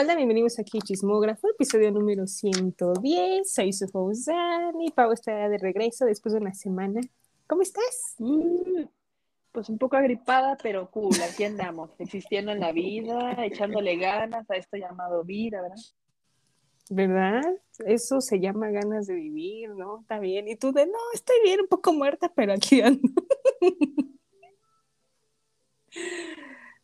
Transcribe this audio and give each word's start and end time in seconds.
Hola, 0.00 0.14
bienvenidos 0.14 0.60
aquí 0.60 0.78
a 0.78 0.80
Chismógrafo, 0.80 1.48
episodio 1.48 1.90
número 1.90 2.28
110. 2.28 3.52
Soy 3.52 3.72
su 3.72 3.84
y 4.80 4.92
Pau 4.92 5.10
está 5.10 5.48
de 5.48 5.58
regreso 5.58 6.04
después 6.04 6.34
de 6.34 6.40
una 6.40 6.54
semana. 6.54 7.00
¿Cómo 7.48 7.62
estás? 7.62 8.14
Mm, 8.18 8.84
pues 9.50 9.68
un 9.68 9.76
poco 9.76 9.96
agripada, 9.96 10.56
pero 10.62 10.88
cool. 10.92 11.16
Aquí 11.28 11.42
andamos, 11.42 11.90
existiendo 11.98 12.52
en 12.52 12.60
la 12.60 12.70
vida, 12.70 13.44
echándole 13.44 13.96
ganas 13.96 14.48
a 14.48 14.54
esto 14.54 14.76
llamado 14.76 15.24
vida, 15.24 15.62
¿verdad? 15.62 15.76
¿Verdad? 16.90 17.42
Eso 17.84 18.20
se 18.20 18.38
llama 18.38 18.70
ganas 18.70 19.08
de 19.08 19.14
vivir, 19.14 19.70
¿no? 19.70 20.02
Está 20.02 20.20
bien. 20.20 20.46
Y 20.46 20.54
tú 20.54 20.70
de, 20.70 20.86
no, 20.86 20.98
estoy 21.12 21.38
bien, 21.42 21.62
un 21.62 21.66
poco 21.66 21.92
muerta, 21.92 22.32
pero 22.36 22.52
aquí 22.52 22.82
ando. 22.82 23.00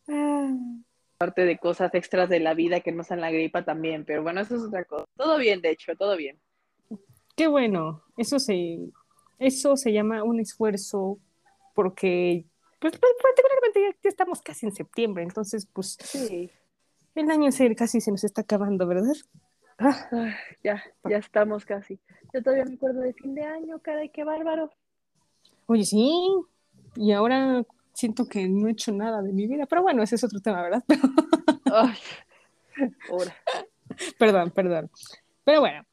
ah 0.09 0.84
parte 1.17 1.45
de 1.45 1.59
cosas 1.59 1.95
extras 1.95 2.29
de 2.29 2.41
la 2.41 2.55
vida 2.55 2.81
que 2.81 2.93
no 2.93 3.05
sean 3.05 3.21
la 3.21 3.31
gripa 3.31 3.65
también, 3.65 4.05
pero 4.05 4.23
bueno, 4.23 4.41
eso 4.41 4.57
es 4.57 4.63
otra 4.63 4.85
cosa. 4.85 5.05
Todo 5.17 5.39
bien, 5.39 5.61
de 5.61 5.71
hecho, 5.71 5.97
todo 5.97 6.17
bien. 6.17 6.39
Qué 7.37 7.47
bueno, 7.47 8.03
eso 8.17 8.39
se, 8.39 8.79
eso 9.39 9.77
se 9.77 9.93
llama 9.93 10.23
un 10.23 10.41
esfuerzo 10.41 11.19
porque 11.75 12.47
pues, 12.79 12.93
particularmente 12.93 13.97
ya, 14.03 14.09
estamos 14.09 14.41
casi 14.43 14.67
en 14.67 14.75
septiembre, 14.75 15.25
entonces 15.25 15.67
pues 15.73 15.97
sí. 16.01 16.51
el 17.15 17.31
año 17.31 17.51
se, 17.51 17.75
casi 17.75 18.01
se 18.01 18.11
nos 18.11 18.25
está 18.25 18.43
acabando, 18.43 18.87
¿verdad? 18.87 19.15
Ah, 19.79 20.37
ya, 20.63 20.83
ya 21.09 21.17
estamos 21.17 21.65
casi. 21.65 21.99
Yo 22.33 22.43
todavía 22.43 22.65
me 22.65 22.75
acuerdo 22.75 23.01
de 23.01 23.13
fin 23.15 23.35
de 23.35 23.43
año, 23.43 23.81
caray, 23.81 24.09
qué 24.11 24.23
bárbaro. 24.23 24.71
Oye, 25.67 25.85
sí, 25.85 26.13
y 26.95 27.11
ahora 27.13 27.65
siento 27.95 28.27
que 28.27 28.49
no 28.49 28.69
he 28.69 28.73
hecho 28.73 28.93
nada 28.93 29.23
de 29.23 29.33
mi 29.33 29.47
vida, 29.47 29.67
pero 29.67 29.83
bueno, 29.83 30.03
ese 30.03 30.17
es 30.17 30.25
otro 30.25 30.41
tema, 30.41 30.63
¿verdad? 30.63 30.85
perdón, 34.19 34.51
perdón. 34.51 34.91
Pero 35.45 35.61
bueno, 35.61 35.85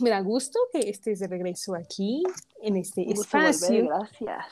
me 0.00 0.10
da 0.10 0.20
gusto 0.20 0.58
que 0.72 0.88
estés 0.88 1.20
de 1.20 1.28
regreso 1.28 1.74
aquí 1.74 2.22
en 2.62 2.76
este 2.76 3.10
espacio. 3.12 3.86
gracias. 3.86 4.46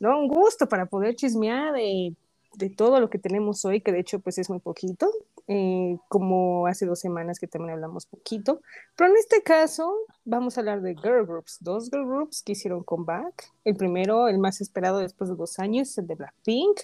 No, 0.00 0.18
un 0.18 0.28
gusto 0.28 0.68
para 0.68 0.86
poder 0.86 1.14
chismear 1.14 1.72
de, 1.72 2.14
de, 2.54 2.70
todo 2.70 2.98
lo 2.98 3.08
que 3.08 3.18
tenemos 3.18 3.64
hoy, 3.64 3.80
que 3.80 3.92
de 3.92 4.00
hecho 4.00 4.18
pues 4.18 4.38
es 4.38 4.50
muy 4.50 4.58
poquito. 4.58 5.10
Eh, 5.46 5.98
como 6.08 6.66
hace 6.66 6.86
dos 6.86 7.00
semanas 7.00 7.38
que 7.38 7.46
también 7.46 7.74
hablamos 7.74 8.06
poquito. 8.06 8.62
Pero 8.96 9.10
en 9.10 9.16
este 9.16 9.42
caso 9.42 9.94
vamos 10.24 10.56
a 10.56 10.60
hablar 10.60 10.80
de 10.80 10.94
girl 10.94 11.26
groups, 11.26 11.58
dos 11.60 11.90
girl 11.90 12.06
groups 12.06 12.42
que 12.42 12.52
hicieron 12.52 12.82
comeback. 12.82 13.52
El 13.64 13.76
primero, 13.76 14.28
el 14.28 14.38
más 14.38 14.60
esperado 14.60 14.98
después 14.98 15.28
de 15.28 15.36
dos 15.36 15.58
años, 15.58 15.90
es 15.90 15.98
el 15.98 16.06
de 16.06 16.14
Blackpink. 16.14 16.80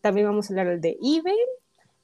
También 0.00 0.26
vamos 0.26 0.50
a 0.50 0.52
hablar 0.52 0.68
del 0.68 0.80
de 0.80 0.98
Even. 1.00 1.36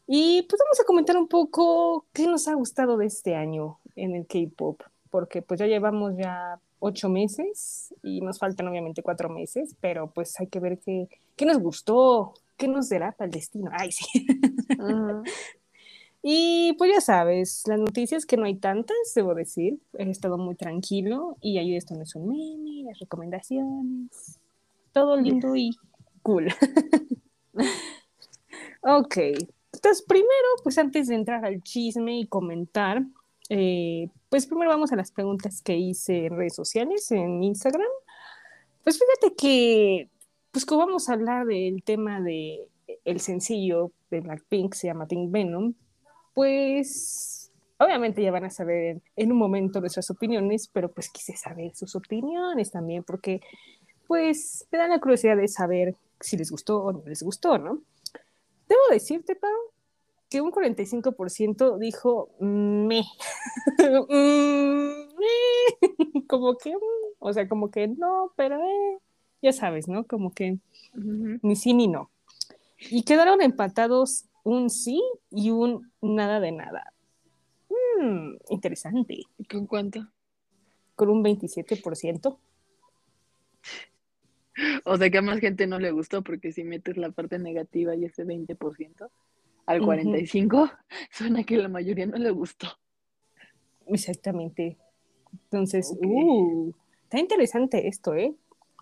Y 0.07 0.43
pues 0.43 0.61
vamos 0.65 0.81
a 0.81 0.85
comentar 0.85 1.17
un 1.17 1.29
poco 1.29 2.07
qué 2.13 2.27
nos 2.27 2.49
ha 2.49 2.55
gustado 2.55 2.97
de 2.97 3.07
este 3.07 3.35
año 3.35 3.79
en 3.95 4.15
el 4.15 4.27
K-Pop, 4.27 4.81
porque 5.11 5.43
pues 5.43 5.61
ya 5.61 5.67
llevamos 5.67 6.17
ya 6.17 6.59
ocho 6.79 7.11
meses 7.11 7.95
y 8.03 8.23
nos 8.23 8.39
faltan 8.39 8.69
obviamente 8.69 9.03
cuatro 9.03 9.29
meses, 9.29 9.75
pero 9.81 10.11
pues 10.11 10.39
hay 10.41 10.47
que 10.47 10.61
ver 10.61 10.79
qué, 10.79 11.09
qué 11.37 11.45
nos 11.45 11.59
gustó, 11.59 12.33
qué 12.57 12.69
nos 12.69 12.89
dará 12.89 13.13
para 13.13 13.27
el 13.27 13.33
destino. 13.33 13.71
Ay, 13.75 13.93
sí. 13.93 14.27
Y 16.31 16.75
pues 16.75 16.91
ya 16.93 17.01
sabes, 17.01 17.63
las 17.67 17.79
noticias 17.79 18.27
que 18.27 18.37
no 18.37 18.45
hay 18.45 18.55
tantas, 18.55 18.99
debo 19.15 19.35
decir. 19.35 19.79
He 19.95 20.11
estado 20.11 20.37
muy 20.37 20.57
tranquilo 20.57 21.39
y 21.41 21.57
ahí 21.57 21.75
esto 21.75 21.95
no 21.95 22.03
es 22.03 22.15
un 22.17 22.29
meme, 22.29 22.85
las 22.85 22.99
recomendaciones. 22.99 24.39
Todo 24.93 25.17
lindo 25.17 25.57
y 25.57 25.75
cool. 26.21 26.49
ok. 28.83 29.17
Entonces, 29.73 30.05
primero, 30.07 30.29
pues 30.63 30.77
antes 30.77 31.09
de 31.09 31.15
entrar 31.15 31.47
al 31.47 31.63
chisme 31.63 32.19
y 32.19 32.27
comentar, 32.27 33.03
eh, 33.49 34.11
pues 34.29 34.47
primero 34.47 34.69
vamos 34.69 34.93
a 34.93 34.97
las 34.97 35.11
preguntas 35.11 35.63
que 35.63 35.79
hice 35.79 36.27
en 36.27 36.37
redes 36.37 36.55
sociales, 36.55 37.11
en 37.11 37.43
Instagram. 37.43 37.89
Pues 38.85 38.99
fíjate 38.99 39.35
que, 39.35 40.11
pues 40.51 40.67
como 40.67 40.85
vamos 40.85 41.09
a 41.09 41.15
hablar 41.15 41.47
del 41.47 41.83
tema 41.83 42.21
de 42.21 42.69
el 43.07 43.21
sencillo 43.21 43.93
de 44.11 44.21
Blackpink, 44.21 44.75
se 44.75 44.89
llama 44.89 45.09
Pink 45.09 45.31
Venom, 45.31 45.73
pues 46.39 47.51
obviamente 47.79 48.23
ya 48.23 48.31
van 48.31 48.45
a 48.45 48.51
saber 48.51 49.03
en, 49.17 49.33
un 49.33 49.39
momento 49.39 49.81
nuestras 49.81 50.09
opiniones, 50.09 50.69
pero 50.73 50.89
pues 50.89 51.11
quise 51.11 51.37
saber 51.37 51.75
sus 51.75 51.97
opiniones 51.97 52.71
también, 52.71 53.03
porque 53.03 53.41
pues 54.07 54.65
me 54.71 54.79
da 54.79 54.87
la 54.87 55.01
curiosidad 55.01 55.37
de 55.37 55.49
saber 55.49 55.97
si 56.21 56.37
les 56.37 56.53
gustó 56.53 56.81
o 56.81 56.93
no 56.93 57.03
les 57.07 57.25
gustó, 57.25 57.59
¿no? 57.59 57.83
Debo 58.69 58.83
decirte, 58.93 59.35
Pau, 59.35 59.51
que 60.31 60.41
un 60.41 60.53
45% 60.53 61.77
dijo 61.77 62.31
me. 62.39 63.03
Mm, 64.09 64.93
como 66.29 66.57
que, 66.57 66.73
mm, 66.73 66.81
o 67.19 67.33
sea, 67.33 67.49
como 67.49 67.73
que 67.73 67.89
no, 67.89 68.33
pero 68.37 68.63
eh, 68.63 68.99
ya 69.43 69.53
sabes, 69.53 69.89
¿no? 69.89 70.07
Como 70.07 70.33
que 70.33 70.59
ni 70.95 71.57
sí 71.57 71.75
ni 71.75 71.89
no. 71.89 72.13
Y 72.79 73.03
quedaron 73.03 73.43
empatados 73.43 74.28
un 74.49 74.71
sí 74.71 75.03
y 75.31 75.51
un 75.51 75.93
nada 76.01 76.41
de 76.41 76.53
nada. 76.53 76.95
Mm, 77.69 78.37
interesante. 78.49 79.25
¿Con 79.51 79.67
cuánto? 79.67 80.09
Con 80.95 81.11
un 81.11 81.23
27%. 81.23 82.39
O 84.85 84.97
sea 84.97 85.11
que 85.11 85.19
a 85.19 85.23
más 85.23 85.39
gente 85.39 85.67
no 85.67 85.79
le 85.79 85.91
gustó, 85.91 86.23
porque 86.23 86.53
si 86.53 86.65
metes 86.65 86.97
la 86.97 87.11
parte 87.11 87.39
negativa 87.39 87.95
y 87.95 88.07
ese 88.07 88.25
20% 88.25 89.11
al 89.67 89.81
45%, 89.83 90.77
suena 91.13 91.45
que 91.45 91.59
la 91.59 91.69
mayoría 91.69 92.07
no 92.07 92.17
le 92.17 92.31
gustó. 92.31 92.69
Exactamente. 93.87 94.79
Entonces, 95.45 95.95
uh, 96.01 96.73
está 97.05 97.19
interesante 97.21 97.87
esto, 97.87 98.15
¿eh? 98.15 98.35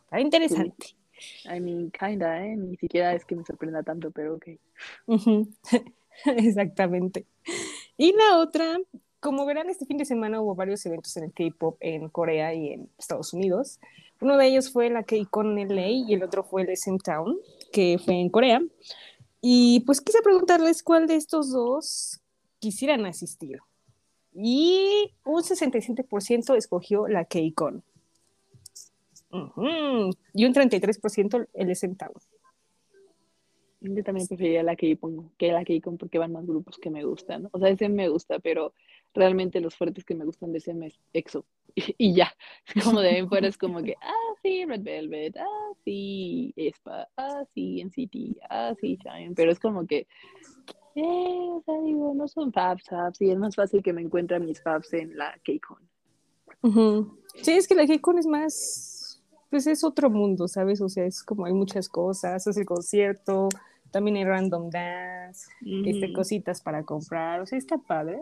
Está 0.05 0.21
interesante. 0.21 0.97
I 1.45 1.61
mean, 1.61 1.91
kinda, 1.91 2.45
¿eh? 2.45 2.57
Ni 2.57 2.77
siquiera 2.77 3.15
es 3.15 3.25
que 3.25 3.37
me 3.37 3.45
sorprenda 3.45 3.83
tanto, 3.83 4.11
pero 4.11 4.37
ok. 4.37 4.49
Exactamente. 6.25 7.27
Y 7.97 8.13
la 8.13 8.39
otra, 8.39 8.79
como 9.21 9.47
verán, 9.47 9.71
este 9.71 9.87
fin 9.87 9.99
de 9.99 10.05
semana 10.05 10.41
hubo 10.41 10.55
varios 10.55 10.85
eventos 10.87 11.17
en 11.17 11.25
el 11.25 11.33
K-pop 11.33 11.77
en 11.81 12.09
Corea 12.09 12.55
y 12.55 12.73
en 12.73 12.91
Estados 12.99 13.33
Unidos. 13.33 13.81
Uno 14.21 14.37
de 14.37 14.47
ellos 14.47 14.71
fue 14.71 14.89
la 14.91 15.03
K-Con 15.03 15.59
LA 15.59 15.89
y 15.89 16.15
el 16.15 16.23
otro 16.23 16.43
fue 16.43 16.63
el 16.63 16.71
SM 16.71 16.99
Town, 16.99 17.39
que 17.73 17.99
fue 18.03 18.15
en 18.15 18.31
Corea. 18.31 18.63
Y 19.41 19.81
pues 19.81 20.01
quise 20.01 20.23
preguntarles 20.23 20.83
cuál 20.83 21.07
de 21.07 21.17
estos 21.17 21.53
dos 21.53 22.21
quisieran 22.59 23.05
asistir. 23.05 23.59
Y 24.35 25.13
un 25.25 25.43
67% 25.43 26.57
escogió 26.57 27.09
la 27.09 27.25
K-Con. 27.25 27.83
Y 30.35 30.45
un 30.45 30.55
33% 30.55 31.49
el 31.53 31.71
SM 31.71 31.97
Town. 31.97 32.13
Yo 33.81 34.03
también 34.03 34.27
preferiría 34.27 34.63
la 34.63 34.77
que 34.77 34.99
que 35.37 35.53
la 35.53 35.65
que 35.65 35.81
porque 35.81 36.19
van 36.19 36.33
más 36.33 36.47
grupos 36.47 36.79
que 36.79 36.91
me 36.91 37.05
gustan. 37.05 37.49
O 37.53 37.59
sea, 37.59 37.69
ese 37.69 37.89
me 37.89 38.09
gusta, 38.09 38.39
pero 38.39 38.73
realmente 39.15 39.61
los 39.61 39.77
fuertes 39.77 40.05
que 40.05 40.15
me 40.15 40.25
gustan 40.25 40.53
de 40.53 40.59
ese 40.59 40.75
es 40.85 40.99
EXO. 41.13 41.45
Y, 41.99 42.15
ya. 42.15 42.33
Como 42.85 43.01
de 43.01 43.11
ahí 43.11 43.27
fuera 43.27 43.49
es 43.49 43.59
como 43.59 43.83
que, 43.83 43.97
ah, 44.03 44.35
sí, 44.43 44.65
Red 44.65 44.83
Velvet, 44.83 45.37
ah, 45.37 45.73
sí, 45.85 46.55
Espa, 46.57 47.07
ah, 47.19 47.45
sí, 47.53 47.85
NCT, 47.85 48.39
ah, 48.49 48.75
sí, 48.81 48.97
Shine. 48.97 49.35
Pero 49.35 49.53
es 49.53 49.61
como 49.61 49.87
que, 49.87 50.07
eh, 50.95 51.03
o 51.05 51.63
sea, 51.67 51.79
digo, 51.83 52.15
no 52.15 52.29
son 52.29 52.51
fabs, 52.51 52.85
fabs. 52.85 53.21
Y 53.21 53.31
es 53.31 53.37
más 53.37 53.55
fácil 53.55 53.83
que 53.83 53.93
me 53.93 54.01
encuentre 54.01 54.41
mis 54.41 54.63
fabs 54.63 54.95
en 54.95 55.19
la 55.19 55.39
K-Con. 55.45 55.87
Sí, 57.43 57.53
es 57.53 57.69
que 57.69 57.75
la 57.75 57.87
K-Con 57.87 58.19
es 58.19 58.27
más 58.27 58.96
pues 59.51 59.67
es 59.67 59.85
otro 59.85 60.11
mundo, 60.11 60.49
¿sabes? 60.49 60.81
O 60.81 60.89
sea, 60.89 61.05
es 61.05 61.23
como 61.23 61.47
hay 61.47 61.53
muchas 61.53 61.89
cosas, 61.89 62.47
es 62.47 62.57
el 62.57 62.67
concierto, 62.67 63.49
también 63.91 64.17
hay 64.17 64.25
random 64.25 64.71
dance, 64.71 65.49
este, 65.85 66.13
cositas 66.13 66.61
para 66.61 66.83
comprar, 66.83 67.41
o 67.41 67.47
sea, 67.47 67.59
está 67.59 67.79
padre. 67.79 68.21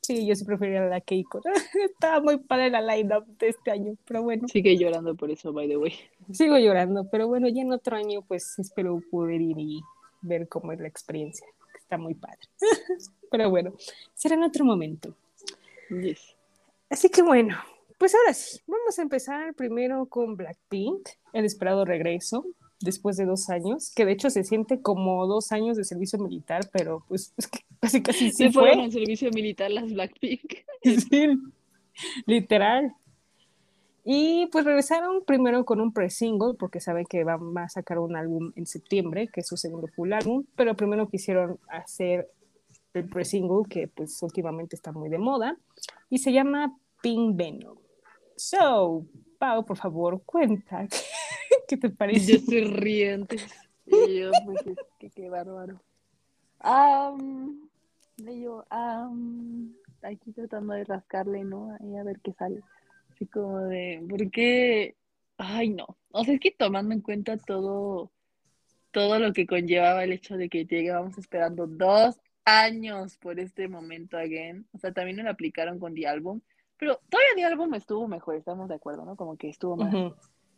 Sí, 0.00 0.26
yo 0.26 0.34
sí 0.34 0.44
preferiría 0.44 0.82
la 0.82 1.00
Keiko. 1.00 1.40
Estaba 1.90 2.20
muy 2.20 2.36
padre 2.36 2.68
la 2.68 2.82
line-up 2.82 3.24
de 3.38 3.48
este 3.48 3.70
año, 3.70 3.94
pero 4.06 4.22
bueno. 4.22 4.46
Sigue 4.48 4.76
llorando 4.76 5.14
por 5.14 5.30
eso, 5.30 5.52
by 5.52 5.66
the 5.66 5.78
way. 5.78 5.94
Sigo 6.30 6.58
llorando, 6.58 7.08
pero 7.08 7.26
bueno, 7.26 7.48
ya 7.48 7.62
en 7.62 7.72
otro 7.72 7.96
año, 7.96 8.20
pues 8.22 8.58
espero 8.58 9.00
poder 9.10 9.40
ir 9.40 9.58
y 9.58 9.80
ver 10.20 10.46
cómo 10.48 10.72
es 10.72 10.80
la 10.80 10.88
experiencia. 10.88 11.46
Está 11.78 11.96
muy 11.96 12.14
padre. 12.14 12.40
pero 13.30 13.48
bueno, 13.48 13.72
será 14.14 14.34
en 14.34 14.42
otro 14.42 14.64
momento. 14.64 15.14
Yes. 15.88 16.36
Así 16.90 17.08
que 17.08 17.22
bueno, 17.22 17.56
pues 18.04 18.14
ahora 18.16 18.34
sí, 18.34 18.60
vamos 18.66 18.98
a 18.98 19.00
empezar 19.00 19.54
primero 19.54 20.04
con 20.10 20.36
Blackpink, 20.36 21.08
el 21.32 21.46
esperado 21.46 21.86
regreso 21.86 22.44
después 22.78 23.16
de 23.16 23.24
dos 23.24 23.48
años, 23.48 23.94
que 23.96 24.04
de 24.04 24.12
hecho 24.12 24.28
se 24.28 24.44
siente 24.44 24.82
como 24.82 25.26
dos 25.26 25.52
años 25.52 25.78
de 25.78 25.84
servicio 25.84 26.18
militar, 26.18 26.68
pero 26.70 27.02
pues 27.08 27.32
es 27.38 27.46
que 27.46 27.60
casi 27.80 28.02
casi 28.02 28.30
sí 28.30 28.52
fue. 28.52 28.74
fueron 28.74 28.92
servicio 28.92 29.30
militar 29.30 29.70
las 29.70 29.90
Blackpink. 29.90 30.52
Sí, 30.82 31.28
literal. 32.26 32.94
Y 34.04 34.50
pues 34.52 34.66
regresaron 34.66 35.24
primero 35.24 35.64
con 35.64 35.80
un 35.80 35.90
pre-single, 35.90 36.56
porque 36.58 36.80
saben 36.80 37.06
que 37.06 37.24
van 37.24 37.56
a 37.56 37.70
sacar 37.70 37.98
un 38.00 38.16
álbum 38.16 38.52
en 38.54 38.66
septiembre, 38.66 39.28
que 39.32 39.40
es 39.40 39.46
su 39.46 39.56
segundo 39.56 39.86
full 39.86 40.12
álbum, 40.12 40.44
pero 40.56 40.76
primero 40.76 41.08
quisieron 41.08 41.58
hacer 41.70 42.30
el 42.92 43.08
pre-single 43.08 43.62
que 43.66 43.88
pues 43.88 44.22
últimamente 44.22 44.76
está 44.76 44.92
muy 44.92 45.08
de 45.08 45.16
moda 45.16 45.56
y 46.10 46.18
se 46.18 46.34
llama 46.34 46.76
Pink 47.00 47.34
Venom. 47.34 47.78
So, 48.36 49.06
Pau, 49.38 49.64
por 49.64 49.76
favor, 49.76 50.22
cuenta 50.24 50.86
qué 51.68 51.76
te 51.76 51.90
parece. 51.90 52.38
Yo 52.38 52.44
soy 52.44 52.64
riente. 52.64 53.36
Pues, 53.86 54.66
es 54.66 54.78
que 54.98 55.10
qué 55.10 55.28
bárbaro. 55.28 55.80
Um, 56.64 57.68
yo, 58.16 58.64
um, 58.70 59.74
aquí 60.02 60.32
tratando 60.32 60.74
de 60.74 60.84
rascarle, 60.84 61.44
¿no? 61.44 61.74
A 61.74 62.02
ver 62.02 62.20
qué 62.22 62.32
sale. 62.32 62.60
Así 63.10 63.26
como 63.26 63.60
de, 63.60 64.04
¿por 64.08 64.30
qué? 64.30 64.96
Ay, 65.36 65.70
no. 65.70 65.86
O 66.10 66.24
sea, 66.24 66.34
es 66.34 66.40
que 66.40 66.50
tomando 66.50 66.94
en 66.94 67.00
cuenta 67.00 67.36
todo, 67.36 68.10
todo 68.90 69.18
lo 69.18 69.32
que 69.32 69.46
conllevaba 69.46 70.04
el 70.04 70.12
hecho 70.12 70.36
de 70.36 70.48
que 70.48 70.64
llegábamos 70.64 71.18
esperando 71.18 71.66
dos 71.66 72.16
años 72.44 73.16
por 73.18 73.38
este 73.38 73.68
momento 73.68 74.16
again. 74.16 74.66
O 74.72 74.78
sea, 74.78 74.92
también 74.92 75.22
lo 75.22 75.30
aplicaron 75.30 75.78
con 75.78 75.94
The 75.94 76.06
Album. 76.06 76.40
Pero 76.78 77.00
todavía 77.08 77.34
The 77.36 77.44
Album 77.44 77.74
estuvo 77.74 78.08
mejor, 78.08 78.36
estamos 78.36 78.68
de 78.68 78.74
acuerdo, 78.74 79.04
¿no? 79.04 79.16
Como 79.16 79.36
que 79.36 79.48
estuvo 79.48 79.76
más, 79.76 79.94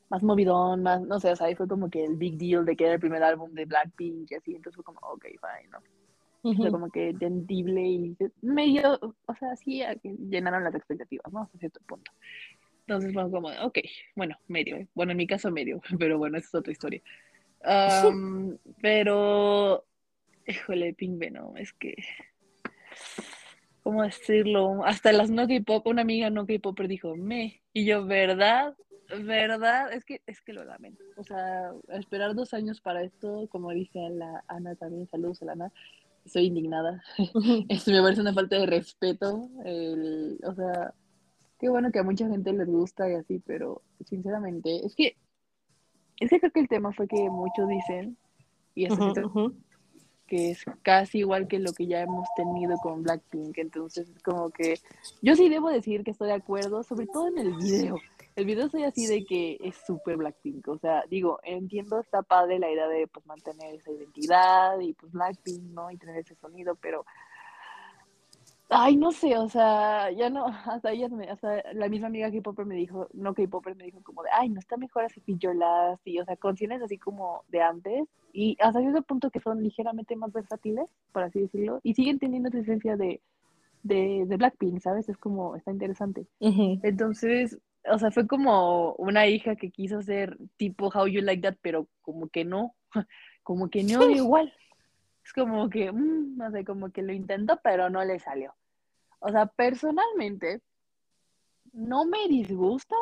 más 0.09 0.23
movidón, 0.23 0.83
más, 0.83 1.03
no 1.03 1.21
sé, 1.21 1.31
o 1.31 1.37
sea, 1.37 1.47
ahí 1.47 1.55
fue 1.55 1.69
como 1.69 1.91
que 1.91 2.05
el 2.05 2.17
big 2.17 2.39
deal 2.39 2.65
de 2.65 2.77
que 2.77 2.85
era 2.85 2.95
el 2.95 3.01
primer 3.01 3.23
álbum 3.23 3.53
de 3.53 3.65
Blackpink 3.65 4.31
y 4.31 4.35
así, 4.35 4.55
entonces 4.55 4.77
fue 4.77 4.85
como, 4.85 5.01
ok, 5.01 5.25
fine, 5.25 5.69
¿no? 5.71 5.79
O 6.43 6.55
sea, 6.55 6.71
como 6.71 6.89
que 6.91 7.09
entendible 7.09 7.83
y 7.83 8.17
medio, 8.41 9.01
o 9.27 9.35
sea, 9.35 9.57
sí 9.57 9.83
llenaron 10.31 10.63
las 10.63 10.77
expectativas, 10.77 11.33
¿no? 11.33 11.41
Hasta 11.41 11.59
cierto 11.59 11.81
punto. 11.89 12.13
Entonces 12.87 13.13
fue 13.13 13.29
como, 13.33 13.49
ok, 13.49 13.79
bueno, 14.15 14.37
medio, 14.47 14.77
¿eh? 14.77 14.87
bueno, 14.95 15.11
en 15.11 15.19
mi 15.19 15.27
caso 15.27 15.51
medio, 15.51 15.81
pero 15.99 16.19
bueno, 16.19 16.39
esa 16.39 16.47
es 16.47 16.55
otra 16.55 16.73
historia. 16.73 17.03
Um, 17.65 18.57
pero, 18.81 19.85
híjole, 20.47 20.95
Pink 20.95 21.19
Venom, 21.19 21.57
es 21.57 21.73
que, 21.73 21.97
¿cómo 23.87 24.03
decirlo? 24.03 24.85
Hasta 24.85 25.13
las 25.13 25.31
no 25.31 25.47
K-pop, 25.47 25.87
una 25.87 26.03
amiga 26.03 26.29
no 26.29 26.45
K-popper 26.45 26.89
dijo, 26.89 27.15
me, 27.15 27.63
y 27.73 27.85
yo, 27.85 28.05
¿verdad? 28.05 28.75
¿Verdad? 29.25 29.93
Es 29.93 30.05
que, 30.05 30.21
es 30.27 30.43
que 30.43 30.53
lo 30.53 30.65
lamento. 30.65 31.05
O 31.17 31.23
sea, 31.23 31.71
esperar 31.91 32.35
dos 32.35 32.53
años 32.53 32.81
para 32.81 33.05
esto, 33.05 33.47
como 33.49 33.71
dije 33.71 34.05
a 34.05 34.11
la 34.11 34.45
Ana 34.49 34.75
también, 34.75 35.07
saludos 35.07 35.41
a 35.43 35.45
la 35.45 35.53
Ana, 35.53 35.73
soy 36.25 36.47
indignada. 36.47 37.01
Esto 37.69 37.93
me 37.93 38.03
parece 38.03 38.23
una 38.23 38.35
falta 38.35 38.59
de 38.59 38.67
respeto. 38.67 39.49
El, 39.65 40.41
o 40.43 40.53
sea, 40.53 40.93
qué 41.61 41.69
bueno 41.69 41.93
que 41.93 42.01
a 42.01 42.03
mucha 42.03 42.27
gente 42.27 42.53
les 42.53 42.67
gusta 42.67 43.09
y 43.09 43.15
así, 43.15 43.41
pero 43.47 43.83
sinceramente, 44.05 44.85
es 44.85 44.97
que, 44.97 45.17
es 46.19 46.29
que 46.29 46.41
creo 46.41 46.51
que 46.51 46.61
el 46.61 46.69
tema 46.69 46.93
fue 46.93 47.07
que 47.07 47.31
muchos 47.31 47.69
dicen, 47.69 48.19
y 48.75 48.87
eso 48.87 49.63
que 50.27 50.51
es 50.51 50.65
casi 50.83 51.19
igual 51.19 51.49
que 51.49 51.59
lo 51.59 51.73
que 51.73 51.87
ya 51.87 52.03
hemos 52.03 52.29
tenido 52.37 52.77
con 52.79 53.03
Blackpink. 53.03 53.59
Entonces, 53.59 54.09
como 54.25 54.51
que 54.51 54.81
yo 55.23 55.37
sí 55.37 55.49
debo 55.49 55.71
decir 55.71 56.05
que 56.05 56.11
estoy 56.11 56.29
de 56.29 56.35
acuerdo, 56.35 56.83
sobre 56.83 57.07
todo 57.07 57.29
en 57.29 57.39
el 57.39 57.55
video 57.55 57.99
el 58.37 58.45
video 58.45 58.69
soy 58.69 58.85
así 58.85 59.07
de 59.07 59.25
que 59.25 59.57
es 59.63 59.75
súper 59.87 60.19
Blackpink, 60.19 60.69
o 60.69 60.77
sea, 60.77 61.03
digo, 61.09 61.41
entiendo, 61.43 61.99
está 61.99 62.21
padre 62.23 62.59
la 62.59 62.71
idea 62.71 62.87
de 62.87 63.07
pues 63.07 63.25
mantener 63.25 63.75
esa 63.75 63.91
identidad 63.91 64.79
y 64.79 64.93
pues 64.93 65.11
Blackpink, 65.11 65.63
¿no? 65.73 65.91
Y 65.91 65.97
tener 65.97 66.19
ese 66.19 66.35
sonido, 66.35 66.75
pero, 66.75 67.07
ay, 68.69 68.97
no 68.97 69.13
sé, 69.13 69.37
o 69.37 69.49
sea, 69.49 70.11
ya 70.11 70.31
no, 70.31 70.47
hasta 70.67 70.93
ella, 70.93 71.09
me, 71.09 71.29
hasta 71.29 71.63
la 71.73 71.89
misma 71.89 72.09
amiga 72.09 72.31
K-Popper 72.31 72.67
me 72.67 72.75
dijo, 72.75 73.09
no 73.13 73.35
K-Popper 73.35 73.77
me 73.77 73.85
dijo 73.85 74.03
como 74.03 74.23
de, 74.23 74.31
ay, 74.33 74.49
no 74.49 74.61
está 74.61 74.77
mejor 74.77 75.05
así 75.05 75.23
Last, 75.55 76.07
y 76.07 76.19
o 76.19 76.25
sea, 76.25 76.37
canciones 76.37 76.83
así 76.83 76.99
como 76.99 77.45
de 77.49 77.63
antes, 77.63 78.09
y 78.33 78.57
hasta 78.61 78.81
cierto 78.81 79.03
punto 79.03 79.31
que 79.31 79.41
son 79.41 79.63
ligeramente 79.63 80.17
más 80.17 80.33
versátiles, 80.33 80.87
por 81.13 81.23
así 81.23 81.41
decirlo, 81.41 81.81
y 81.83 81.95
siguen 81.95 82.19
teniendo 82.19 82.49
esa 82.49 82.59
esencia 82.59 82.97
de, 82.97 83.21
de, 83.83 84.25
de 84.27 84.37
Blackpink, 84.37 84.81
¿sabes? 84.81 85.09
Es 85.09 85.17
como, 85.17 85.57
está 85.57 85.71
interesante. 85.71 86.27
Entonces, 86.41 87.59
o 87.91 87.99
sea, 87.99 88.11
fue 88.11 88.27
como 88.27 88.95
una 88.95 89.27
hija 89.27 89.57
que 89.57 89.71
quiso 89.71 90.03
ser 90.03 90.37
tipo 90.57 90.89
How 90.89 91.07
You 91.07 91.23
Like 91.23 91.43
That, 91.43 91.59
pero 91.63 91.89
como 92.03 92.29
que 92.29 92.45
no, 92.45 92.75
como 93.43 93.69
que 93.69 93.85
no 93.85 94.11
igual. 94.11 94.53
Es 95.27 95.33
como 95.33 95.69
que, 95.69 95.91
mm, 95.91 96.37
no 96.37 96.53
sé, 96.53 96.65
como 96.65 96.93
que 96.93 97.03
lo 97.03 97.13
intentó, 97.13 97.59
pero 97.61 97.91
no 97.91 98.05
le 98.05 98.21
salió. 98.21 98.55
O 99.19 99.29
sea, 99.31 99.47
personalmente, 99.47 100.63
no 101.73 102.05
me 102.05 102.29
disgusta, 102.29 102.95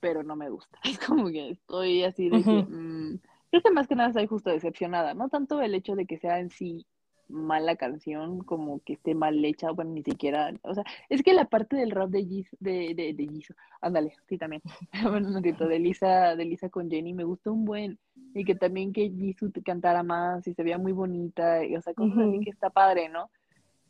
pero 0.00 0.24
no 0.24 0.34
me 0.34 0.50
gusta. 0.50 0.76
Es 0.98 0.98
como 0.98 1.28
que 1.28 1.50
estoy 1.50 2.02
así 2.02 2.28
de 2.28 2.42
que, 2.42 2.64
mm, 2.64 3.20
creo 3.50 3.62
que 3.62 3.70
más 3.70 3.86
que 3.86 3.94
nada 3.94 4.08
estoy 4.08 4.26
justo 4.26 4.50
decepcionada, 4.50 5.14
no 5.14 5.28
tanto 5.28 5.60
el 5.60 5.76
hecho 5.76 5.94
de 5.94 6.04
que 6.04 6.18
sea 6.18 6.40
en 6.40 6.50
sí 6.50 6.84
mala 7.28 7.76
canción, 7.76 8.40
como 8.40 8.80
que 8.84 8.94
esté 8.94 9.14
mal 9.14 9.44
hecha, 9.44 9.70
bueno, 9.70 9.92
ni 9.92 10.02
siquiera, 10.02 10.52
o 10.62 10.74
sea, 10.74 10.84
es 11.08 11.22
que 11.22 11.34
la 11.34 11.46
parte 11.46 11.76
del 11.76 11.90
rap 11.90 12.10
de 12.10 12.24
Jisoo, 12.24 12.56
de, 12.60 12.94
de, 12.94 13.14
de 13.14 13.44
ándale, 13.80 14.14
sí 14.28 14.38
también, 14.38 14.62
bueno, 15.10 15.28
un 15.28 15.42
de 15.42 15.78
Lisa, 15.78 16.36
de 16.36 16.44
Lisa 16.44 16.68
con 16.68 16.90
Jenny, 16.90 17.12
me 17.12 17.24
gustó 17.24 17.52
un 17.52 17.64
buen, 17.64 17.98
y 18.34 18.44
que 18.44 18.54
también 18.54 18.92
que 18.92 19.10
Jisoo 19.10 19.50
cantara 19.64 20.02
más, 20.02 20.46
y 20.46 20.54
se 20.54 20.62
veía 20.62 20.78
muy 20.78 20.92
bonita, 20.92 21.64
y, 21.64 21.76
o 21.76 21.82
sea, 21.82 21.94
cosas 21.94 22.18
así 22.18 22.40
que 22.40 22.50
está 22.50 22.70
padre, 22.70 23.08
¿no? 23.08 23.30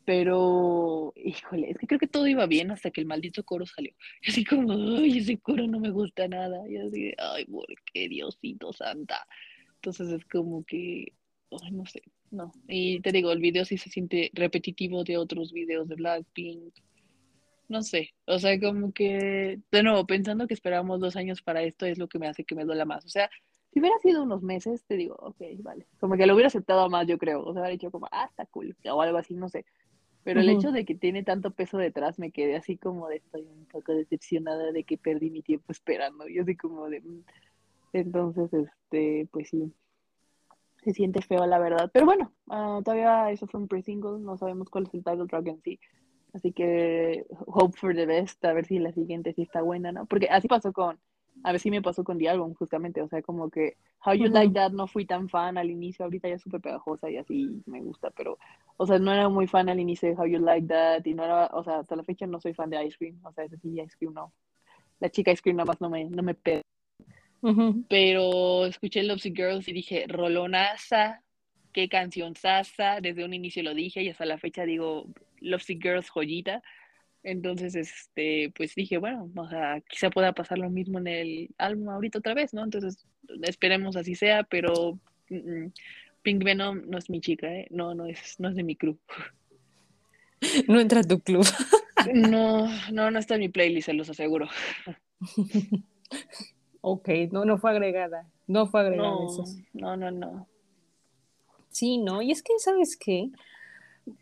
Pero, 0.09 1.13
híjole, 1.17 1.69
es 1.69 1.77
que 1.77 1.85
creo 1.85 1.99
que 1.99 2.07
todo 2.07 2.25
iba 2.25 2.47
bien 2.47 2.71
hasta 2.71 2.89
que 2.89 2.99
el 2.99 3.05
maldito 3.05 3.43
coro 3.43 3.67
salió. 3.67 3.93
Y 4.23 4.29
así 4.31 4.43
como, 4.43 4.71
ay, 4.71 5.19
ese 5.19 5.37
coro 5.37 5.67
no 5.67 5.79
me 5.79 5.91
gusta 5.91 6.27
nada. 6.27 6.67
Y 6.67 6.77
así 6.77 7.13
ay, 7.19 7.45
¿por 7.45 7.67
qué 7.93 8.09
Diosito 8.09 8.73
Santa? 8.73 9.27
Entonces 9.75 10.09
es 10.09 10.25
como 10.25 10.63
que, 10.63 11.13
ay, 11.51 11.71
no 11.73 11.85
sé, 11.85 12.01
no. 12.31 12.51
Y 12.67 12.99
te 13.01 13.11
digo, 13.11 13.31
el 13.31 13.39
video 13.39 13.65
sí 13.65 13.77
se 13.77 13.89
siente 13.89 14.31
repetitivo 14.33 15.03
de 15.03 15.17
otros 15.17 15.51
videos 15.51 15.87
de 15.87 15.95
Blackpink. 15.95 16.73
No 17.67 17.83
sé, 17.83 18.15
o 18.25 18.39
sea, 18.39 18.59
como 18.59 18.91
que, 18.91 19.59
de 19.71 19.83
nuevo, 19.83 20.05
pensando 20.07 20.47
que 20.47 20.55
esperamos 20.55 20.99
dos 20.99 21.15
años 21.15 21.43
para 21.43 21.61
esto 21.61 21.85
es 21.85 21.99
lo 21.99 22.07
que 22.07 22.17
me 22.17 22.27
hace 22.27 22.43
que 22.43 22.55
me 22.55 22.65
duela 22.65 22.83
más. 22.85 23.05
O 23.05 23.09
sea, 23.09 23.29
si 23.71 23.79
hubiera 23.79 23.97
sido 23.99 24.23
unos 24.23 24.41
meses, 24.41 24.83
te 24.85 24.95
digo, 24.95 25.15
ok, 25.19 25.37
vale. 25.59 25.85
Como 25.99 26.17
que 26.17 26.25
lo 26.25 26.33
hubiera 26.33 26.47
aceptado 26.47 26.89
más, 26.89 27.05
yo 27.05 27.19
creo. 27.19 27.41
O 27.41 27.53
sea, 27.53 27.61
hubiera 27.61 27.69
dicho 27.69 27.91
como, 27.91 28.07
ah, 28.11 28.25
está 28.27 28.45
cool, 28.47 28.75
o 28.91 29.01
algo 29.01 29.17
así, 29.19 29.35
no 29.35 29.49
sé. 29.49 29.65
Pero 30.23 30.41
el 30.41 30.49
hecho 30.49 30.71
de 30.71 30.83
que 30.83 30.95
tiene 30.95 31.23
tanto 31.23 31.51
peso 31.51 31.77
detrás, 31.77 32.19
me 32.19 32.31
quedé 32.31 32.55
así 32.55 32.75
como 32.75 33.07
de, 33.07 33.17
estoy 33.17 33.43
un 33.43 33.65
poco 33.65 33.93
decepcionada 33.93 34.71
de 34.71 34.83
que 34.83 34.97
perdí 34.97 35.29
mi 35.29 35.41
tiempo 35.41 35.71
esperando. 35.71 36.27
Y 36.27 36.39
así 36.39 36.55
como 36.55 36.89
de, 36.89 37.01
mm". 37.01 37.23
entonces, 37.93 38.51
este, 38.53 39.27
pues 39.31 39.49
sí, 39.49 39.71
se 40.83 40.93
siente 40.93 41.21
feo, 41.21 41.45
la 41.45 41.59
verdad. 41.59 41.89
Pero 41.93 42.05
bueno, 42.05 42.31
ah, 42.49 42.79
todavía 42.83 43.31
eso 43.31 43.47
fue 43.47 43.59
un 43.59 43.67
pre-single, 43.67 44.19
no 44.19 44.37
sabemos 44.37 44.69
cuál 44.69 44.85
es 44.85 44.93
el 44.93 45.03
title 45.03 45.27
track 45.27 45.47
en 45.47 45.61
sí. 45.61 45.79
Así 46.33 46.51
que 46.51 47.25
hope 47.47 47.77
for 47.77 47.95
the 47.95 48.05
best, 48.05 48.43
a 48.45 48.53
ver 48.53 48.65
si 48.65 48.79
la 48.79 48.91
siguiente 48.91 49.33
sí 49.33 49.41
está 49.41 49.61
buena, 49.61 49.91
¿no? 49.91 50.05
Porque 50.05 50.27
así 50.29 50.47
pasó 50.47 50.71
con, 50.71 50.99
a 51.43 51.51
ver 51.51 51.59
si 51.59 51.71
me 51.71 51.81
pasó 51.81 52.03
con 52.03 52.17
The 52.19 52.29
Album, 52.29 52.53
justamente, 52.53 53.01
o 53.01 53.07
sea, 53.07 53.21
como 53.21 53.49
que 53.49 53.77
How 54.05 54.13
You 54.13 54.27
Like 54.27 54.53
That 54.53 54.71
no 54.71 54.87
fui 54.87 55.05
tan 55.05 55.27
fan 55.29 55.57
al 55.57 55.71
inicio, 55.71 56.05
ahorita 56.05 56.29
ya 56.29 56.35
es 56.35 56.41
súper 56.41 56.61
pegajosa 56.61 57.09
y 57.09 57.17
así 57.17 57.61
me 57.65 57.81
gusta, 57.81 58.11
pero, 58.11 58.37
o 58.77 58.85
sea, 58.85 58.99
no 58.99 59.11
era 59.11 59.27
muy 59.29 59.47
fan 59.47 59.69
al 59.69 59.79
inicio 59.79 60.09
de 60.09 60.15
How 60.15 60.27
You 60.27 60.39
Like 60.39 60.67
That 60.67 61.05
y 61.05 61.13
no 61.15 61.23
era, 61.23 61.47
o 61.47 61.63
sea, 61.63 61.79
hasta 61.79 61.95
la 61.95 62.03
fecha 62.03 62.27
no 62.27 62.39
soy 62.39 62.53
fan 62.53 62.69
de 62.69 62.85
Ice 62.85 62.97
Cream, 62.97 63.19
o 63.23 63.31
sea, 63.33 63.45
ese 63.45 63.57
sí, 63.57 63.79
Ice 63.81 63.95
Cream 63.97 64.13
no. 64.13 64.31
La 64.99 65.09
chica 65.09 65.31
Ice 65.31 65.41
Cream 65.41 65.57
nada 65.57 65.67
más 65.67 65.81
no 65.81 65.89
me, 65.89 66.05
no 66.05 66.21
me 66.21 66.35
pega 66.35 66.61
pero 67.87 68.65
escuché 68.65 69.03
Lovesy 69.03 69.31
Girls 69.35 69.67
y 69.67 69.73
dije, 69.73 70.05
Rolonasa, 70.07 71.23
qué 71.73 71.87
canción 71.87 72.35
sasa, 72.35 72.99
desde 73.01 73.23
un 73.23 73.33
inicio 73.33 73.63
lo 73.63 73.73
dije 73.73 74.03
y 74.03 74.09
hasta 74.09 74.25
la 74.25 74.37
fecha 74.37 74.63
digo, 74.63 75.07
Lovesy 75.39 75.79
Girls 75.81 76.09
joyita. 76.09 76.61
Entonces, 77.23 77.75
este, 77.75 78.51
pues 78.55 78.75
dije, 78.75 78.97
bueno, 78.97 79.29
o 79.35 79.49
sea, 79.49 79.81
quizá 79.89 80.09
pueda 80.09 80.31
pasar 80.31 80.57
lo 80.57 80.69
mismo 80.69 80.99
en 80.99 81.07
el 81.07 81.49
álbum 81.57 81.89
ahorita 81.89 82.19
otra 82.19 82.33
vez, 82.33 82.53
¿no? 82.53 82.63
Entonces, 82.63 83.05
esperemos 83.43 83.97
así 83.97 84.15
sea, 84.15 84.43
pero 84.43 84.99
Pink 86.21 86.43
Venom 86.43 86.83
no 86.87 86.97
es 86.97 87.09
mi 87.09 87.19
chica, 87.19 87.53
¿eh? 87.53 87.67
No, 87.71 87.93
no 87.93 88.05
es, 88.05 88.39
no 88.39 88.49
es 88.49 88.55
de 88.55 88.63
mi 88.63 88.75
club. 88.75 88.99
No 90.69 90.79
entra 90.79 91.01
a 91.01 91.03
tu 91.03 91.19
club. 91.19 91.45
No, 92.13 92.69
no, 92.93 93.11
no 93.11 93.19
está 93.19 93.35
en 93.35 93.41
mi 93.41 93.49
playlist, 93.49 93.87
se 93.87 93.93
los 93.93 94.09
aseguro. 94.09 94.47
Ok, 96.81 97.09
no, 97.31 97.45
no 97.45 97.57
fue 97.57 97.71
agregada. 97.71 98.27
No 98.47 98.67
fue 98.67 98.81
agregada 98.81 99.09
no, 99.09 99.27
eso. 99.27 99.43
No, 99.73 99.97
no, 99.97 100.11
no. 100.11 100.47
Sí, 101.69 101.97
no. 101.97 102.21
Y 102.21 102.31
es 102.31 102.41
que, 102.41 102.53
¿sabes 102.57 102.97
qué? 102.97 103.29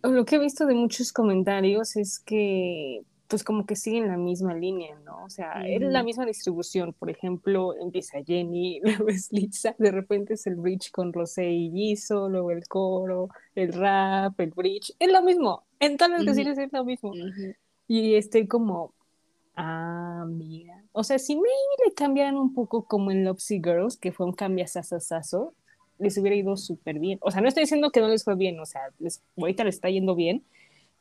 Lo 0.03 0.25
que 0.25 0.35
he 0.35 0.39
visto 0.39 0.65
de 0.65 0.73
muchos 0.75 1.13
comentarios 1.13 1.95
es 1.95 2.19
que, 2.19 3.03
pues, 3.27 3.43
como 3.43 3.65
que 3.65 3.75
siguen 3.75 4.07
la 4.07 4.17
misma 4.17 4.53
línea, 4.53 4.99
¿no? 5.05 5.23
O 5.23 5.29
sea, 5.29 5.61
es 5.65 5.81
la 5.81 6.03
misma 6.03 6.25
distribución. 6.25 6.93
Por 6.93 7.09
ejemplo, 7.09 7.73
empieza 7.79 8.23
Jenny, 8.23 8.79
luego 8.83 9.07
es 9.09 9.31
Lisa, 9.31 9.75
de 9.77 9.91
repente 9.91 10.33
es 10.33 10.45
el 10.47 10.55
bridge 10.55 10.91
con 10.91 11.13
Rosé 11.13 11.49
y 11.49 11.71
Giso, 11.71 12.27
luego 12.27 12.51
el 12.51 12.67
coro, 12.67 13.29
el 13.55 13.71
rap, 13.71 14.39
el 14.39 14.51
bridge. 14.51 14.93
Es 14.99 15.11
lo 15.11 15.21
mismo. 15.21 15.63
En 15.79 15.95
todas 15.95 16.11
las 16.11 16.25
canciones 16.25 16.57
es 16.57 16.73
lo 16.73 16.83
mismo. 16.83 17.13
Y 17.87 18.15
estoy 18.15 18.47
como, 18.47 18.93
ah, 19.57 20.25
mira. 20.27 20.83
O 20.93 21.03
sea, 21.03 21.19
si 21.19 21.35
me 21.35 21.49
le 21.85 21.93
cambiaran 21.93 22.37
un 22.37 22.53
poco 22.53 22.85
como 22.85 23.11
en 23.11 23.25
Lopsy 23.25 23.61
Girls, 23.63 23.97
que 23.97 24.11
fue 24.11 24.25
un 24.25 24.33
cambio 24.33 24.65
sasasazo, 24.67 25.53
les 25.99 26.17
hubiera 26.17 26.35
ido 26.35 26.55
súper 26.57 26.99
bien. 26.99 27.19
O 27.21 27.31
sea, 27.31 27.41
no 27.41 27.47
estoy 27.47 27.63
diciendo 27.63 27.91
que 27.91 27.99
no 27.99 28.07
les 28.07 28.23
fue 28.23 28.35
bien, 28.35 28.59
o 28.59 28.65
sea, 28.65 28.81
les, 28.99 29.21
ahorita 29.37 29.63
les 29.63 29.75
está 29.75 29.89
yendo 29.89 30.15
bien, 30.15 30.43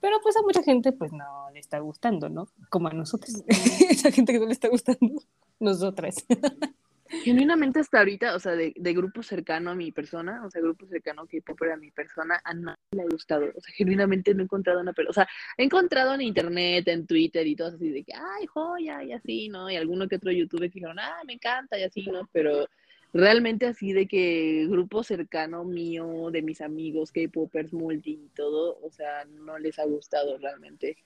pero 0.00 0.16
pues 0.22 0.36
a 0.36 0.42
mucha 0.42 0.62
gente 0.62 0.92
pues 0.92 1.12
no 1.12 1.50
le 1.52 1.60
está 1.60 1.78
gustando, 1.78 2.28
¿no? 2.28 2.48
Como 2.70 2.88
a 2.88 2.92
nosotros, 2.92 3.44
esa 3.90 4.10
gente 4.10 4.32
que 4.32 4.38
no 4.38 4.46
le 4.46 4.52
está 4.52 4.68
gustando, 4.68 5.22
nosotras. 5.60 6.16
Genuinamente 7.24 7.80
hasta 7.80 7.98
ahorita, 7.98 8.34
o 8.34 8.38
sea, 8.38 8.52
de, 8.52 8.72
de, 8.76 8.92
grupo 8.94 9.22
cercano 9.22 9.70
a 9.70 9.74
mi 9.74 9.92
persona, 9.92 10.44
o 10.44 10.50
sea, 10.50 10.60
grupo 10.60 10.86
cercano 10.86 11.26
que 11.26 11.42
pop 11.42 11.60
a 11.72 11.76
mi 11.76 11.90
persona, 11.90 12.40
a 12.44 12.54
nadie 12.54 12.78
le 12.92 13.02
ha 13.02 13.06
gustado. 13.06 13.46
O 13.54 13.60
sea, 13.60 13.74
genuinamente 13.74 14.34
no 14.34 14.40
he 14.40 14.44
encontrado 14.44 14.80
una 14.80 14.92
persona. 14.92 15.10
O 15.10 15.14
sea, 15.14 15.28
he 15.56 15.64
encontrado 15.64 16.14
en 16.14 16.22
internet, 16.22 16.88
en 16.88 17.06
Twitter 17.06 17.46
y 17.46 17.56
todo 17.56 17.68
así 17.68 17.90
de 17.90 18.02
que, 18.02 18.12
ay, 18.14 18.46
joya, 18.46 19.02
y 19.04 19.12
así, 19.12 19.48
¿no? 19.48 19.70
Y 19.70 19.76
alguno 19.76 20.08
que 20.08 20.16
otro 20.16 20.30
youtuber 20.30 20.70
que 20.70 20.80
dijeron, 20.80 20.98
ah, 20.98 21.22
me 21.26 21.34
encanta, 21.34 21.78
y 21.78 21.84
así, 21.84 22.06
¿no? 22.06 22.28
Pero 22.32 22.68
realmente 23.12 23.66
así 23.66 23.92
de 23.92 24.06
que 24.06 24.66
grupo 24.68 25.02
cercano 25.02 25.64
mío, 25.64 26.30
de 26.30 26.42
mis 26.42 26.60
amigos, 26.60 27.12
K-popers, 27.12 27.72
multi 27.72 28.12
y 28.12 28.28
todo, 28.34 28.78
o 28.82 28.90
sea, 28.90 29.24
no 29.24 29.58
les 29.58 29.78
ha 29.78 29.84
gustado 29.84 30.38
realmente. 30.38 30.96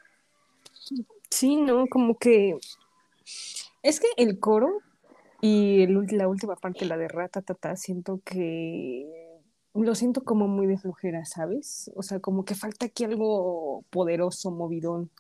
Sí, 1.31 1.57
no, 1.57 1.87
como 1.87 2.19
que 2.19 2.57
es 3.83 4.01
que 4.01 4.09
el 4.17 4.39
coro 4.39 4.81
y 5.41 5.87
la 5.87 6.29
última 6.29 6.57
parte, 6.57 6.85
la 6.85 6.97
de 6.97 7.09
Ratatata, 7.09 7.77
siento 7.77 8.21
que 8.25 9.07
lo 9.75 9.95
siento 9.95 10.23
como 10.25 10.49
muy 10.49 10.67
de 10.67 10.79
flojera, 10.79 11.25
¿sabes? 11.25 11.91
O 11.95 12.03
sea, 12.03 12.21
como 12.21 12.45
que 12.45 12.55
falta 12.55 12.87
aquí 12.87 13.05
algo 13.05 13.85
poderoso, 13.91 14.51
movidón. 14.51 15.11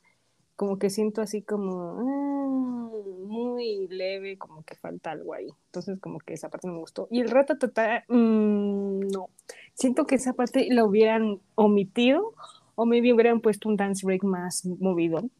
Como 0.56 0.78
que 0.78 0.90
siento 0.90 1.22
así 1.22 1.42
como 1.42 1.96
ah, 1.98 2.90
muy 3.26 3.88
leve, 3.88 4.36
como 4.38 4.62
que 4.64 4.74
falta 4.76 5.12
algo 5.12 5.34
ahí. 5.34 5.48
Entonces, 5.66 5.98
como 6.00 6.18
que 6.18 6.34
esa 6.34 6.50
parte 6.50 6.66
no 6.68 6.74
me 6.74 6.80
gustó. 6.80 7.08
Y 7.10 7.20
el 7.20 7.30
Ratatata, 7.30 8.04
mmm, 8.08 9.00
no. 9.12 9.30
Siento 9.74 10.06
que 10.06 10.16
esa 10.16 10.34
parte 10.34 10.66
la 10.70 10.84
hubieran 10.84 11.40
omitido 11.54 12.34
o 12.74 12.86
maybe 12.86 13.12
hubieran 13.14 13.40
puesto 13.40 13.68
un 13.68 13.76
dance 13.76 14.04
break 14.04 14.24
más 14.24 14.66
movidón 14.66 15.30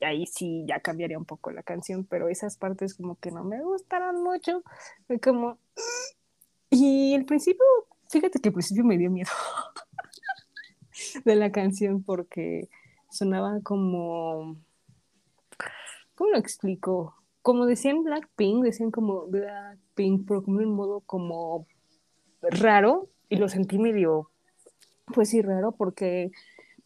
ahí 0.00 0.26
sí 0.26 0.64
ya 0.66 0.80
cambiaría 0.80 1.18
un 1.18 1.24
poco 1.24 1.50
la 1.50 1.62
canción, 1.62 2.04
pero 2.04 2.28
esas 2.28 2.56
partes 2.56 2.94
como 2.94 3.16
que 3.16 3.30
no 3.30 3.44
me 3.44 3.62
gustaron 3.62 4.22
mucho. 4.22 4.62
Fue 5.06 5.18
como... 5.20 5.58
Y 6.70 7.14
el 7.14 7.24
principio, 7.24 7.64
fíjate 8.08 8.40
que 8.40 8.50
al 8.50 8.52
principio 8.52 8.84
me 8.84 8.98
dio 8.98 9.10
miedo 9.10 9.30
de 11.24 11.36
la 11.36 11.50
canción 11.50 12.02
porque 12.02 12.68
sonaba 13.10 13.60
como... 13.62 14.56
¿Cómo 16.14 16.30
lo 16.30 16.38
explico? 16.38 17.14
Como 17.42 17.66
decían 17.66 18.02
Blackpink, 18.02 18.64
decían 18.64 18.90
como 18.90 19.26
Blackpink, 19.26 20.26
pero 20.26 20.42
como 20.42 20.58
un 20.58 20.74
modo 20.74 21.00
como 21.00 21.66
raro 22.40 23.08
y 23.28 23.36
lo 23.36 23.48
sentí 23.48 23.78
medio, 23.78 24.30
pues 25.14 25.30
sí, 25.30 25.42
raro 25.42 25.72
porque 25.72 26.30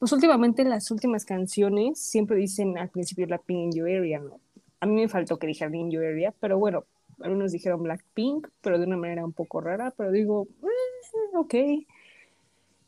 pues 0.03 0.11
últimamente 0.11 0.65
las 0.65 0.91
últimas 0.91 1.25
canciones 1.25 1.97
siempre 2.01 2.37
dicen 2.37 2.77
al 2.77 2.89
principio 2.89 3.25
Blackpink 3.25 3.67
in 3.67 3.71
your 3.71 3.89
area, 3.89 4.19
¿no? 4.19 4.41
A 4.81 4.87
mí 4.87 4.97
me 4.97 5.07
faltó 5.07 5.39
que 5.39 5.47
dijeran 5.47 5.77
in 5.77 5.93
your 5.93 6.05
area, 6.05 6.35
pero 6.41 6.59
bueno, 6.59 6.87
algunos 7.21 7.53
dijeron 7.53 7.85
Blackpink, 7.85 8.49
pero 8.63 8.81
de 8.81 8.87
una 8.87 8.97
manera 8.97 9.25
un 9.25 9.33
poco 9.33 9.61
rara, 9.61 9.95
pero 9.97 10.11
digo, 10.11 10.49
eh, 10.65 11.37
ok. 11.37 11.55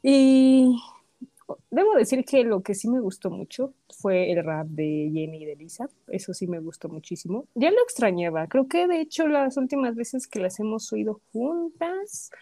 Y 0.03 0.77
debo 1.71 1.95
decir 1.95 2.25
que 2.25 2.43
lo 2.43 2.63
que 2.63 2.75
sí 2.75 2.91
me 2.91 2.99
gustó 2.99 3.31
mucho 3.31 3.73
fue 3.97 4.33
el 4.33 4.43
rap 4.43 4.67
de 4.67 5.09
Jenny 5.15 5.45
y 5.45 5.45
de 5.45 5.55
Lisa, 5.55 5.89
eso 6.09 6.35
sí 6.35 6.49
me 6.49 6.59
gustó 6.59 6.89
muchísimo. 6.89 7.47
Ya 7.55 7.71
lo 7.71 7.81
extrañaba, 7.85 8.49
creo 8.49 8.67
que 8.67 8.89
de 8.89 9.01
hecho 9.01 9.29
las 9.29 9.57
últimas 9.57 9.95
veces 9.95 10.27
que 10.27 10.41
las 10.41 10.59
hemos 10.59 10.93
oído 10.93 11.21
juntas 11.33 12.33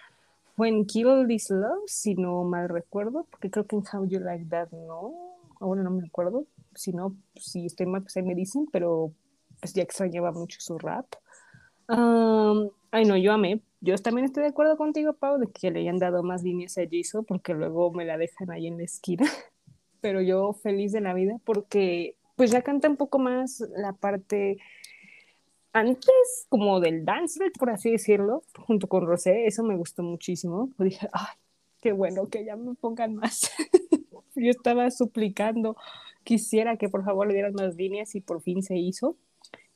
fue 0.63 0.69
en 0.69 0.87
Kill 0.87 1.27
This 1.27 1.51
Love, 1.51 1.83
si 1.89 2.15
no 2.15 2.45
mal 2.45 2.69
recuerdo, 2.69 3.27
porque 3.29 3.51
creo 3.51 3.67
que 3.67 3.75
en 3.75 3.83
How 3.83 4.07
You 4.07 4.21
Like 4.21 4.45
That 4.45 4.71
no, 4.71 5.13
ahora 5.59 5.83
no 5.83 5.91
me 5.91 6.07
acuerdo, 6.07 6.47
si 6.73 6.93
no, 6.93 7.17
si 7.35 7.67
estoy 7.67 7.87
mal, 7.87 8.03
pues 8.03 8.17
ahí 8.17 8.23
me 8.23 8.37
dicen, 8.37 8.69
pero 8.71 9.13
pues 9.59 9.75
ya 9.75 9.83
extrañaba 9.83 10.31
mucho 10.31 10.61
su 10.61 10.79
rap. 10.79 11.07
ay, 11.89 13.05
no, 13.05 13.17
yo 13.17 13.33
amé. 13.33 13.61
Yo 13.81 13.97
también 13.99 14.27
estoy 14.27 14.45
de 14.45 14.51
acuerdo 14.51 14.77
contigo, 14.77 15.15
Pau, 15.15 15.37
de 15.37 15.49
que 15.49 15.73
le 15.73 15.81
hayan 15.81 15.99
dado 15.99 16.23
más 16.23 16.45
líneas 16.45 16.79
a 16.79 16.87
Jisoo, 16.87 17.25
porque 17.25 17.55
luego 17.55 17.91
me 17.91 18.05
la 18.05 18.17
dejan 18.17 18.53
ahí 18.53 18.69
en 18.69 18.77
la 18.77 18.85
esquina. 18.85 19.27
Pero 20.01 20.23
yo 20.23 20.53
feliz 20.53 20.93
de 20.93 21.01
la 21.01 21.13
vida, 21.13 21.41
porque 21.45 22.15
pues 22.37 22.53
ya 22.53 22.63
canta 22.63 22.89
un 22.89 22.97
poco 22.97 23.19
más 23.19 23.65
la 23.75 23.95
parte 23.95 24.59
antes 25.73 26.47
como 26.49 26.81
del 26.81 27.05
dance 27.05 27.41
por 27.59 27.71
así 27.71 27.91
decirlo, 27.91 28.43
junto 28.59 28.87
con 28.87 29.07
Rosé, 29.07 29.47
eso 29.47 29.63
me 29.63 29.77
gustó 29.77 30.03
muchísimo. 30.03 30.71
dije, 30.79 31.09
ay, 31.13 31.35
qué 31.81 31.93
bueno 31.93 32.29
que 32.29 32.45
ya 32.45 32.57
me 32.57 32.75
pongan 32.75 33.17
más. 33.17 33.51
Yo 34.35 34.51
estaba 34.51 34.91
suplicando, 34.91 35.77
quisiera 36.25 36.77
que 36.77 36.89
por 36.89 37.05
favor 37.05 37.27
le 37.27 37.35
dieran 37.35 37.55
más 37.55 37.77
líneas 37.77 38.15
y 38.15 38.21
por 38.21 38.43
fin 38.43 38.63
se 38.63 38.77
hizo. 38.77 39.17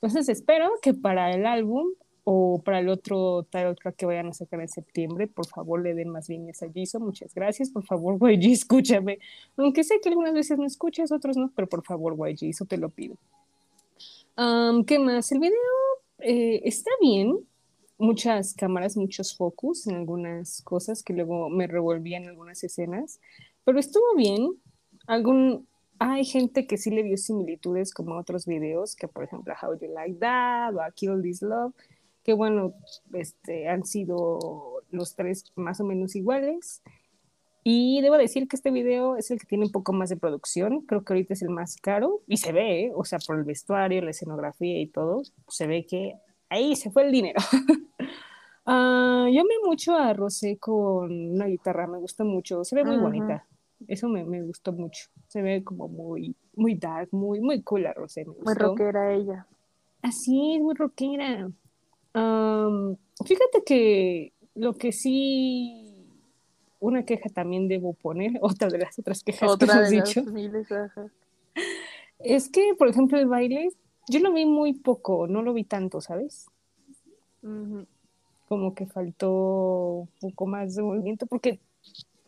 Entonces 0.00 0.28
espero 0.28 0.70
que 0.82 0.94
para 0.94 1.30
el 1.32 1.46
álbum 1.46 1.88
o 2.24 2.60
para 2.64 2.80
el 2.80 2.88
otro 2.88 3.44
title 3.44 3.74
track 3.76 3.96
que 3.96 4.06
vayan 4.06 4.28
a 4.28 4.32
sacar 4.32 4.60
en 4.60 4.68
septiembre, 4.68 5.28
por 5.28 5.46
favor 5.46 5.82
le 5.82 5.94
den 5.94 6.08
más 6.08 6.28
líneas 6.28 6.62
a 6.62 6.70
Jisoo. 6.70 7.00
Muchas 7.00 7.34
gracias. 7.34 7.70
Por 7.70 7.84
favor, 7.84 8.18
YG, 8.30 8.52
escúchame. 8.52 9.18
Aunque 9.56 9.84
sé 9.84 10.00
que 10.00 10.08
algunas 10.08 10.34
veces 10.34 10.58
no 10.58 10.66
escuchas, 10.66 11.12
otros 11.12 11.36
no, 11.36 11.50
pero 11.54 11.68
por 11.68 11.84
favor, 11.84 12.16
YG, 12.16 12.50
eso 12.50 12.64
te 12.64 12.76
lo 12.76 12.90
pido. 12.90 13.16
¿Qué 14.86 14.98
más? 14.98 15.32
El 15.32 15.38
video 15.38 15.85
eh, 16.18 16.62
está 16.64 16.90
bien. 17.00 17.38
Muchas 17.98 18.52
cámaras, 18.54 18.96
muchos 18.96 19.36
focus 19.36 19.86
en 19.86 19.96
algunas 19.96 20.60
cosas 20.62 21.02
que 21.02 21.14
luego 21.14 21.48
me 21.48 21.66
revolvían 21.66 22.26
algunas 22.26 22.62
escenas, 22.62 23.20
pero 23.64 23.78
estuvo 23.78 24.04
bien. 24.16 24.50
Algún, 25.06 25.66
hay 25.98 26.24
gente 26.24 26.66
que 26.66 26.76
sí 26.76 26.90
le 26.90 27.02
vio 27.02 27.16
similitudes 27.16 27.94
como 27.94 28.14
a 28.14 28.20
otros 28.20 28.44
videos, 28.44 28.96
que 28.96 29.08
por 29.08 29.24
ejemplo 29.24 29.54
How 29.60 29.78
You 29.78 29.88
Like 29.94 30.18
That 30.18 30.74
o 30.74 30.82
a 30.82 30.90
Kill 30.90 31.22
This 31.22 31.40
Love, 31.40 31.72
que 32.22 32.34
bueno, 32.34 32.74
este, 33.14 33.68
han 33.68 33.84
sido 33.86 34.82
los 34.90 35.14
tres 35.14 35.44
más 35.54 35.80
o 35.80 35.84
menos 35.84 36.16
iguales. 36.16 36.82
Y 37.68 38.00
debo 38.00 38.16
decir 38.16 38.46
que 38.46 38.54
este 38.54 38.70
video 38.70 39.16
es 39.16 39.32
el 39.32 39.40
que 39.40 39.46
tiene 39.48 39.64
un 39.64 39.72
poco 39.72 39.92
más 39.92 40.08
de 40.08 40.16
producción. 40.16 40.82
Creo 40.82 41.02
que 41.02 41.12
ahorita 41.12 41.34
es 41.34 41.42
el 41.42 41.48
más 41.50 41.76
caro 41.78 42.22
y 42.28 42.36
se 42.36 42.52
ve, 42.52 42.84
¿eh? 42.84 42.92
o 42.94 43.04
sea, 43.04 43.18
por 43.18 43.36
el 43.36 43.42
vestuario, 43.42 44.00
la 44.02 44.10
escenografía 44.10 44.80
y 44.80 44.86
todo, 44.86 45.22
se 45.48 45.66
ve 45.66 45.84
que 45.84 46.14
ahí 46.48 46.76
se 46.76 46.92
fue 46.92 47.06
el 47.06 47.10
dinero. 47.10 47.40
uh, 48.66 49.26
yo 49.32 49.40
amé 49.40 49.54
mucho 49.64 49.96
a 49.96 50.12
Rosé 50.12 50.58
con 50.58 51.10
una 51.10 51.46
guitarra, 51.46 51.88
me 51.88 51.98
gusta 51.98 52.22
mucho, 52.22 52.62
se 52.62 52.76
ve 52.76 52.84
muy 52.84 52.98
bonita. 52.98 53.44
Eso 53.88 54.08
me, 54.08 54.24
me, 54.24 54.42
gustó 54.42 54.72
mucho. 54.72 55.08
Se 55.26 55.42
ve 55.42 55.64
como 55.64 55.88
muy, 55.88 56.36
muy 56.54 56.76
dark, 56.76 57.08
muy, 57.10 57.40
muy 57.40 57.62
cool 57.62 57.86
a 57.86 57.92
Rosé. 57.94 58.26
Me 58.26 58.32
Muy 58.44 58.54
rockera 58.54 59.12
ella. 59.12 59.44
Así 60.02 60.54
es, 60.54 60.62
muy 60.62 60.76
rockera. 60.76 61.50
fíjate 62.12 63.64
que 63.66 64.32
lo 64.54 64.74
que 64.74 64.92
sí 64.92 65.85
una 66.80 67.04
queja 67.04 67.28
también 67.28 67.68
debo 67.68 67.92
poner, 67.94 68.32
otra 68.40 68.68
de 68.68 68.78
las 68.78 68.98
otras 68.98 69.22
quejas 69.22 69.56
que 69.56 69.64
hemos 69.64 69.90
dicho. 69.90 70.22
es 72.18 72.48
que, 72.48 72.74
por 72.78 72.88
ejemplo, 72.88 73.18
el 73.18 73.26
baile, 73.26 73.70
yo 74.08 74.20
lo 74.20 74.32
vi 74.32 74.44
muy 74.44 74.74
poco, 74.74 75.26
no 75.26 75.42
lo 75.42 75.52
vi 75.52 75.64
tanto, 75.64 76.00
¿sabes? 76.00 76.46
Como 78.48 78.74
que 78.74 78.86
faltó 78.86 80.00
un 80.00 80.08
poco 80.20 80.46
más 80.46 80.74
de 80.74 80.82
movimiento, 80.82 81.26
porque 81.26 81.60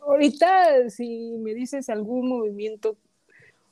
ahorita 0.00 0.90
si 0.90 1.37
me 1.38 1.55
dices 1.55 1.88
algún 1.88 2.28
movimiento 2.28 2.97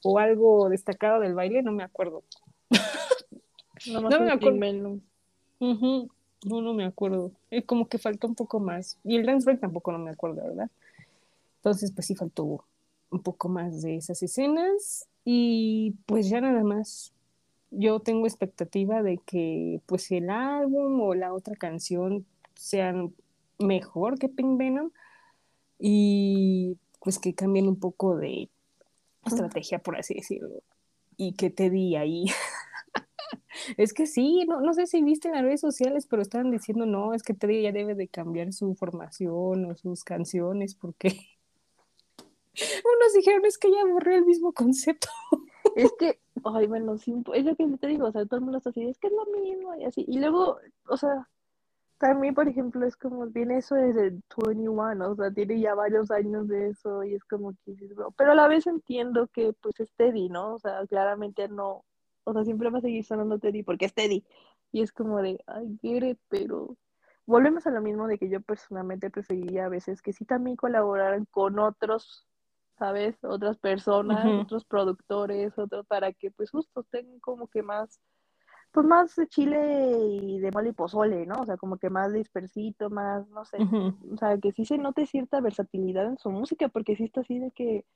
o 0.03 0.19
algo 0.19 0.69
destacado 0.69 1.21
del 1.21 1.35
baile, 1.35 1.63
no 1.63 1.73
me 1.73 1.83
acuerdo. 1.83 2.23
no, 3.87 4.03
me 4.21 4.33
acuerdo. 4.33 5.01
No, 6.45 6.61
no 6.61 6.75
me 6.75 6.85
acuerdo. 6.85 7.33
Es 7.51 7.65
como 7.65 7.89
que 7.89 7.99
faltó 7.99 8.27
un 8.27 8.35
poco 8.35 8.61
más. 8.61 8.99
Y 9.05 9.17
el 9.17 9.27
dance 9.27 9.45
break 9.45 9.61
tampoco 9.61 9.93
no 9.93 9.99
me 9.99 10.11
acuerdo, 10.11 10.43
¿verdad? 10.43 10.71
Entonces, 11.59 11.93
pues 11.93 12.07
sí 12.07 12.15
faltó 12.15 12.65
un 13.11 13.23
poco 13.23 13.49
más 13.49 13.83
de 13.83 13.97
esas 13.97 14.23
escenas. 14.23 15.07
Y 15.25 15.95
pues 16.07 16.29
ya 16.29 16.41
nada 16.41 16.63
más. 16.63 17.13
Yo 17.71 18.01
tengo 18.01 18.27
expectativa 18.27 19.03
de 19.03 19.19
que 19.19 19.81
pues 19.87 20.11
el 20.13 20.31
álbum 20.31 21.01
o 21.01 21.15
la 21.15 21.35
otra 21.35 21.57
canción 21.57 22.25
sean 22.55 23.13
mejor 23.59 24.19
que 24.19 24.29
Pink 24.29 24.57
Venom 24.57 24.91
y 25.79 26.77
pues 27.01 27.19
que 27.19 27.35
cambien 27.35 27.69
un 27.69 27.77
poco 27.77 28.17
de 28.17 28.49
estrategia, 29.25 29.79
por 29.79 29.97
así 29.97 30.15
decirlo, 30.15 30.63
y 31.17 31.33
que 31.33 31.51
te 31.51 31.71
di 31.71 31.97
ahí 31.97 32.27
Es 33.77 33.93
que 33.93 34.07
sí, 34.07 34.45
no, 34.49 34.61
no 34.61 34.75
sé 34.75 34.87
si 34.87 35.03
viste 35.03 35.29
en 35.29 35.35
las 35.35 35.43
redes 35.43 35.61
sociales, 35.61 36.07
pero 36.07 36.23
estaban 36.23 36.51
diciendo, 36.51 36.87
no, 36.87 37.15
es 37.15 37.23
que 37.23 37.35
Teddy 37.35 37.63
ya 37.63 37.73
debe 37.73 37.95
de 37.95 38.09
cambiar 38.09 38.53
su 38.53 38.75
formación 38.75 39.71
o 39.71 39.77
sus 39.77 40.05
canciones 40.05 40.75
porque 40.75 41.09
unos 42.57 43.15
dijeron, 43.15 43.45
es 43.45 43.59
que 43.59 43.71
ya 43.71 43.83
aburrió 43.83 44.17
el 44.17 44.25
mismo 44.25 44.53
concepto. 44.53 45.09
Es 45.75 45.93
que, 45.99 46.21
ay, 46.45 46.67
bueno, 46.67 46.99
sí, 46.99 47.15
es 47.35 47.45
lo 47.45 47.57
que 47.57 47.67
te 47.79 47.87
digo, 47.87 48.07
o 48.07 48.13
sea, 48.13 48.25
todo 48.27 48.37
el 48.37 48.43
mundo 48.43 48.59
está 48.59 48.71
así, 48.71 48.87
es 48.89 48.99
que 48.99 49.09
es 49.09 49.13
lo 49.13 49.27
mismo 49.27 49.75
y 49.77 49.85
así. 49.85 50.05
Y 50.09 50.19
luego, 50.19 50.59
o 50.89 50.97
sea, 50.97 51.29
También, 51.99 52.35
por 52.35 52.49
ejemplo, 52.49 52.87
es 52.87 52.97
como, 52.97 53.27
viene 53.27 53.59
eso 53.59 53.75
desde 53.75 54.21
21, 54.37 55.11
o 55.11 55.17
sea, 55.17 55.31
tiene 55.33 55.61
ya 55.61 55.75
varios 55.75 56.11
años 56.11 56.49
de 56.49 56.69
eso 56.71 57.03
y 57.05 57.15
es 57.15 57.25
como 57.25 57.53
que 57.65 57.75
pero 58.19 58.33
a 58.33 58.35
la 58.35 58.49
vez 58.49 58.67
entiendo 58.67 59.29
que 59.29 59.55
pues 59.63 59.81
es 59.81 59.93
Teddy, 59.97 60.29
¿no? 60.29 60.55
O 60.55 60.59
sea, 60.59 60.87
claramente 60.89 61.49
no, 61.49 61.85
o 62.27 62.33
sea, 62.33 62.45
siempre 62.45 62.71
va 62.71 62.79
a 62.79 62.83
seguir 62.83 63.05
sonando 63.05 63.39
Teddy 63.39 63.63
porque 63.63 63.87
es 63.87 63.95
Teddy. 63.95 64.25
Y 64.73 64.83
es 64.83 64.93
como 64.93 65.23
de, 65.23 65.39
ay, 65.47 65.79
quiere, 65.81 66.19
pero 66.29 66.77
volvemos 67.25 67.67
a 67.67 67.71
lo 67.71 67.81
mismo 67.81 68.09
de 68.09 68.19
que 68.19 68.29
yo 68.29 68.41
personalmente 68.41 69.11
preferiría 69.11 69.67
a 69.67 69.69
veces 69.69 70.03
que 70.03 70.13
sí 70.13 70.25
también 70.25 70.57
colaboraran 70.57 71.25
con 71.31 71.59
otros, 71.61 72.27
¿sabes? 72.79 73.17
Otras 73.23 73.59
personas, 73.59 74.27
otros 74.43 74.65
productores, 74.65 75.57
otros, 75.57 75.87
para 75.87 76.13
que 76.13 76.33
pues 76.33 76.51
justo 76.51 76.83
tengan 76.91 77.21
como 77.21 77.47
que 77.47 77.63
más 77.63 78.01
pues 78.73 78.87
más 78.87 79.17
de 79.17 79.27
chile 79.29 79.91
y 79.97 80.39
de 80.39 80.51
mole 80.51 80.71
y 80.71 80.73
pozole, 80.73 81.25
¿no? 81.25 81.41
O 81.41 81.47
sea, 81.47 81.57
como 81.57 81.79
que 81.79 81.89
más 81.89 82.13
dispersito, 82.13 82.91
más, 82.91 83.27
no 83.29 83.47
sé, 83.47 83.57
o 83.57 84.17
sea, 84.19 84.37
que 84.37 84.53
sí 84.53 84.67
se 84.67 84.77
note 84.77 85.07
cierta 85.07 85.41
versatilidad 85.41 86.05
en 86.05 86.19
su 86.19 86.31
música, 86.31 86.69
porque 86.69 86.95
sí 86.95 87.05
está 87.05 87.23
así 87.23 87.39
de 87.39 87.53
que, 87.53 87.87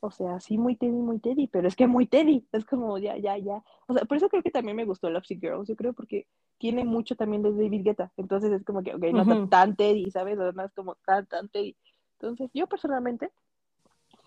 o 0.00 0.10
sea, 0.10 0.40
sí 0.40 0.58
muy 0.58 0.76
Teddy, 0.76 0.92
muy 0.92 1.18
Teddy, 1.18 1.48
pero 1.48 1.66
es 1.68 1.76
que 1.76 1.86
muy 1.86 2.06
Teddy, 2.06 2.46
es 2.52 2.64
como 2.64 2.98
ya, 2.98 3.16
ya, 3.16 3.36
ya. 3.38 3.62
O 3.86 3.94
sea, 3.94 4.04
por 4.04 4.16
eso 4.16 4.28
creo 4.28 4.42
que 4.42 4.50
también 4.50 4.76
me 4.76 4.84
gustó 4.84 5.10
Lovesick 5.10 5.40
Girls, 5.40 5.68
yo 5.68 5.76
creo 5.76 5.92
porque 5.92 6.26
tiene 6.58 6.84
mucho 6.84 7.16
también 7.16 7.42
de 7.42 7.52
David 7.52 7.82
Guetta, 7.84 8.12
entonces 8.16 8.52
es 8.52 8.64
como 8.64 8.82
que, 8.82 8.94
ok, 8.94 9.04
no 9.12 9.26
tan, 9.26 9.50
tan 9.50 9.76
Teddy, 9.76 10.10
¿sabes? 10.10 10.38
Además 10.38 10.72
como 10.74 10.94
tan, 11.06 11.26
tan 11.26 11.48
Teddy. 11.48 11.76
Entonces, 12.20 12.50
yo 12.52 12.66
personalmente 12.66 13.30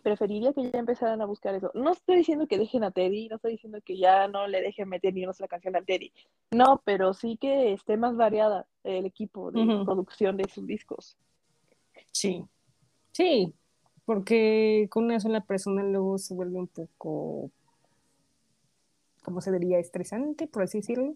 preferiría 0.01 0.53
que 0.53 0.69
ya 0.69 0.79
empezaran 0.79 1.21
a 1.21 1.25
buscar 1.25 1.55
eso. 1.55 1.71
No 1.73 1.91
estoy 1.91 2.17
diciendo 2.17 2.47
que 2.47 2.57
dejen 2.57 2.83
a 2.83 2.91
Teddy, 2.91 3.29
no 3.29 3.35
estoy 3.35 3.53
diciendo 3.53 3.79
que 3.83 3.97
ya 3.97 4.27
no 4.27 4.47
le 4.47 4.61
dejen 4.61 4.89
meter 4.89 5.13
ni 5.13 5.23
una 5.23 5.33
sola 5.33 5.47
canción 5.47 5.75
a 5.75 5.81
Teddy. 5.81 6.11
No, 6.51 6.81
pero 6.83 7.13
sí 7.13 7.37
que 7.37 7.73
esté 7.73 7.97
más 7.97 8.15
variada 8.15 8.67
el 8.83 9.05
equipo 9.05 9.51
de 9.51 9.83
producción 9.85 10.37
de 10.37 10.49
sus 10.49 10.65
discos. 10.65 11.17
Sí, 12.11 12.43
sí, 13.11 13.53
porque 14.05 14.87
con 14.89 15.05
una 15.05 15.19
sola 15.19 15.41
persona 15.41 15.83
luego 15.83 16.17
se 16.17 16.33
vuelve 16.33 16.59
un 16.59 16.67
poco, 16.67 17.51
¿cómo 19.23 19.41
se 19.41 19.51
diría? 19.51 19.79
Estresante, 19.79 20.47
por 20.47 20.63
así 20.63 20.79
decirlo. 20.79 21.15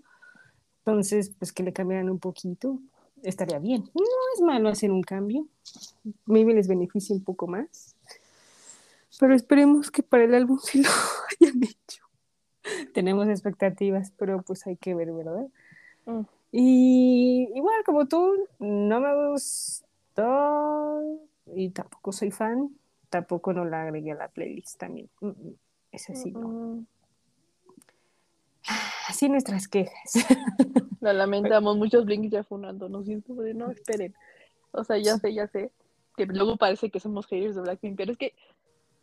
Entonces, 0.80 1.32
pues 1.38 1.52
que 1.52 1.64
le 1.64 1.74
cambiaran 1.74 2.10
un 2.10 2.20
poquito, 2.20 2.80
estaría 3.24 3.60
bien. 3.60 3.90
No 3.94 4.04
es 4.36 4.42
malo 4.42 4.70
hacer 4.70 4.92
un 4.92 5.02
cambio, 5.02 5.48
maybe 6.26 6.54
les 6.54 6.68
beneficia 6.68 7.16
un 7.16 7.24
poco 7.24 7.48
más 7.48 7.96
pero 9.20 9.34
esperemos 9.34 9.92
que 9.92 10.04
para 10.04 10.24
el 10.24 10.34
álbum 10.34 10.60
sí 10.64 10.82
lo 10.82 10.90
hayan 11.42 11.64
hecho. 11.64 12.04
Tenemos 12.94 13.28
expectativas, 13.28 14.12
pero 14.18 14.42
pues 14.42 14.66
hay 14.68 14.76
que 14.78 14.96
ver, 14.96 15.12
¿verdad? 15.12 15.48
Mm. 16.06 16.22
Y 16.52 17.50
igual 17.54 17.84
como 17.86 18.08
tú, 18.08 18.48
no 18.60 19.00
me 19.02 19.32
gustó 19.32 21.02
y 21.48 21.70
tampoco 21.70 22.12
soy 22.12 22.32
fan, 22.32 22.70
tampoco 23.10 23.54
no 23.54 23.66
la 23.66 23.84
agregué 23.84 24.12
a 24.12 24.16
la 24.16 24.28
playlist 24.28 24.80
también. 24.80 25.10
Mm, 25.22 25.28
mm, 25.28 25.56
es 25.92 26.10
así, 26.10 26.32
¿no? 26.32 26.86
Así 29.08 29.30
nuestras 29.30 29.68
quejas. 29.68 30.14
La 31.00 31.14
lamentamos, 31.14 31.78
muchos 31.78 32.06
blinks 32.06 32.32
ya 32.32 32.44
funando, 32.44 32.90
¿no? 32.90 33.04
no, 33.04 33.70
esperen. 33.70 34.16
O 34.72 34.84
sea, 34.84 34.98
ya 34.98 35.18
sé, 35.18 35.34
ya 35.36 35.46
sé, 35.46 35.72
que 36.18 36.26
luego 36.26 36.58
parece 36.58 36.90
que 36.90 37.00
somos 37.00 37.28
haters 37.28 37.56
de 37.56 37.62
Blackpink, 37.62 37.96
pero 37.96 38.12
es 38.12 38.18
que 38.18 38.34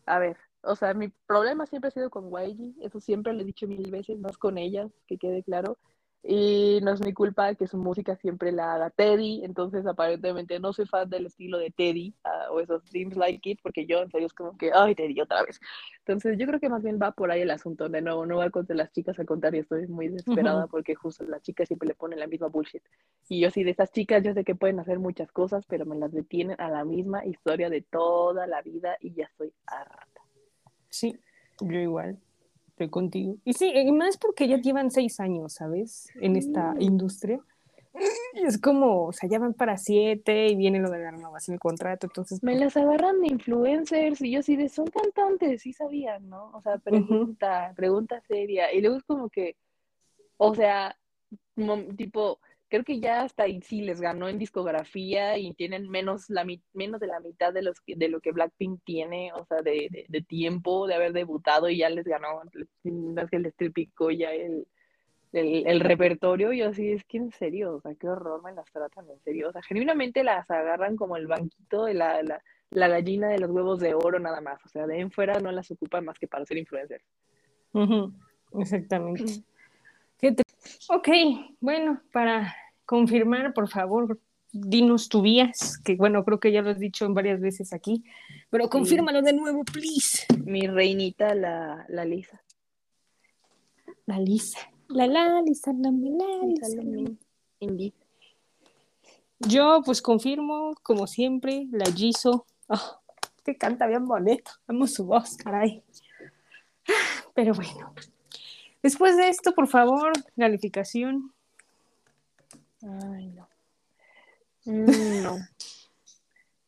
a 0.07 0.19
ver, 0.19 0.37
o 0.63 0.77
sea, 0.77 0.95
mi 0.95 1.09
problema 1.09 1.67
siempre 1.67 1.89
ha 1.89 1.93
sido 1.93 2.11
con 2.11 2.31
YG, 2.31 2.75
eso 2.83 3.01
siempre 3.01 3.33
lo 3.33 3.41
he 3.41 3.45
dicho 3.45 3.67
mil 3.67 3.91
veces, 3.91 4.19
más 4.19 4.37
con 4.37 4.59
ellas, 4.59 4.91
que 5.07 5.19
quede 5.19 5.43
claro. 5.43 5.79
Y 6.25 6.79
no 6.83 6.93
es 6.93 7.01
mi 7.01 7.13
culpa 7.13 7.55
que 7.57 7.67
su 7.67 7.77
música 7.77 8.15
siempre 8.15 8.53
la 8.53 8.75
haga 8.75 8.91
Teddy, 8.91 9.45
entonces 9.45 9.85
aparentemente 9.87 10.61
no 10.61 10.73
soy 10.73 10.87
fan 10.87 11.11
del 11.11 11.27
estilo 11.27 11.59
de 11.59 11.73
Teddy 11.73 12.15
uh, 12.25 12.55
o 12.55 12.61
esos 12.61 12.85
Dreams 12.93 13.17
Like 13.17 13.51
It, 13.51 13.61
porque 13.61 13.87
yo 13.87 13.99
en 13.99 14.11
serio 14.11 14.29
es 14.29 14.33
como 14.33 14.57
que, 14.57 14.71
ay, 14.73 14.95
Teddy 14.95 15.21
otra 15.21 15.43
vez. 15.43 15.61
Entonces 15.99 16.39
yo 16.39 16.47
creo 16.47 16.61
que 16.61 16.69
más 16.69 16.85
bien 16.85 17.01
va 17.03 17.11
por 17.11 17.33
ahí 17.33 17.41
el 17.41 17.51
asunto, 17.51 17.89
de 17.89 18.03
nuevo, 18.03 18.25
no 18.25 18.37
voy 18.37 18.47
a 18.47 18.51
contar 18.51 18.77
las 18.77 18.93
chicas 18.93 19.19
a 19.19 19.25
contar 19.25 19.53
y 19.57 19.59
estoy 19.59 19.89
muy 19.89 20.09
desesperada 20.09 20.69
porque 20.69 20.95
justo 20.95 21.25
las 21.25 21.43
chicas 21.43 21.67
siempre 21.67 21.89
le 21.89 21.95
ponen 21.95 22.21
la 22.21 22.29
misma 22.29 22.47
bullshit. 22.47 22.83
Y 23.29 23.41
yo 23.41 23.51
sí, 23.51 23.65
de 23.65 23.73
estas 23.73 23.91
chicas 23.91 24.23
yo 24.23 24.33
sé 24.33 24.45
que 24.45 24.55
pueden 24.55 24.79
hacer 24.79 25.01
muchas 25.01 25.33
cosas, 25.33 25.67
pero 25.67 25.87
me 25.87 25.97
las 25.97 26.13
detienen 26.13 26.61
a 26.61 26.71
la 26.71 26.85
misma 26.85 27.27
historia 27.27 27.69
de 27.69 27.83
toda 27.83 28.47
la 28.47 28.63
vida 28.63 28.97
y 29.01 29.13
ya 29.13 29.25
estoy 29.25 29.53
harta. 29.67 30.23
Sí, 30.89 31.19
yo 31.61 31.81
igual 31.81 32.21
estoy 32.83 32.91
contigo. 32.91 33.37
Y 33.45 33.53
sí, 33.53 33.73
y 33.75 33.93
más 33.93 34.17
porque 34.17 34.49
ya 34.49 34.57
llevan 34.59 34.91
seis 34.91 35.21
años, 35.21 35.55
¿sabes? 35.55 36.09
En 36.21 36.37
esta 36.37 36.75
industria. 36.79 37.41
Y 38.35 38.45
es 38.45 38.59
como, 38.59 39.07
o 39.09 39.13
sea, 39.13 39.29
ya 39.29 39.39
van 39.39 39.53
para 39.53 39.77
siete 39.77 40.49
y 40.49 40.57
viene 40.57 40.81
lo 40.81 40.91
de 40.91 40.99
la 40.99 41.11
renovación 41.11 41.55
del 41.55 41.61
contrato, 41.61 42.07
entonces... 42.07 42.43
Me 42.43 42.59
las 42.59 42.75
agarran 42.77 43.21
de 43.21 43.27
influencers 43.27 44.21
y 44.23 44.31
yo 44.31 44.43
sí 44.43 44.57
de, 44.57 44.71
son 44.71 44.87
cantantes, 44.87 45.61
sí 45.61 45.75
sabían, 45.75 46.29
¿no? 46.29 46.51
O 46.55 46.63
sea, 46.63 46.79
pregunta, 46.79 47.73
pregunta 47.77 48.23
seria. 48.27 48.73
Y 48.73 48.81
luego 48.81 48.97
es 48.97 49.05
como 49.05 49.29
que, 49.29 49.57
o 50.39 50.55
sea, 50.55 50.97
tipo, 51.97 52.39
creo 52.73 52.85
que 52.85 53.01
ya 53.01 53.21
hasta 53.21 53.43
ahí 53.43 53.61
sí 53.61 53.83
les 53.83 54.01
ganó 54.01 54.31
en 54.31 54.39
discografía 54.39 55.37
y 55.37 55.53
tienen 55.53 55.91
menos, 55.91 56.31
la, 56.31 56.47
menos 56.73 57.01
de 57.03 57.07
la 57.07 57.21
mitad 57.21 57.53
de, 57.53 57.61
los, 57.61 57.77
de 57.87 58.09
lo 58.09 58.19
que 58.23 58.33
Blackpink 58.33 58.81
tiene, 58.83 59.31
o 59.35 59.45
sea, 59.45 59.61
de, 59.61 60.07
de, 60.09 60.23
tiempo 60.23 60.87
de 60.87 60.95
haber 60.95 61.13
debutado 61.13 61.69
y 61.69 61.77
ya 61.77 61.91
les 61.91 62.07
ganó, 62.07 62.41
no 62.85 63.27
que 63.29 63.39
les 63.41 63.55
tripicó 63.57 64.11
ya 64.11 64.33
el, 64.33 64.67
el, 65.35 65.81
repertorio. 65.81 66.55
Y 66.55 66.63
así 66.63 66.93
es 66.93 67.05
que 67.05 67.19
en 67.19 67.31
serio, 67.33 67.75
o 67.75 67.81
sea, 67.83 67.95
qué 67.95 68.09
horror 68.09 68.43
me 68.43 68.55
las 68.55 68.73
tratan, 68.73 69.05
en 69.11 69.21
serio. 69.21 69.51
O 69.51 69.53
sea, 69.53 69.61
genuinamente 69.61 70.25
las 70.25 70.51
agarran 70.51 70.97
como 70.97 71.19
el 71.19 71.27
banquito 71.27 71.85
de 71.85 71.93
la, 71.93 72.23
la, 72.23 72.43
la 72.71 72.89
gallina 72.89 73.29
de 73.29 73.39
los 73.39 73.51
huevos 73.51 73.81
de 73.81 73.93
oro 73.93 74.19
nada 74.19 74.41
más. 74.41 74.65
O 74.65 74.69
sea, 74.71 74.87
de 74.87 74.99
en 74.99 75.11
fuera 75.11 75.41
no 75.41 75.53
las 75.53 75.71
ocupan 75.71 76.07
más 76.07 76.19
que 76.19 76.27
para 76.27 76.47
ser 76.47 76.57
influencers. 76.57 77.05
Exactamente. 78.55 79.25
Ok, 80.89 81.09
bueno, 81.61 82.01
para 82.13 82.55
confirmar, 82.85 83.55
por 83.55 83.69
favor, 83.69 84.21
dinos 84.53 85.09
tu 85.09 85.23
vías, 85.23 85.79
que 85.79 85.97
bueno, 85.97 86.25
creo 86.25 86.39
que 86.39 86.53
ya 86.53 86.63
lo 86.63 86.71
has 86.71 86.79
dicho 86.79 87.13
varias 87.13 87.41
veces 87.41 87.73
aquí, 87.73 88.05
pero 88.51 88.69
confírmalo 88.69 89.23
de 89.23 89.33
nuevo, 89.33 89.65
please. 89.65 90.27
Mi 90.45 90.67
reinita, 90.67 91.35
la, 91.35 91.85
la 91.89 92.05
Lisa. 92.05 92.43
La 94.07 94.19
Lisa. 94.19 94.59
La 94.89 95.07
la, 95.07 95.41
Lisa, 95.43 95.73
la, 95.73 95.91
la, 95.91 96.47
Lisa. 97.71 97.97
Yo 99.39 99.81
pues 99.85 100.03
confirmo, 100.03 100.75
como 100.83 101.07
siempre, 101.07 101.67
la 101.71 101.87
Jisoo. 101.87 102.47
Oh, 102.69 103.01
que 103.45 103.57
canta 103.57 103.87
bien 103.87 104.07
bonito. 104.07 104.53
Amo 104.67 104.87
su 104.87 105.05
voz, 105.07 105.37
caray. 105.37 105.83
Pero 107.35 107.55
bueno. 107.55 107.95
Después 108.83 109.17
de 109.17 109.29
esto, 109.29 109.55
por 109.55 109.69
favor, 109.69 110.13
calificación. 110.37 111.33
Ay, 112.83 113.29
no. 113.29 113.49
Mm, 114.65 115.25
no. 115.25 115.39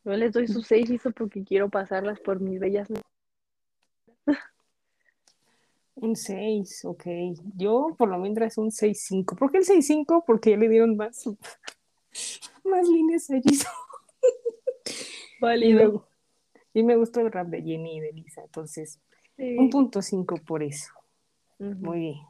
Yo 0.04 0.12
les 0.14 0.32
doy 0.32 0.48
su 0.48 0.62
seis 0.62 0.90
hizo 0.90 1.12
porque 1.12 1.44
quiero 1.44 1.68
pasarlas 1.68 2.18
por 2.18 2.40
mis 2.40 2.58
bellas. 2.58 2.88
Un 5.94 6.16
6, 6.16 6.84
ok. 6.86 7.04
Yo 7.56 7.94
por 7.96 8.08
lo 8.08 8.18
menos 8.18 8.58
un 8.58 8.70
6-5. 8.70 9.36
¿Por 9.36 9.52
qué 9.52 9.58
el 9.58 9.64
6-5? 9.64 10.24
Porque 10.26 10.50
ya 10.50 10.56
le 10.56 10.68
dieron 10.68 10.96
más, 10.96 11.24
más 12.64 12.88
líneas 12.88 13.30
a 13.30 13.40
Jisoo. 13.40 13.70
Vale. 15.40 15.92
Y, 16.74 16.82
me 16.82 16.96
gustó 16.96 17.20
el 17.20 17.30
rap 17.30 17.46
de 17.46 17.62
Jenny 17.62 17.98
y 17.98 18.00
de 18.00 18.12
Lisa. 18.12 18.42
Entonces, 18.42 18.98
un 19.38 19.70
punto 19.70 20.02
5 20.02 20.38
por 20.44 20.64
eso. 20.64 20.90
Muy 21.64 21.98
bien, 21.98 22.20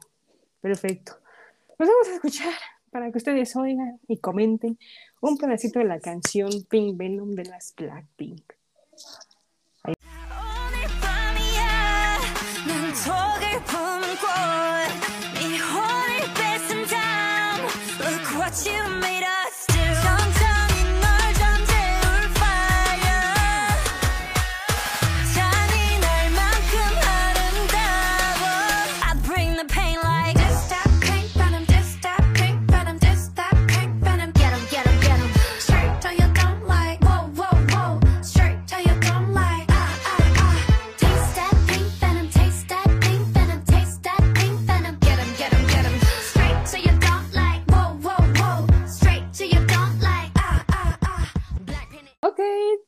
perfecto. 0.61 1.17
Nos 1.77 1.89
vamos 1.89 2.07
a 2.07 2.13
escuchar 2.15 2.53
para 2.89 3.11
que 3.11 3.17
ustedes 3.17 3.53
oigan 3.55 3.99
y 4.07 4.17
comenten 4.17 4.79
un 5.19 5.37
pedacito 5.37 5.79
de 5.79 5.85
la 5.85 5.99
canción 5.99 6.49
Pink 6.69 6.97
Venom 6.97 7.31
de 7.31 7.43
las 7.45 7.73
Blackpink. 7.75 8.53
Ahí. 9.83 9.93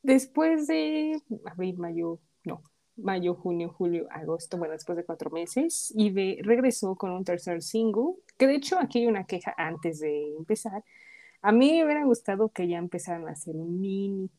Después 0.08 0.68
de 0.68 1.22
abril, 1.46 1.78
mayo, 1.78 2.20
no, 2.46 2.64
mayo, 2.96 3.36
junio, 3.36 3.70
julio, 3.70 4.08
agosto, 4.10 4.58
bueno, 4.58 4.72
después 4.72 4.96
de 4.96 5.04
cuatro 5.04 5.30
meses, 5.30 5.94
y 5.96 6.10
regresó 6.42 6.96
con 6.96 7.12
un 7.12 7.26
tercer 7.26 7.62
single, 7.62 8.16
que 8.38 8.48
de 8.48 8.56
hecho 8.56 8.80
aquí 8.80 9.00
hay 9.00 9.08
una 9.08 9.26
queja 9.26 9.54
antes 9.58 10.00
de 10.00 10.34
empezar. 10.38 10.84
A 11.42 11.52
mí 11.52 11.74
me 11.74 11.84
hubiera 11.84 12.06
gustado 12.06 12.50
que 12.50 12.68
ya 12.70 12.78
empezaran 12.78 13.28
a 13.28 13.32
hacer 13.32 13.56
un 13.56 13.80
mini 13.82 14.32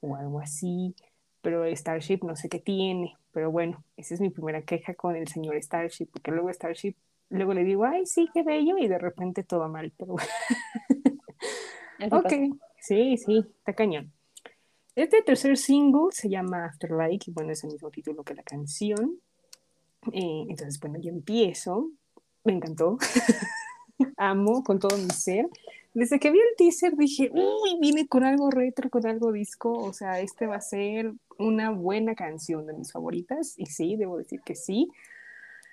o 0.00 0.14
algo 0.14 0.38
así, 0.38 0.94
pero 1.42 1.66
Starship 1.66 2.20
no 2.22 2.36
sé 2.36 2.48
qué 2.48 2.60
tiene, 2.60 3.16
pero 3.32 3.50
bueno, 3.50 3.84
esa 3.96 4.14
es 4.14 4.20
mi 4.20 4.30
primera 4.30 4.62
queja 4.62 4.94
con 4.94 5.16
el 5.16 5.26
señor 5.26 5.60
Starship, 5.60 6.06
porque 6.12 6.30
luego 6.30 6.48
Starship, 6.52 6.94
luego 7.28 7.54
le 7.54 7.64
digo, 7.64 7.84
ay, 7.84 8.06
sí, 8.06 8.28
qué 8.32 8.44
bello, 8.44 8.78
y 8.78 8.86
de 8.86 8.98
repente 8.98 9.42
todo 9.42 9.68
mal, 9.68 9.92
pero 9.98 10.14
ok, 12.12 12.32
sí, 12.80 13.16
sí, 13.16 13.44
está 13.58 13.74
cañón. 13.74 14.12
Este 14.94 15.22
tercer 15.22 15.56
single 15.56 16.08
se 16.10 16.28
llama 16.28 16.66
Afterlife, 16.66 17.30
y 17.30 17.32
bueno, 17.32 17.52
es 17.52 17.64
el 17.64 17.72
mismo 17.72 17.90
título 17.90 18.24
que 18.24 18.34
la 18.34 18.42
canción. 18.42 19.18
Eh, 20.12 20.44
entonces, 20.48 20.78
bueno, 20.80 20.98
yo 21.00 21.10
empiezo. 21.10 21.90
Me 22.44 22.52
encantó. 22.52 22.98
Amo 24.18 24.62
con 24.62 24.78
todo 24.78 24.96
mi 24.98 25.10
ser. 25.10 25.48
Desde 25.94 26.18
que 26.18 26.30
vi 26.30 26.38
el 26.38 26.56
teaser 26.56 26.96
dije, 26.96 27.30
uy, 27.32 27.78
viene 27.80 28.06
con 28.06 28.24
algo 28.24 28.50
retro, 28.50 28.90
con 28.90 29.06
algo 29.06 29.32
disco. 29.32 29.72
O 29.72 29.92
sea, 29.94 30.20
este 30.20 30.46
va 30.46 30.56
a 30.56 30.60
ser 30.60 31.12
una 31.38 31.70
buena 31.70 32.14
canción 32.14 32.66
de 32.66 32.74
mis 32.74 32.92
favoritas. 32.92 33.54
Y 33.56 33.66
sí, 33.66 33.96
debo 33.96 34.18
decir 34.18 34.40
que 34.42 34.54
sí. 34.54 34.90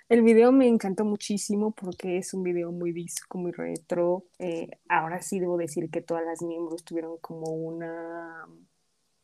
El 0.08 0.21
video 0.21 0.51
me 0.51 0.67
encantó 0.67 1.05
muchísimo 1.05 1.71
porque 1.71 2.17
es 2.17 2.34
un 2.34 2.43
video 2.43 2.71
muy 2.71 2.93
disco, 2.93 3.38
muy 3.38 3.51
retro. 3.51 4.23
Eh, 4.39 4.69
ahora 4.88 5.21
sí 5.21 5.39
debo 5.39 5.58
decir 5.58 5.89
que 5.89 6.01
todas 6.01 6.25
las 6.25 6.41
miembros 6.41 6.84
tuvieron 6.84 7.17
como 7.17 7.51
una 7.51 8.47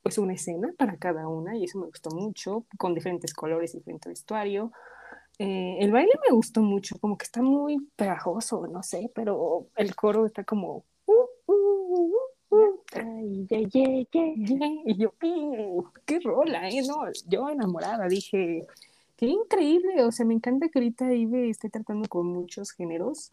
pues 0.05 0.19
una 0.19 0.33
escena 0.33 0.71
para 0.77 0.97
cada 0.97 1.27
una 1.27 1.57
y 1.57 1.63
eso 1.63 1.79
me 1.79 1.87
gustó 1.87 2.11
mucho, 2.11 2.67
con 2.77 2.93
diferentes 2.93 3.33
colores 3.33 3.73
y 3.73 3.79
diferente 3.79 4.07
vestuario. 4.07 4.71
Eh, 5.39 5.77
el 5.79 5.91
baile 5.91 6.11
me 6.29 6.35
gustó 6.35 6.61
mucho, 6.61 6.99
como 6.99 7.17
que 7.17 7.23
está 7.23 7.41
muy 7.41 7.79
pegajoso, 7.95 8.67
no 8.67 8.83
sé, 8.83 9.11
pero 9.15 9.65
el 9.75 9.95
coro 9.95 10.27
está 10.27 10.43
como... 10.43 10.83
Uh, 11.07 11.25
uh, 11.47 12.11
uh, 12.51 12.83
y 14.85 14.95
yo, 14.95 15.11
qué 16.05 16.19
rola, 16.23 16.69
¿eh? 16.69 16.83
No, 16.87 16.97
yo 17.27 17.49
enamorada, 17.49 18.07
dije, 18.07 18.67
qué 19.17 19.25
increíble, 19.25 20.03
o 20.03 20.11
sea, 20.11 20.23
me 20.23 20.35
encanta 20.35 20.69
que 20.69 20.77
ahorita 20.77 21.11
Ive 21.11 21.49
esté 21.49 21.71
tratando 21.71 22.07
con 22.07 22.27
muchos 22.27 22.69
géneros, 22.73 23.31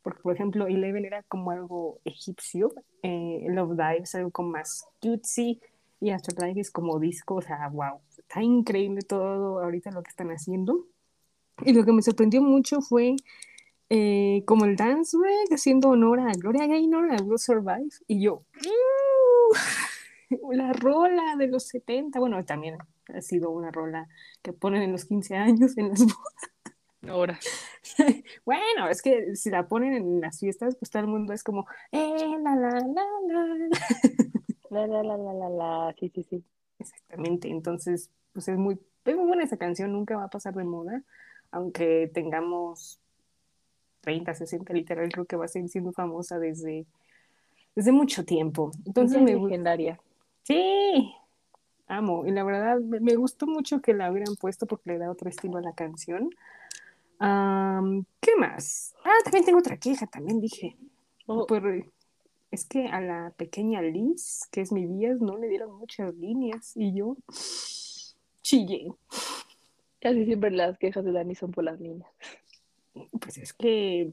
porque 0.00 0.22
por 0.22 0.34
ejemplo 0.34 0.66
Eleven 0.66 1.04
era 1.04 1.22
como 1.24 1.50
algo 1.50 1.98
egipcio, 2.06 2.72
eh, 3.02 3.44
Love 3.50 3.72
Dive 3.72 3.98
es 4.04 4.14
algo 4.14 4.30
como 4.30 4.48
más 4.48 4.88
cutesy, 5.02 5.60
y 6.00 6.10
Afterlife 6.10 6.60
es 6.60 6.70
como 6.70 6.98
disco, 6.98 7.36
o 7.36 7.42
sea, 7.42 7.68
wow, 7.68 8.00
está 8.16 8.42
increíble 8.42 9.02
todo 9.02 9.60
ahorita 9.62 9.90
lo 9.90 10.02
que 10.02 10.10
están 10.10 10.28
haciendo. 10.28 10.86
Y 11.64 11.72
lo 11.72 11.84
que 11.84 11.92
me 11.92 12.02
sorprendió 12.02 12.42
mucho 12.42 12.82
fue 12.82 13.16
eh, 13.88 14.42
como 14.46 14.64
el 14.66 14.76
dance 14.76 15.16
break 15.16 15.52
haciendo 15.52 15.88
honor 15.90 16.20
a 16.20 16.32
Gloria 16.32 16.66
Gaynor, 16.66 17.12
a 17.12 17.22
Will 17.22 17.38
Survive, 17.38 17.88
y 18.06 18.20
yo, 18.22 18.44
uh, 20.30 20.52
la 20.52 20.72
rola 20.72 21.36
de 21.38 21.46
los 21.46 21.68
70, 21.68 22.18
bueno, 22.18 22.44
también 22.44 22.76
ha 23.14 23.22
sido 23.22 23.50
una 23.50 23.70
rola 23.70 24.08
que 24.42 24.52
ponen 24.52 24.82
en 24.82 24.92
los 24.92 25.04
15 25.04 25.36
años 25.36 25.78
en 25.78 25.88
las 25.90 26.00
bodas. 26.04 26.50
Ahora. 27.08 27.38
bueno, 28.44 28.88
es 28.90 29.00
que 29.00 29.36
si 29.36 29.50
la 29.50 29.68
ponen 29.68 29.94
en 29.94 30.20
las 30.20 30.40
fiestas, 30.40 30.76
pues 30.76 30.90
todo 30.90 31.02
el 31.02 31.08
mundo 31.08 31.32
es 31.32 31.44
como, 31.44 31.66
eh, 31.92 32.36
la, 32.42 32.56
la, 32.56 32.70
la, 32.70 32.80
la. 32.80 33.68
La, 34.70 34.86
la, 34.86 35.02
la, 35.02 35.16
la, 35.16 35.32
la, 35.32 35.48
la, 35.48 35.94
sí, 35.98 36.10
sí, 36.14 36.22
sí. 36.24 36.44
Exactamente, 36.78 37.48
entonces, 37.48 38.10
pues 38.32 38.48
es 38.48 38.58
muy, 38.58 38.78
es 39.04 39.16
muy 39.16 39.26
buena 39.26 39.44
esa 39.44 39.56
canción, 39.56 39.92
nunca 39.92 40.16
va 40.16 40.24
a 40.24 40.30
pasar 40.30 40.54
de 40.54 40.64
moda, 40.64 41.02
aunque 41.50 42.10
tengamos 42.12 42.98
30, 44.02 44.34
60 44.34 44.72
literal, 44.72 45.08
creo 45.10 45.24
que 45.24 45.36
va 45.36 45.46
a 45.46 45.48
seguir 45.48 45.70
siendo 45.70 45.92
famosa 45.92 46.38
desde, 46.38 46.86
desde 47.74 47.92
mucho 47.92 48.24
tiempo. 48.24 48.70
Entonces, 48.84 49.20
me 49.22 49.34
legendaria. 49.34 49.98
Sí, 50.42 51.14
amo, 51.88 52.26
y 52.26 52.30
la 52.30 52.44
verdad 52.44 52.78
me, 52.78 53.16
gustó 53.16 53.46
mucho 53.46 53.80
que 53.80 53.94
la 53.94 54.10
hubieran 54.10 54.36
puesto 54.36 54.66
porque 54.66 54.90
le 54.90 54.98
da 54.98 55.10
otro 55.10 55.28
estilo 55.28 55.58
a 55.58 55.62
la 55.62 55.72
canción. 55.72 56.30
¿Qué 57.18 58.36
más? 58.38 58.94
Ah, 59.04 59.18
también 59.24 59.44
tengo 59.44 59.58
otra 59.58 59.76
queja, 59.76 60.06
también 60.06 60.40
dije. 60.40 60.76
Oh. 61.26 61.46
Pues, 61.46 61.62
es 62.56 62.64
que 62.64 62.86
a 62.86 63.02
la 63.02 63.34
pequeña 63.36 63.82
Liz, 63.82 64.48
que 64.50 64.62
es 64.62 64.72
mi 64.72 64.86
vías, 64.86 65.20
no 65.20 65.36
le 65.36 65.46
dieron 65.46 65.76
muchas 65.76 66.14
líneas 66.14 66.72
y 66.74 66.94
yo 66.96 67.18
chillé. 68.40 68.92
Casi 70.00 70.24
siempre 70.24 70.50
las 70.52 70.78
quejas 70.78 71.04
de 71.04 71.12
Dani 71.12 71.34
son 71.34 71.50
por 71.50 71.64
las 71.64 71.78
líneas. 71.78 72.10
Pues 73.20 73.36
es 73.36 73.52
que 73.52 74.10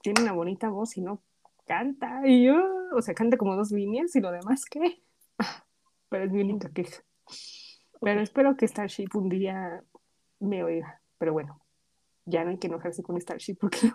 tiene 0.00 0.22
una 0.22 0.32
bonita 0.32 0.70
voz 0.70 0.96
y 0.96 1.02
no 1.02 1.20
canta. 1.66 2.22
Y 2.24 2.46
yo, 2.46 2.56
o 2.94 3.02
sea, 3.02 3.14
canta 3.14 3.36
como 3.36 3.54
dos 3.56 3.70
líneas 3.72 4.16
y 4.16 4.20
lo 4.20 4.30
demás, 4.30 4.64
¿qué? 4.64 5.02
Pero 6.08 6.24
es 6.24 6.32
mi 6.32 6.40
única 6.40 6.70
queja. 6.70 7.02
Pero 8.00 8.22
espero 8.22 8.56
que 8.56 8.66
Starship 8.66 9.08
un 9.14 9.28
día 9.28 9.84
me 10.40 10.64
oiga. 10.64 11.02
Pero 11.18 11.34
bueno, 11.34 11.60
ya 12.24 12.42
no 12.42 12.50
hay 12.50 12.58
que 12.58 12.68
enojarse 12.68 13.02
con 13.02 13.20
Starship 13.20 13.56
porque 13.60 13.92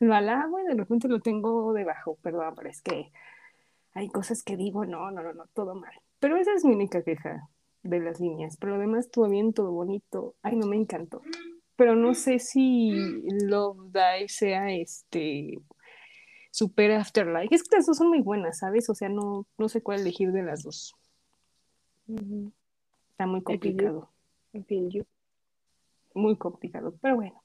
lo 0.00 0.14
alabo 0.14 0.58
y 0.60 0.64
de 0.64 0.74
repente 0.74 1.08
lo 1.08 1.20
tengo 1.20 1.72
debajo, 1.72 2.16
perdón, 2.22 2.54
pero 2.56 2.68
es 2.68 2.82
que 2.82 3.12
hay 3.94 4.08
cosas 4.08 4.42
que 4.42 4.56
digo, 4.56 4.84
no, 4.84 5.10
no, 5.10 5.22
no, 5.22 5.32
no, 5.32 5.46
todo 5.48 5.74
mal. 5.74 5.92
Pero 6.18 6.36
esa 6.36 6.52
es 6.54 6.64
mi 6.64 6.74
única 6.74 7.02
queja 7.02 7.48
de 7.82 8.00
las 8.00 8.20
líneas, 8.20 8.56
pero 8.58 8.76
además 8.76 9.10
todo 9.10 9.28
bien, 9.28 9.52
todo 9.52 9.72
bonito. 9.72 10.34
Ay, 10.42 10.56
no 10.56 10.66
me 10.66 10.76
encantó. 10.76 11.22
Pero 11.76 11.96
no 11.96 12.14
sé 12.14 12.38
si 12.38 12.90
Love 13.46 13.90
Die 13.92 14.28
sea 14.28 14.70
este 14.70 15.58
Super 16.50 16.92
Afterlife. 16.92 17.54
Es 17.54 17.62
que 17.62 17.76
las 17.76 17.86
dos 17.86 17.96
son 17.96 18.08
muy 18.08 18.20
buenas, 18.20 18.58
¿sabes? 18.58 18.90
O 18.90 18.94
sea, 18.94 19.08
no, 19.08 19.46
no 19.56 19.68
sé 19.68 19.82
cuál 19.82 20.00
elegir 20.00 20.30
de 20.32 20.42
las 20.42 20.62
dos. 20.62 20.94
Está 23.12 23.26
muy 23.26 23.42
complicado. 23.42 24.10
Muy 26.14 26.36
complicado, 26.36 26.94
pero 27.00 27.16
bueno. 27.16 27.42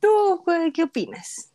¿Tú 0.00 0.44
qué 0.74 0.82
opinas? 0.84 1.52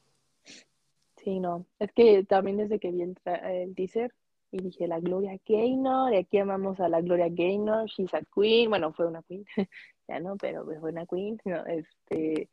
Sí, 1.18 1.40
no, 1.40 1.66
es 1.80 1.92
que 1.92 2.24
también 2.24 2.58
desde 2.58 2.80
que 2.80 2.92
vi 2.92 3.02
el, 3.02 3.76
teaser 3.76 4.14
y 4.52 4.60
dije 4.60 4.88
la 4.88 5.00
Gloria 5.00 5.40
Gaynor, 5.48 6.14
y 6.14 6.18
aquí 6.18 6.38
amamos 6.38 6.80
a 6.80 6.88
la 6.88 7.02
Gloria 7.02 7.28
Gaynor, 7.30 7.88
she's 7.88 8.14
a 8.14 8.22
queen, 8.34 8.70
bueno, 8.70 8.94
fue 8.94 9.08
una 9.08 9.24
queen, 9.24 9.44
ya 10.08 10.20
no, 10.20 10.38
pero 10.38 10.66
fue 10.66 10.92
una 10.92 11.08
queen, 11.08 11.40
este, 11.68 12.50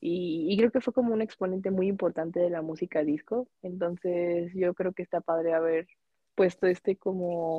y, 0.00 0.56
creo 0.56 0.70
que 0.70 0.80
fue 0.80 0.92
como 0.92 1.12
un 1.14 1.20
exponente 1.20 1.70
muy 1.72 1.88
importante 1.88 2.38
de 2.38 2.50
la 2.50 2.62
música 2.62 3.02
disco, 3.02 3.48
entonces 3.62 4.52
yo 4.54 4.72
creo 4.74 4.92
que 4.92 5.02
está 5.02 5.20
padre 5.20 5.52
haber 5.52 5.88
puesto 6.36 6.68
este 6.68 6.96
como 6.96 7.58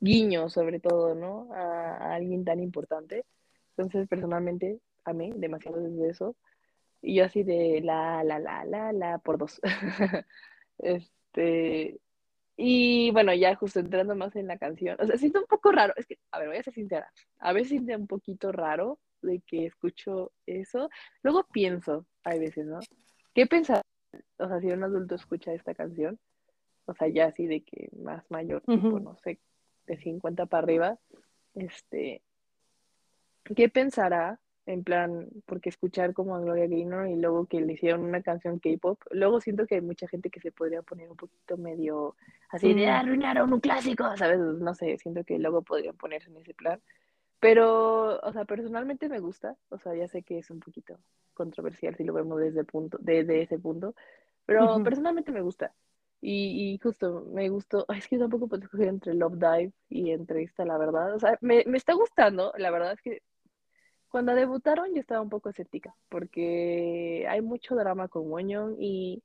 guiño 0.00 0.50
sobre 0.50 0.80
todo, 0.80 1.14
¿no? 1.14 1.48
A, 1.54 1.96
a 1.96 2.14
alguien 2.16 2.44
tan 2.44 2.60
importante, 2.60 3.24
entonces 3.70 4.06
personalmente 4.08 4.78
amé 5.04 5.32
demasiado 5.34 5.80
desde 5.80 6.10
eso, 6.10 6.36
y 7.02 7.16
yo 7.16 7.24
así 7.24 7.42
de 7.42 7.80
la, 7.82 8.22
la, 8.24 8.38
la, 8.38 8.64
la, 8.64 8.92
la, 8.92 9.18
por 9.18 9.38
dos. 9.38 9.60
este, 10.78 12.00
y 12.56 13.10
bueno, 13.12 13.32
ya 13.34 13.54
justo 13.54 13.80
entrando 13.80 14.14
más 14.14 14.36
en 14.36 14.46
la 14.46 14.58
canción, 14.58 14.96
o 15.00 15.06
sea, 15.06 15.16
siento 15.16 15.40
un 15.40 15.46
poco 15.46 15.72
raro, 15.72 15.94
es 15.96 16.06
que, 16.06 16.18
a 16.30 16.38
ver, 16.38 16.48
voy 16.48 16.58
a 16.58 16.62
ser 16.62 16.74
sincera, 16.74 17.10
a 17.38 17.52
veces 17.52 17.68
siento 17.68 17.96
un 17.96 18.06
poquito 18.06 18.52
raro 18.52 18.98
de 19.22 19.40
que 19.40 19.66
escucho 19.66 20.32
eso, 20.46 20.90
luego 21.22 21.46
pienso, 21.52 22.06
hay 22.24 22.38
veces, 22.38 22.66
¿no? 22.66 22.80
¿Qué 23.34 23.46
pensar? 23.46 23.82
O 24.38 24.48
sea, 24.48 24.60
si 24.60 24.66
un 24.66 24.82
adulto 24.82 25.14
escucha 25.14 25.52
esta 25.52 25.74
canción, 25.74 26.18
o 26.86 26.94
sea, 26.94 27.08
ya 27.08 27.26
así 27.26 27.46
de 27.46 27.62
que 27.62 27.88
más 27.96 28.28
mayor, 28.30 28.62
tipo, 28.62 29.00
no 29.00 29.16
sé, 29.16 29.38
de 29.86 29.96
50 29.96 30.46
para 30.46 30.62
arriba, 30.62 30.98
este, 31.54 32.22
¿qué 33.56 33.68
pensará 33.68 34.40
en 34.66 34.84
plan, 34.84 35.28
porque 35.46 35.68
escuchar 35.68 36.12
como 36.12 36.36
a 36.36 36.40
Gloria 36.40 36.66
Gaynor 36.66 37.08
y 37.08 37.16
luego 37.16 37.46
que 37.46 37.60
le 37.60 37.72
hicieron 37.72 38.04
una 38.04 38.22
canción 38.22 38.58
K-pop, 38.58 39.00
luego 39.10 39.40
siento 39.40 39.66
que 39.66 39.76
hay 39.76 39.80
mucha 39.80 40.06
gente 40.06 40.30
que 40.30 40.40
se 40.40 40.52
podría 40.52 40.82
poner 40.82 41.10
un 41.10 41.16
poquito 41.16 41.56
medio 41.56 42.14
así 42.50 42.74
de 42.74 42.86
mm. 42.86 42.90
arruinaron 42.90 43.52
un 43.52 43.60
clásico, 43.60 44.04
¿sabes? 44.16 44.38
No 44.38 44.74
sé, 44.74 44.96
siento 44.98 45.24
que 45.24 45.38
luego 45.38 45.62
podrían 45.62 45.96
ponerse 45.96 46.30
en 46.30 46.36
ese 46.36 46.54
plan. 46.54 46.80
Pero, 47.40 48.20
o 48.20 48.32
sea, 48.32 48.44
personalmente 48.44 49.08
me 49.08 49.18
gusta, 49.18 49.56
o 49.70 49.78
sea, 49.78 49.94
ya 49.94 50.06
sé 50.08 50.22
que 50.22 50.38
es 50.38 50.50
un 50.50 50.60
poquito 50.60 50.98
controversial 51.32 51.96
si 51.96 52.04
lo 52.04 52.12
vemos 52.12 52.38
desde, 52.38 52.64
punto, 52.64 52.98
desde 53.00 53.40
ese 53.40 53.58
punto, 53.58 53.94
pero 54.44 54.82
personalmente 54.84 55.32
me 55.32 55.40
gusta. 55.40 55.72
Y, 56.20 56.74
y, 56.74 56.78
justo 56.78 57.26
me 57.32 57.48
gustó, 57.48 57.86
es 57.96 58.06
que 58.08 58.18
tampoco 58.18 58.46
puedo 58.46 58.62
escoger 58.62 58.88
entre 58.88 59.14
Love 59.14 59.38
Dive 59.38 59.72
y 59.88 60.10
entre 60.10 60.42
esta, 60.42 60.66
la 60.66 60.76
verdad. 60.76 61.14
O 61.14 61.18
sea, 61.18 61.38
me, 61.40 61.64
me 61.66 61.78
está 61.78 61.94
gustando, 61.94 62.52
la 62.58 62.70
verdad 62.70 62.92
es 62.92 63.00
que 63.00 63.22
cuando 64.10 64.34
debutaron 64.34 64.92
yo 64.94 65.00
estaba 65.00 65.20
un 65.20 65.30
poco 65.30 65.48
escéptica 65.48 65.94
porque 66.08 67.26
hay 67.28 67.40
mucho 67.40 67.74
drama 67.74 68.08
con 68.08 68.30
Wonyoung 68.30 68.76
y 68.78 69.22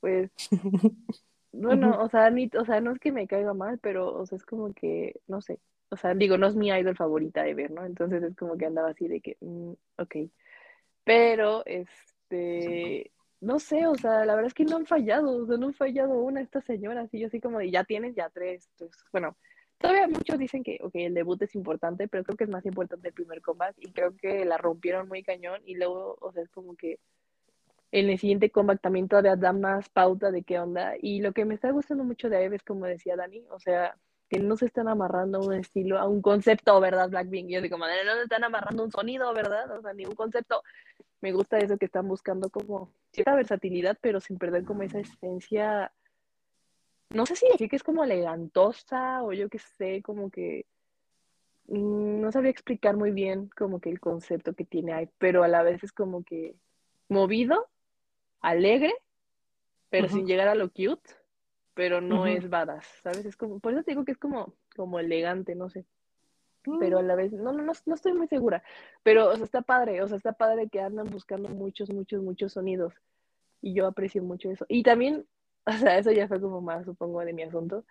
pues 0.00 0.30
bueno, 1.52 2.02
o 2.02 2.08
sea, 2.08 2.30
ni, 2.30 2.50
o 2.58 2.64
sea, 2.64 2.80
no 2.80 2.92
es 2.92 2.98
que 2.98 3.12
me 3.12 3.26
caiga 3.26 3.54
mal, 3.54 3.78
pero, 3.78 4.12
o 4.14 4.26
sea, 4.26 4.36
es 4.36 4.44
como 4.44 4.72
que, 4.72 5.20
no 5.28 5.40
sé, 5.42 5.60
o 5.90 5.96
sea, 5.96 6.14
digo, 6.14 6.38
no 6.38 6.46
es 6.46 6.56
mi 6.56 6.68
idol 6.68 6.96
favorita 6.96 7.42
de 7.42 7.54
ver, 7.54 7.70
¿no? 7.70 7.84
Entonces 7.84 8.22
es 8.22 8.34
como 8.34 8.56
que 8.56 8.66
andaba 8.66 8.90
así 8.90 9.06
de 9.06 9.20
que, 9.20 9.36
mm, 9.40 9.72
ok. 9.98 10.16
Pero, 11.04 11.62
este, 11.66 13.12
no 13.40 13.58
sé, 13.58 13.86
o 13.86 13.94
sea, 13.94 14.24
la 14.24 14.34
verdad 14.34 14.48
es 14.48 14.54
que 14.54 14.64
no 14.64 14.76
han 14.76 14.86
fallado, 14.86 15.42
o 15.42 15.46
sea, 15.46 15.58
no 15.58 15.66
han 15.66 15.74
fallado 15.74 16.14
una 16.14 16.40
estas 16.40 16.64
señoras, 16.64 17.12
y 17.12 17.20
yo 17.20 17.26
así 17.26 17.40
como 17.40 17.58
de, 17.58 17.70
ya 17.70 17.84
tienes 17.84 18.14
ya 18.14 18.30
tres, 18.30 18.68
entonces, 18.72 19.04
bueno, 19.12 19.36
todavía 19.82 20.08
muchos 20.08 20.38
dicen 20.38 20.62
que, 20.62 20.78
ok, 20.82 20.92
el 20.94 21.14
debut 21.14 21.42
es 21.42 21.54
importante, 21.54 22.08
pero 22.08 22.24
creo 22.24 22.36
que 22.36 22.44
es 22.44 22.50
más 22.50 22.64
importante 22.64 23.08
el 23.08 23.14
primer 23.14 23.42
comeback, 23.42 23.76
y 23.80 23.92
creo 23.92 24.16
que 24.16 24.46
la 24.46 24.56
rompieron 24.56 25.08
muy 25.08 25.22
cañón, 25.22 25.60
y 25.66 25.74
luego, 25.74 26.16
o 26.20 26.32
sea, 26.32 26.42
es 26.42 26.50
como 26.50 26.74
que 26.76 26.98
en 27.90 28.08
el 28.08 28.18
siguiente 28.18 28.50
comeback 28.50 28.80
también 28.80 29.08
todavía 29.08 29.36
da 29.36 29.52
más 29.52 29.90
pauta 29.90 30.30
de 30.30 30.42
qué 30.42 30.58
onda, 30.58 30.94
y 30.98 31.20
lo 31.20 31.32
que 31.32 31.44
me 31.44 31.54
está 31.54 31.70
gustando 31.70 32.04
mucho 32.04 32.30
de 32.30 32.44
Eve 32.44 32.56
es 32.56 32.62
como 32.62 32.86
decía 32.86 33.16
Dani, 33.16 33.44
o 33.50 33.60
sea, 33.60 33.96
que 34.32 34.38
no 34.38 34.56
se 34.56 34.64
están 34.64 34.88
amarrando 34.88 35.38
a 35.38 35.46
un 35.46 35.52
estilo, 35.52 35.98
a 35.98 36.08
un 36.08 36.22
concepto, 36.22 36.80
¿verdad, 36.80 37.10
Blackpink? 37.10 37.50
Yo 37.50 37.60
digo, 37.60 37.76
madre, 37.76 38.02
no 38.06 38.14
se 38.14 38.22
están 38.22 38.44
amarrando 38.44 38.82
un 38.82 38.90
sonido, 38.90 39.30
¿verdad? 39.34 39.70
O 39.76 39.82
sea, 39.82 39.92
ningún 39.92 40.14
concepto. 40.14 40.62
Me 41.20 41.32
gusta 41.32 41.58
eso 41.58 41.76
que 41.76 41.84
están 41.84 42.08
buscando 42.08 42.48
como 42.48 42.94
cierta 43.12 43.34
versatilidad, 43.34 43.98
pero 44.00 44.20
sin 44.20 44.38
perder 44.38 44.64
como 44.64 44.84
esa 44.84 45.00
esencia, 45.00 45.92
no 47.14 47.26
sé 47.26 47.36
si 47.36 47.46
decir 47.50 47.68
que 47.68 47.76
es 47.76 47.82
como 47.82 48.04
elegantosa 48.04 49.22
o 49.22 49.32
yo 49.32 49.48
qué 49.48 49.58
sé, 49.58 50.02
como 50.02 50.30
que 50.30 50.66
mm, 51.68 52.20
no 52.20 52.32
sabía 52.32 52.50
explicar 52.50 52.96
muy 52.96 53.10
bien 53.10 53.50
como 53.56 53.80
que 53.80 53.90
el 53.90 54.00
concepto 54.00 54.54
que 54.54 54.64
tiene 54.64 54.92
ahí, 54.92 55.08
pero 55.18 55.44
a 55.44 55.48
la 55.48 55.62
vez 55.62 55.82
es 55.84 55.92
como 55.92 56.24
que 56.24 56.54
movido, 57.08 57.68
alegre, 58.40 58.94
pero 59.90 60.08
sin 60.08 60.26
llegar 60.26 60.48
a 60.48 60.54
lo 60.54 60.70
cute 60.70 61.22
pero 61.74 62.00
no 62.00 62.26
es 62.26 62.48
badass, 62.48 62.86
¿sabes? 63.02 63.24
Es 63.24 63.36
como, 63.36 63.58
por 63.58 63.72
eso 63.72 63.82
te 63.82 63.92
digo 63.92 64.04
que 64.04 64.12
es 64.12 64.18
como, 64.18 64.54
como 64.76 64.98
elegante, 64.98 65.54
no 65.54 65.70
sé. 65.70 65.84
Pero 66.78 66.98
a 66.98 67.02
mm. 67.02 67.06
la 67.06 67.14
vez, 67.14 67.32
no, 67.32 67.52
no, 67.52 67.62
no, 67.62 67.72
no 67.86 67.94
estoy 67.94 68.12
muy 68.12 68.28
segura. 68.28 68.62
Pero, 69.02 69.28
o 69.28 69.34
sea, 69.34 69.44
está 69.44 69.62
padre, 69.62 70.02
o 70.02 70.08
sea, 70.08 70.16
está 70.16 70.32
padre 70.32 70.68
que 70.68 70.80
andan 70.80 71.10
buscando 71.10 71.48
muchos, 71.48 71.90
muchos, 71.90 72.22
muchos 72.22 72.52
sonidos. 72.52 72.94
Y 73.60 73.74
yo 73.74 73.86
aprecio 73.86 74.22
mucho 74.22 74.50
eso. 74.50 74.66
Y 74.68 74.82
también, 74.82 75.26
o 75.66 75.72
sea, 75.72 75.98
eso 75.98 76.12
ya 76.12 76.28
fue 76.28 76.40
como 76.40 76.60
más, 76.60 76.84
supongo, 76.84 77.20
de 77.24 77.32
mi 77.32 77.42
asunto, 77.42 77.84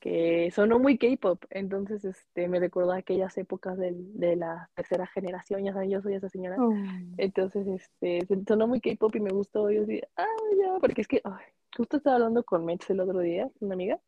que 0.00 0.50
sonó 0.52 0.78
muy 0.78 0.98
K-pop. 0.98 1.44
Entonces, 1.50 2.04
este, 2.04 2.48
me 2.48 2.60
recordó 2.60 2.92
aquellas 2.92 3.36
épocas 3.38 3.78
de, 3.78 3.92
de 3.94 4.36
la 4.36 4.70
tercera 4.74 5.06
generación, 5.06 5.64
ya 5.64 5.72
saben, 5.72 5.90
yo 5.90 6.02
soy 6.02 6.14
esa 6.14 6.28
señora. 6.28 6.56
Oh. 6.58 6.74
Entonces, 7.16 7.66
este, 7.66 8.26
sonó 8.46 8.66
muy 8.66 8.80
K-pop 8.80 9.14
y 9.16 9.20
me 9.20 9.30
gustó. 9.30 9.70
Yo 9.70 9.82
así, 9.82 10.00
ah, 10.16 10.26
ya, 10.58 10.78
porque 10.80 11.00
es 11.02 11.08
que, 11.08 11.20
ay, 11.24 11.44
justo 11.76 11.98
estaba 11.98 12.16
hablando 12.16 12.42
con 12.44 12.64
Metz 12.64 12.88
el 12.90 13.00
otro 13.00 13.20
día, 13.20 13.50
una 13.60 13.74
amiga, 13.74 14.00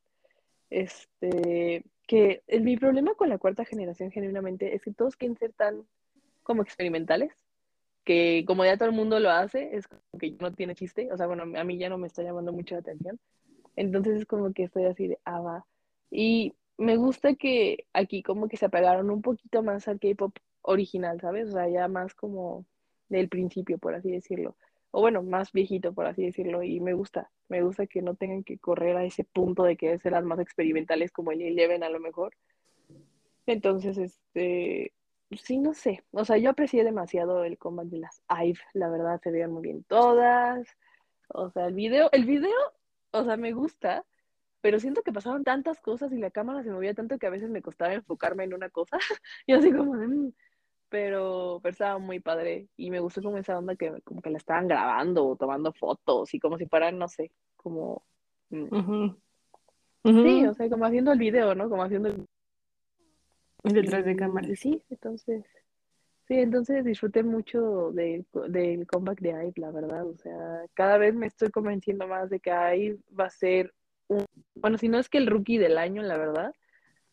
este, 0.71 1.85
que 2.07 2.43
mi 2.61 2.77
problema 2.77 3.15
con 3.15 3.29
la 3.29 3.39
cuarta 3.39 3.65
generación 3.65 4.11
genuinamente 4.11 4.75
es 4.75 4.83
que 4.83 4.93
todos 4.93 5.17
quieren 5.17 5.37
ser 5.37 5.53
tan 5.53 5.85
como 6.43 6.63
experimentales, 6.63 7.33
que 8.09 8.45
como 8.47 8.65
ya 8.65 8.79
todo 8.79 8.89
el 8.89 8.95
mundo 8.95 9.21
lo 9.21 9.31
hace, 9.31 9.77
es 9.77 9.87
como 9.87 10.01
que 10.19 10.31
no 10.41 10.51
tiene 10.53 10.75
chiste, 10.75 11.13
o 11.13 11.17
sea, 11.19 11.27
bueno, 11.27 11.45
a 11.59 11.65
mí 11.65 11.77
ya 11.77 11.91
no 11.91 11.99
me 11.99 12.07
está 12.07 12.23
llamando 12.23 12.53
mucho 12.53 12.75
la 12.75 12.81
atención, 12.81 13.21
entonces 13.77 14.17
es 14.21 14.27
como 14.27 14.53
que 14.55 14.65
estoy 14.65 14.87
así 14.87 15.09
de, 15.09 15.19
ah, 15.27 15.41
va. 15.41 15.67
Y 16.11 16.55
me 16.79 16.97
gusta 16.97 17.35
que 17.35 17.87
aquí 17.93 18.23
como 18.23 18.49
que 18.49 18.57
se 18.57 18.65
apegaron 18.65 19.11
un 19.11 19.21
poquito 19.21 19.63
más 19.63 19.89
al 19.89 20.01
K-pop 20.01 20.35
original, 20.63 21.21
¿sabes? 21.21 21.51
O 21.51 21.53
sea, 21.53 21.69
ya 21.69 21.87
más 21.89 22.15
como 22.15 22.65
del 23.11 23.29
principio, 23.29 23.77
por 23.79 23.95
así 23.95 24.11
decirlo 24.11 24.57
o 24.91 25.01
bueno, 25.01 25.23
más 25.23 25.53
viejito, 25.53 25.93
por 25.93 26.07
así 26.07 26.25
decirlo, 26.25 26.63
y 26.63 26.81
me 26.81 26.95
gusta, 26.95 27.31
me 27.49 27.63
gusta 27.63 27.87
que 27.87 28.03
no 28.03 28.15
tengan 28.15 28.43
que 28.43 28.59
correr 28.59 28.97
a 28.97 29.05
ese 29.05 29.25
punto 29.25 29.65
de 29.65 29.77
que 29.77 29.99
ser 29.99 30.13
las 30.13 30.25
más 30.25 30.39
experimentales 30.41 31.13
como 31.13 31.33
el 31.33 31.43
Eleven 31.43 31.83
a 31.83 31.91
lo 31.91 32.01
mejor. 32.01 32.35
Entonces, 33.47 33.99
este, 33.99 34.93
sí, 35.31 35.59
no 35.59 35.75
sé, 35.75 36.05
o 36.13 36.25
sea, 36.25 36.39
yo 36.39 36.51
aprecié 36.51 36.85
demasiado 36.85 37.45
el 37.45 37.59
combate 37.59 37.91
de 37.91 37.99
las 37.99 38.23
IVE, 38.29 38.61
la 38.75 38.89
verdad, 38.89 39.21
se 39.23 39.31
veían 39.31 39.53
muy 39.53 39.63
bien 39.63 39.85
todas, 39.85 40.67
o 41.29 41.51
sea, 41.51 41.67
el 41.67 41.75
video, 41.75 42.09
el 42.13 42.25
video, 42.25 42.57
o 43.11 43.25
sea, 43.25 43.37
me 43.37 43.53
gusta, 43.53 44.05
pero 44.61 44.81
siento 44.81 45.03
que 45.03 45.13
pasaron 45.13 45.45
tantas 45.45 45.81
cosas 45.81 46.13
y 46.13 46.19
la 46.19 46.31
cámara 46.31 46.63
se 46.63 46.71
movía 46.71 46.95
tanto 46.95 47.19
que 47.19 47.27
a 47.27 47.31
veces 47.31 47.51
me 47.51 47.63
costaba 47.63 47.93
enfocarme 47.95 48.45
en 48.45 48.55
una 48.55 48.71
cosa, 48.71 48.99
y 49.47 49.53
así 49.53 49.73
como 49.73 49.97
de, 49.97 50.09
mm, 50.09 50.33
pero, 50.89 51.61
pero 51.63 51.73
estaba 51.73 51.99
muy 51.99 52.21
padre 52.21 52.69
y 52.77 52.91
me 52.91 53.01
gustó 53.01 53.23
como 53.23 53.37
esa 53.37 53.59
onda 53.59 53.77
que 53.77 54.01
como 54.03 54.23
que 54.23 54.31
la 54.31 54.39
estaban 54.39 54.69
grabando 54.69 55.27
o 55.27 55.37
tomando 55.37 55.73
fotos 55.73 56.33
y 56.35 56.41
como 56.41 56.57
si 56.59 56.67
fueran, 56.67 56.99
no 56.99 57.09
sé, 57.09 57.31
como... 57.57 58.03
Mm. 58.51 59.11
Sí, 60.05 60.47
o 60.47 60.55
sea, 60.55 60.71
como 60.71 60.87
haciendo 60.87 61.13
el 61.13 61.19
video, 61.19 61.55
¿no? 61.55 61.69
Como 61.69 61.83
haciendo 61.83 62.09
el... 62.09 62.27
Detrás 63.73 64.05
de 64.05 64.17
cámara. 64.17 64.49
Sí, 64.57 64.83
entonces... 64.91 65.45
Sí, 66.27 66.35
entonces 66.35 66.85
disfruté 66.85 67.23
mucho 67.23 67.91
del, 67.93 68.27
del 68.49 68.87
comeback 68.87 69.19
de 69.21 69.31
IVE, 69.31 69.53
la 69.57 69.71
verdad. 69.71 70.07
O 70.07 70.15
sea, 70.19 70.63
cada 70.75 70.99
vez 70.99 71.15
me 71.15 71.27
estoy 71.27 71.51
convenciendo 71.51 72.07
más 72.07 72.29
de 72.29 72.39
que 72.39 72.51
IVE 72.51 72.99
va 73.19 73.25
a 73.25 73.31
ser 73.31 73.73
un... 74.09 74.27
Bueno, 74.55 74.77
si 74.77 74.89
no 74.89 74.99
es 74.99 75.09
que 75.09 75.17
el 75.17 75.27
rookie 75.27 75.57
del 75.57 75.79
año, 75.79 76.03
la 76.03 76.19
verdad 76.19 76.53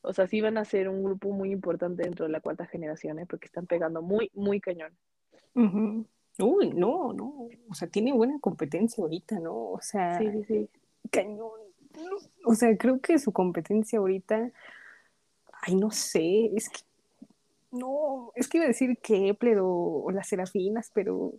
o 0.06 0.14
sea, 0.14 0.28
sí 0.28 0.42
van 0.42 0.58
a 0.58 0.66
ser 0.66 0.88
un 0.88 1.04
grupo 1.04 1.32
muy 1.32 1.52
importante 1.52 2.04
dentro 2.04 2.26
de 2.26 2.32
la 2.32 2.40
cuarta 2.40 2.66
generación, 2.66 3.20
¿eh? 3.20 3.26
porque 3.26 3.48
están 3.48 3.66
pegando 3.66 4.02
muy, 4.02 4.30
muy 4.34 4.62
cañón. 4.62 4.94
Uy, 5.56 6.70
no, 6.74 7.14
no. 7.14 7.48
O 7.70 7.74
sea, 7.74 7.88
tiene 7.88 8.14
buena 8.14 8.40
competencia 8.40 9.02
ahorita, 9.02 9.40
¿no? 9.40 9.72
O 9.72 9.82
sea, 9.82 10.18
sí, 10.18 10.30
sí, 10.32 10.44
sí. 10.44 10.70
cañón. 11.12 11.50
O 12.46 12.54
sea, 12.56 12.76
creo 12.78 13.00
que 13.00 13.18
su 13.20 13.32
competencia 13.32 14.00
ahorita, 14.00 14.52
ay, 15.66 15.76
no 15.76 15.92
sé, 15.92 16.52
es 16.56 16.70
que, 16.70 16.80
no, 17.72 18.32
es 18.36 18.48
que 18.48 18.58
iba 18.58 18.66
a 18.66 18.70
decir 18.70 18.98
Kepler 19.02 19.60
o, 19.60 20.04
o 20.04 20.12
las 20.12 20.28
Serafinas, 20.28 20.92
pero 20.94 21.34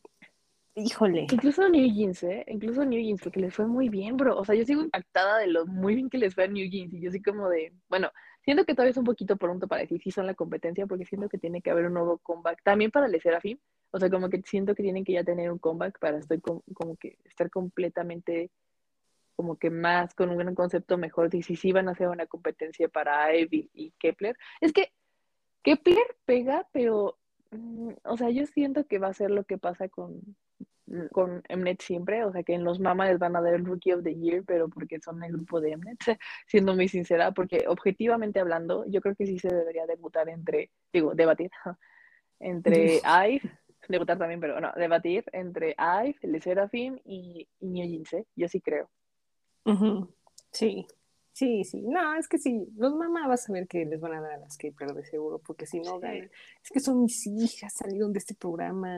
Híjole. 0.78 1.26
Incluso 1.32 1.66
New 1.70 1.90
Jeans, 1.90 2.22
¿eh? 2.24 2.44
Incluso 2.48 2.84
New 2.84 3.00
Jeans, 3.00 3.22
porque 3.22 3.40
les 3.40 3.54
fue 3.54 3.66
muy 3.66 3.88
bien, 3.88 4.18
bro. 4.18 4.36
O 4.36 4.44
sea, 4.44 4.54
yo 4.54 4.62
sigo 4.66 4.82
impactada 4.82 5.38
de 5.38 5.46
lo 5.46 5.64
muy 5.64 5.94
bien 5.94 6.10
que 6.10 6.18
les 6.18 6.34
fue 6.34 6.44
a 6.44 6.48
New 6.48 6.68
Jeans. 6.68 6.92
Y 6.92 7.00
yo 7.00 7.10
sí 7.10 7.22
como 7.22 7.48
de, 7.48 7.72
bueno, 7.88 8.10
Siento 8.46 8.64
que 8.64 8.74
todavía 8.74 8.92
es 8.92 8.96
un 8.96 9.04
poquito 9.04 9.36
pronto 9.36 9.66
para 9.66 9.82
decir 9.82 10.00
si 10.00 10.12
son 10.12 10.24
la 10.24 10.34
competencia, 10.34 10.86
porque 10.86 11.04
siento 11.04 11.28
que 11.28 11.36
tiene 11.36 11.60
que 11.60 11.72
haber 11.72 11.86
un 11.86 11.94
nuevo 11.94 12.18
comeback. 12.18 12.62
También 12.62 12.92
para 12.92 13.06
el 13.06 13.20
Serafim, 13.20 13.58
o 13.90 13.98
sea, 13.98 14.08
como 14.08 14.30
que 14.30 14.40
siento 14.46 14.76
que 14.76 14.84
tienen 14.84 15.04
que 15.04 15.14
ya 15.14 15.24
tener 15.24 15.50
un 15.50 15.58
comeback 15.58 15.98
para 15.98 16.18
estoy 16.18 16.40
como 16.40 16.94
que 16.94 17.18
estar 17.24 17.50
completamente 17.50 18.52
como 19.36 19.56
que 19.56 19.70
más 19.70 20.14
con 20.14 20.30
un 20.30 20.38
gran 20.38 20.54
concepto 20.54 20.96
mejor 20.98 21.30
de 21.30 21.42
si 21.42 21.56
sí 21.56 21.70
van 21.72 21.88
a 21.88 21.92
hacer 21.92 22.08
una 22.08 22.26
competencia 22.26 22.88
para 22.88 23.36
Ivy 23.36 23.70
y 23.74 23.92
Kepler. 23.98 24.36
Es 24.60 24.72
que 24.72 24.92
Kepler 25.62 26.16
pega, 26.24 26.66
pero, 26.72 27.18
mm, 27.50 27.90
o 28.04 28.16
sea, 28.16 28.30
yo 28.30 28.46
siento 28.46 28.86
que 28.86 28.98
va 28.98 29.08
a 29.08 29.14
ser 29.14 29.30
lo 29.30 29.44
que 29.44 29.58
pasa 29.58 29.88
con, 29.88 30.36
con 31.12 31.42
Mnet 31.50 31.82
siempre, 31.82 32.24
o 32.24 32.32
sea 32.32 32.42
que 32.42 32.54
en 32.54 32.64
los 32.64 32.80
Mama 32.80 33.06
les 33.06 33.18
van 33.18 33.36
a 33.36 33.40
dar 33.40 33.54
el 33.54 33.64
Rookie 33.64 33.92
of 33.92 34.02
the 34.02 34.14
Year, 34.14 34.44
pero 34.46 34.68
porque 34.68 35.00
son 35.00 35.22
el 35.22 35.32
grupo 35.32 35.60
de 35.60 35.76
Mnet, 35.76 35.98
siendo 36.46 36.74
muy 36.74 36.88
sincera, 36.88 37.32
porque 37.32 37.64
objetivamente 37.68 38.40
hablando, 38.40 38.84
yo 38.86 39.00
creo 39.00 39.14
que 39.14 39.26
sí 39.26 39.38
se 39.38 39.54
debería 39.54 39.86
debutar 39.86 40.28
entre, 40.28 40.70
digo, 40.92 41.14
debatir, 41.14 41.50
entre 42.40 43.00
IVE, 43.04 43.42
debutar 43.88 44.18
también, 44.18 44.40
pero 44.40 44.60
no, 44.60 44.72
debatir 44.76 45.24
entre 45.32 45.76
IVE, 45.78 46.16
el 46.22 46.42
Seraphim 46.42 46.98
y, 47.04 47.48
y 47.60 47.66
New 47.66 47.86
Jeans, 47.86 48.12
¿eh? 48.14 48.26
yo 48.34 48.48
sí 48.48 48.60
creo. 48.60 48.88
Sí, 50.52 50.86
Sí, 51.36 51.64
sí, 51.64 51.82
no, 51.82 52.14
es 52.14 52.28
que 52.28 52.38
sí, 52.38 52.66
los 52.78 52.94
mamás 52.94 53.28
vas 53.28 53.50
a 53.50 53.52
ver 53.52 53.68
que 53.68 53.84
les 53.84 54.00
van 54.00 54.14
a 54.14 54.22
dar 54.22 54.32
a 54.32 54.38
las 54.38 54.56
pero 54.74 54.94
de 54.94 55.04
seguro, 55.04 55.38
porque 55.38 55.66
si 55.66 55.80
no 55.80 56.00
Es 56.02 56.70
que 56.72 56.80
son 56.80 57.02
mis 57.02 57.26
hijas, 57.26 57.74
salieron 57.74 58.14
de 58.14 58.20
este 58.20 58.34
programa. 58.34 58.88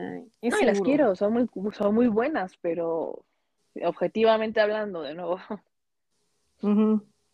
no, 0.41 0.61
y 0.61 0.63
las 0.63 0.79
quiero, 0.79 1.17
son 1.17 1.33
muy, 1.33 1.49
son 1.73 1.93
muy 1.93 2.07
buenas, 2.07 2.55
pero 2.61 3.25
objetivamente 3.83 4.61
hablando, 4.61 5.01
de 5.01 5.15
nuevo. 5.15 5.37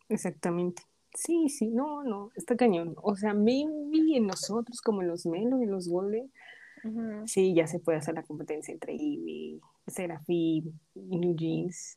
Exactamente. 0.10 0.82
Sí, 1.14 1.50
sí, 1.50 1.68
no, 1.68 2.04
no, 2.04 2.32
está 2.34 2.56
cañón. 2.56 2.96
O 3.04 3.16
sea, 3.16 3.36
maybe 3.36 4.18
en 4.18 4.26
nosotros, 4.26 4.82
como 4.82 5.04
en 5.04 5.10
los 5.10 5.28
Melo 5.28 5.62
y 5.62 5.68
los 5.68 5.88
Golden, 5.88 6.32
sí, 7.28 7.54
ya 7.54 7.68
se 7.68 7.78
puede 7.78 8.00
hacer 8.00 8.16
la 8.16 8.24
competencia 8.24 8.74
entre 8.74 8.96
Ivy, 8.96 9.62
y 10.28 10.64
New 10.96 11.36
Jeans 11.36 11.96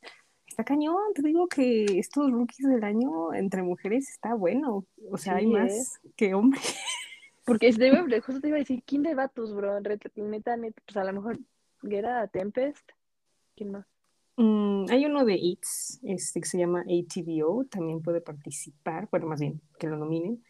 está 0.58 0.74
cañón, 0.74 0.96
te 1.14 1.22
digo 1.22 1.46
que 1.46 1.84
estos 1.84 2.32
rookies 2.32 2.68
del 2.68 2.82
año 2.82 3.32
entre 3.32 3.62
mujeres 3.62 4.08
está 4.08 4.34
bueno, 4.34 4.84
o 5.08 5.16
sea, 5.16 5.36
hay 5.36 5.46
más 5.46 5.70
¿eh? 5.70 6.10
que 6.16 6.34
hombres. 6.34 6.76
Porque 7.44 7.68
es 7.68 7.78
de, 7.78 7.92
justo 8.20 8.40
te 8.40 8.48
iba 8.48 8.56
a 8.56 8.58
decir, 8.58 8.82
¿quién 8.84 9.04
de 9.04 9.14
vatos, 9.14 9.54
bro? 9.54 9.80
Neta, 9.80 10.56
neta, 10.56 10.82
pues 10.84 10.96
a 10.96 11.04
lo 11.04 11.12
mejor 11.12 11.38
era 11.88 12.26
Tempest, 12.26 12.90
¿quién 13.54 13.70
más? 13.70 13.86
Mm, 14.36 14.86
hay 14.90 15.06
uno 15.06 15.24
de 15.24 15.34
ITS, 15.34 16.00
este, 16.02 16.40
que 16.40 16.48
se 16.48 16.58
llama 16.58 16.80
ATVO, 16.80 17.64
también 17.66 18.02
puede 18.02 18.20
participar, 18.20 19.06
bueno, 19.12 19.28
más 19.28 19.40
bien, 19.40 19.60
que 19.78 19.86
lo 19.86 19.96
nominen, 19.96 20.44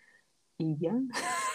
y 0.57 0.79
ya. 0.79 0.94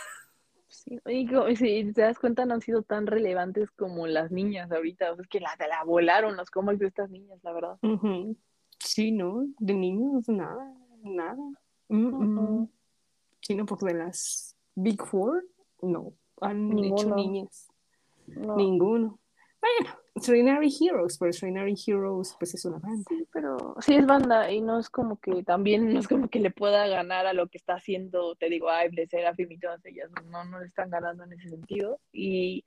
Sí, 0.83 0.99
y 1.07 1.55
si 1.55 1.93
te 1.93 2.01
das 2.01 2.19
cuenta, 2.19 2.45
no 2.45 2.55
han 2.55 2.61
sido 2.61 2.81
tan 2.81 3.07
relevantes 3.07 3.71
como 3.71 4.05
las 4.05 4.31
niñas 4.31 4.69
ahorita. 4.71 5.11
O 5.11 5.15
sea, 5.15 5.23
es 5.23 5.29
que 5.29 5.39
la, 5.39 5.55
la 5.57 5.83
volaron 5.85 6.35
los 6.35 6.49
cómics 6.51 6.79
de 6.79 6.87
estas 6.87 7.09
niñas, 7.09 7.39
la 7.41 7.53
verdad. 7.53 7.77
Sí, 8.79 9.11
¿no? 9.11 9.45
De 9.59 9.73
niños, 9.73 10.27
nada, 10.27 10.75
nada. 11.01 11.37
Mm. 11.87 12.65
Sí, 13.39 13.55
no, 13.55 13.65
porque 13.65 13.85
de 13.85 13.93
las 13.93 14.57
Big 14.75 15.01
Four, 15.01 15.45
no, 15.81 16.13
han 16.41 16.77
hecho 16.79 17.15
niñas. 17.15 17.69
Ninguno. 18.27 19.19
Bueno, 19.61 19.97
Extraordinary 20.15 20.71
Heroes, 20.79 21.17
pero 21.17 21.29
Extraordinary 21.29 21.75
Heroes 21.87 22.35
pues 22.37 22.53
es 22.53 22.65
una 22.65 22.77
banda. 22.77 23.03
Sí, 23.09 23.27
pero 23.31 23.75
sí 23.81 23.95
es 23.95 24.05
banda 24.05 24.51
y 24.51 24.61
no 24.61 24.79
es 24.79 24.89
como 24.89 25.19
que 25.19 25.43
también 25.43 25.91
no 25.91 25.99
es 25.99 26.07
como 26.07 26.27
que 26.29 26.39
le 26.39 26.51
pueda 26.51 26.87
ganar 26.87 27.25
a 27.25 27.33
lo 27.33 27.47
que 27.47 27.57
está 27.57 27.75
haciendo, 27.75 28.35
te 28.35 28.49
digo, 28.49 28.67
Ive 28.69 29.07
de 29.07 29.47
y 29.49 29.57
todas 29.57 29.83
ellas, 29.85 30.11
no, 30.29 30.45
no 30.45 30.59
le 30.59 30.67
están 30.67 30.89
ganando 30.89 31.23
en 31.23 31.33
ese 31.33 31.49
sentido 31.49 31.99
y 32.11 32.63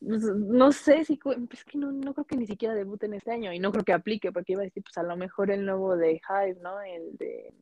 pues, 0.00 0.22
no 0.24 0.72
sé 0.72 1.04
si, 1.04 1.20
es 1.50 1.64
que 1.64 1.78
no, 1.78 1.92
no 1.92 2.14
creo 2.14 2.24
que 2.24 2.36
ni 2.36 2.46
siquiera 2.46 2.74
debuten 2.74 3.14
este 3.14 3.32
año 3.32 3.52
y 3.52 3.58
no 3.58 3.70
creo 3.70 3.84
que 3.84 3.92
aplique 3.92 4.32
porque 4.32 4.52
iba 4.52 4.62
a 4.62 4.64
decir, 4.64 4.82
pues 4.82 4.96
a 4.98 5.02
lo 5.02 5.16
mejor 5.16 5.50
el 5.50 5.64
nuevo 5.64 5.96
de 5.96 6.20
Hive, 6.28 6.58
¿no? 6.60 6.80
El 6.80 7.16
de 7.18 7.54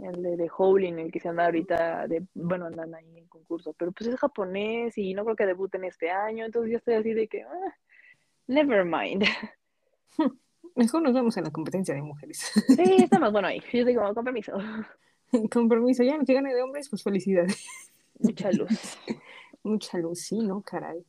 el 0.00 0.22
de, 0.22 0.36
de 0.36 0.50
Howling, 0.56 0.98
el 0.98 1.12
que 1.12 1.20
se 1.20 1.28
anda 1.28 1.46
ahorita, 1.46 2.06
de, 2.06 2.24
bueno, 2.34 2.66
andan 2.66 2.94
ahí 2.94 3.18
en 3.18 3.26
concurso, 3.26 3.74
pero 3.76 3.92
pues 3.92 4.08
es 4.08 4.16
japonés 4.16 4.96
y 4.96 5.14
no 5.14 5.24
creo 5.24 5.36
que 5.36 5.46
debuten 5.46 5.84
este 5.84 6.10
año, 6.10 6.44
entonces 6.44 6.70
yo 6.70 6.78
estoy 6.78 6.94
así 6.94 7.12
de 7.14 7.26
que, 7.28 7.42
ah, 7.42 7.76
never 8.48 8.84
mind. 8.84 9.24
Mejor 10.74 11.02
nos 11.02 11.12
vemos 11.12 11.36
en 11.36 11.44
la 11.44 11.50
competencia 11.50 11.94
de 11.94 12.02
mujeres. 12.02 12.50
Sí, 12.66 12.96
está 12.98 13.18
más 13.18 13.32
bueno 13.32 13.48
ahí, 13.48 13.62
yo 13.72 13.84
digo, 13.84 14.02
con 14.14 14.24
permiso. 14.24 14.52
Con 15.52 15.68
permiso, 15.68 16.02
ya, 16.02 16.18
que 16.24 16.32
gane 16.32 16.54
de 16.54 16.62
hombres, 16.62 16.88
pues 16.88 17.02
felicidades. 17.02 17.62
Mucha 18.18 18.50
luz. 18.50 18.98
Mucha 19.62 19.98
luz, 19.98 20.20
sí, 20.20 20.38
¿no? 20.38 20.62
Caray. 20.62 21.04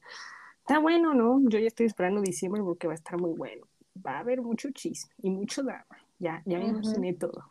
Está 0.60 0.80
bueno, 0.80 1.13
¿no? 1.13 1.39
Yo 1.47 1.58
ya 1.58 1.67
estoy 1.67 1.86
esperando 1.86 2.19
diciembre 2.19 2.62
porque 2.62 2.88
va 2.88 2.93
a 2.93 2.97
estar 2.97 3.17
muy 3.17 3.32
bueno. 3.32 3.65
Va 4.06 4.17
a 4.17 4.19
haber 4.19 4.41
mucho 4.41 4.71
chisme 4.71 5.13
y 5.21 5.30
mucho 5.30 5.63
drama. 5.63 5.86
Ya, 6.17 6.43
ya 6.45 6.60
me 6.60 6.67
imaginé 6.67 7.13
todo. 7.13 7.45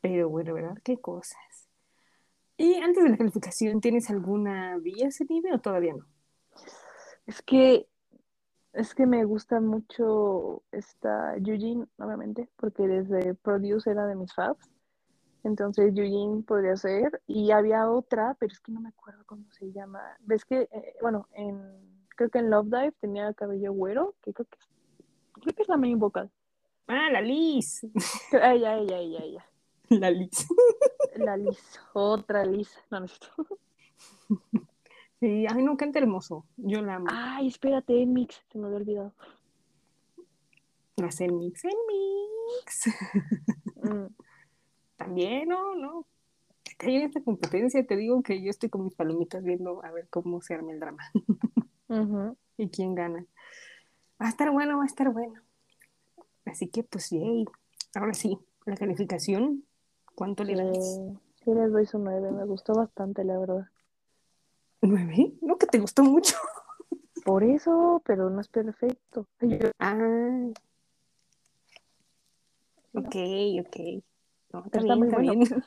Pero 0.00 0.28
bueno, 0.28 0.54
¿verdad? 0.54 0.78
Qué 0.84 0.98
cosas. 0.98 1.68
Y 2.56 2.74
antes 2.74 3.02
de 3.02 3.10
la 3.10 3.16
calificación, 3.16 3.80
¿tienes 3.80 4.10
alguna 4.10 4.78
vía 4.78 5.08
ese 5.08 5.24
nivel 5.24 5.54
o 5.54 5.60
todavía 5.60 5.94
no? 5.94 6.06
Es 7.26 7.42
que 7.42 7.88
es 8.78 8.94
que 8.94 9.06
me 9.06 9.24
gusta 9.24 9.60
mucho 9.60 10.62
esta 10.70 11.36
Eugene, 11.36 11.86
obviamente, 11.98 12.48
porque 12.56 12.86
desde 12.86 13.34
Produce 13.34 13.90
era 13.90 14.06
de 14.06 14.14
mis 14.14 14.32
faves. 14.32 14.70
Entonces 15.42 15.96
Eugene 15.96 16.42
podría 16.42 16.76
ser. 16.76 17.20
Y 17.26 17.50
había 17.50 17.90
otra, 17.90 18.36
pero 18.38 18.52
es 18.52 18.60
que 18.60 18.70
no 18.70 18.80
me 18.80 18.90
acuerdo 18.90 19.24
cómo 19.26 19.50
se 19.50 19.72
llama. 19.72 20.00
¿Ves 20.20 20.44
que, 20.44 20.68
eh, 20.70 20.94
bueno, 21.00 21.26
en, 21.32 21.60
creo 22.10 22.30
que 22.30 22.38
en 22.38 22.50
Love 22.50 22.66
Dive 22.66 22.92
tenía 23.00 23.34
cabello 23.34 23.72
güero, 23.72 24.14
que 24.22 24.32
creo 24.32 24.46
que 24.46 24.58
es, 24.58 24.68
creo 25.32 25.54
que 25.56 25.62
es 25.62 25.68
la 25.68 25.76
main 25.76 25.98
vocal. 25.98 26.30
Ah, 26.86 27.10
la 27.10 27.20
Liz. 27.20 27.82
Ella, 28.32 28.76
ella, 28.78 28.98
ella, 28.98 29.24
ella. 29.24 29.46
La 29.88 30.10
Liz. 30.10 30.46
La 31.16 31.36
Liz, 31.36 31.80
otra 31.94 32.44
Liz. 32.44 32.70
No, 32.90 33.00
necesito. 33.00 33.28
Sí, 35.20 35.46
ay, 35.48 35.62
no, 35.62 35.76
qué 35.76 35.90
hermoso. 35.94 36.44
Yo 36.56 36.80
la 36.82 36.96
amo. 36.96 37.06
Ay, 37.10 37.48
espérate, 37.48 38.02
en 38.02 38.12
mix, 38.12 38.40
se 38.50 38.58
me 38.58 38.66
había 38.66 38.78
olvidado. 38.78 39.12
Sé, 41.10 41.24
en 41.24 41.38
mix, 41.38 41.64
en 41.64 41.70
mix. 41.88 42.86
Mm. 43.76 44.06
También, 44.96 45.48
no, 45.48 45.74
no. 45.74 46.06
Hay 46.80 46.96
en 46.96 47.02
esta 47.02 47.22
competencia, 47.22 47.84
te 47.86 47.96
digo 47.96 48.22
que 48.22 48.42
yo 48.42 48.50
estoy 48.50 48.68
con 48.68 48.84
mis 48.84 48.94
palomitas 48.94 49.42
viendo 49.42 49.84
a 49.84 49.90
ver 49.90 50.08
cómo 50.08 50.40
se 50.42 50.54
arma 50.54 50.72
el 50.72 50.80
drama. 50.80 51.02
Y 52.60 52.68
quién 52.70 52.96
gana. 52.96 53.24
Va 54.20 54.26
a 54.26 54.28
estar 54.28 54.50
bueno, 54.50 54.78
va 54.78 54.82
a 54.82 54.86
estar 54.86 55.10
bueno. 55.10 55.40
Así 56.44 56.66
que, 56.66 56.82
pues, 56.82 57.10
yay. 57.10 57.44
Ahora 57.94 58.14
sí, 58.14 58.36
la 58.66 58.76
calificación 58.76 59.64
¿Cuánto 60.18 60.42
le 60.42 60.56
das? 60.56 61.00
Sí, 61.44 61.54
les 61.54 61.70
doy 61.70 61.86
su 61.86 61.96
nueve, 62.00 62.32
me 62.32 62.44
gustó 62.44 62.74
bastante, 62.74 63.22
la 63.22 63.38
verdad. 63.38 63.68
¿Nueve? 64.82 65.32
No, 65.40 65.56
que 65.56 65.66
te 65.66 65.78
gustó 65.78 66.02
mucho. 66.02 66.36
Por 67.24 67.44
eso, 67.44 68.02
pero 68.04 68.30
no 68.30 68.40
es 68.40 68.48
perfecto. 68.48 69.26
Ah. 69.78 70.48
Ok, 72.94 73.16
ok. 73.60 73.76
No, 74.52 74.64
está, 74.64 74.80
bien, 74.80 75.04
está 75.04 75.18
bien. 75.18 75.40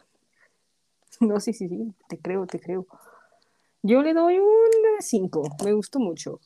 No, 1.20 1.40
sí, 1.40 1.54
sí, 1.54 1.70
sí, 1.70 1.94
te 2.08 2.18
creo, 2.18 2.48
te 2.48 2.60
creo. 2.60 2.88
Yo 3.84 4.02
le 4.02 4.16
doy 4.16 4.40
un 4.40 4.72
cinco, 5.02 5.44
me 5.64 5.74
gustó 5.74 6.00
mucho. 6.00 6.40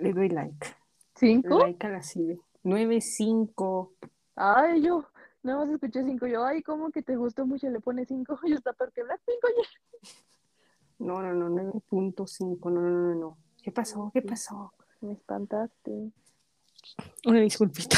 Le 0.00 0.12
doy 0.12 0.28
like. 0.28 0.66
¿Cinco? 1.14 1.58
Like 1.60 1.86
a 1.86 1.90
la 1.90 2.02
CIDE. 2.02 2.40
Nueve, 2.64 3.00
cinco. 3.00 3.92
Ay, 4.34 4.82
yo, 4.82 5.06
Nada 5.42 5.64
más 5.64 5.74
escuché 5.74 6.04
cinco. 6.04 6.26
Yo, 6.26 6.44
ay, 6.44 6.62
¿cómo 6.62 6.90
que 6.90 7.02
te 7.02 7.16
gustó 7.16 7.46
mucho? 7.46 7.68
Le 7.70 7.80
pone 7.80 8.04
cinco. 8.04 8.38
Yo 8.46 8.56
está 8.56 8.72
porque 8.72 9.02
Blackpink, 9.02 9.44
oye. 9.44 9.68
No, 10.98 11.22
no, 11.22 11.32
no, 11.32 11.48
9.5. 11.48 12.70
No, 12.70 12.80
no, 12.80 12.90
no, 12.90 13.14
no. 13.14 13.38
¿Qué 13.62 13.70
pasó? 13.70 14.10
¿Qué 14.12 14.22
pasó? 14.22 14.72
Me 15.00 15.12
espantaste. 15.12 16.10
Una 17.26 17.40
disculpita. 17.40 17.96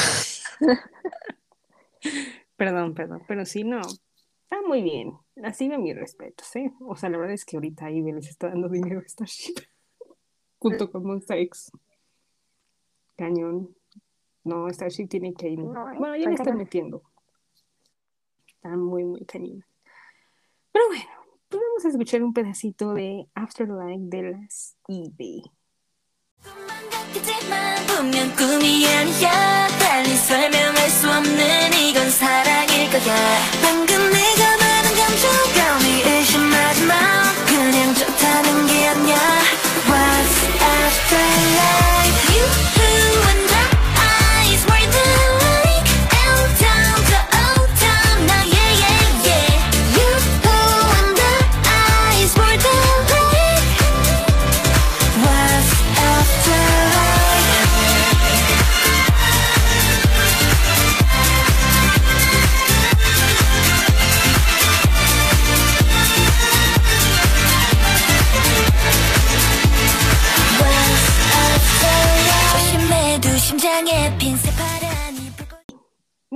perdón, 2.57 2.93
perdón. 2.93 3.23
Pero 3.27 3.45
sí, 3.45 3.63
no. 3.63 3.81
Está 3.81 4.67
muy 4.67 4.81
bien. 4.81 5.17
Así 5.43 5.67
de 5.67 5.77
mis 5.77 5.95
respetos, 5.95 6.55
¿eh? 6.55 6.71
O 6.81 6.95
sea, 6.95 7.09
la 7.09 7.17
verdad 7.17 7.33
es 7.33 7.45
que 7.45 7.57
ahorita 7.57 7.85
ahí 7.85 8.01
les 8.01 8.27
está 8.27 8.49
dando 8.49 8.69
dinero 8.69 8.99
a 8.99 9.07
Starship. 9.07 9.55
Junto 10.59 10.91
con 10.91 11.03
Monster 11.03 11.37
X. 11.39 11.71
Cañón. 13.15 13.75
No, 14.43 14.67
Starship 14.69 15.07
tiene 15.07 15.33
que 15.33 15.49
ir. 15.49 15.61
bueno, 15.61 16.15
ya 16.15 16.27
me 16.27 16.35
está 16.35 16.53
metiendo. 16.53 17.01
Está 18.47 18.75
muy, 18.75 19.03
muy 19.03 19.25
cañón. 19.25 19.63
Pero 20.71 20.87
bueno, 20.87 21.09
vamos 21.81 21.95
a 21.95 21.97
escuchar 21.97 22.21
un 22.21 22.31
pedacito 22.31 22.93
de 22.93 23.27
Afterlife 23.33 24.15
de 24.15 24.31
las 24.31 24.75
eBay. 24.87 25.41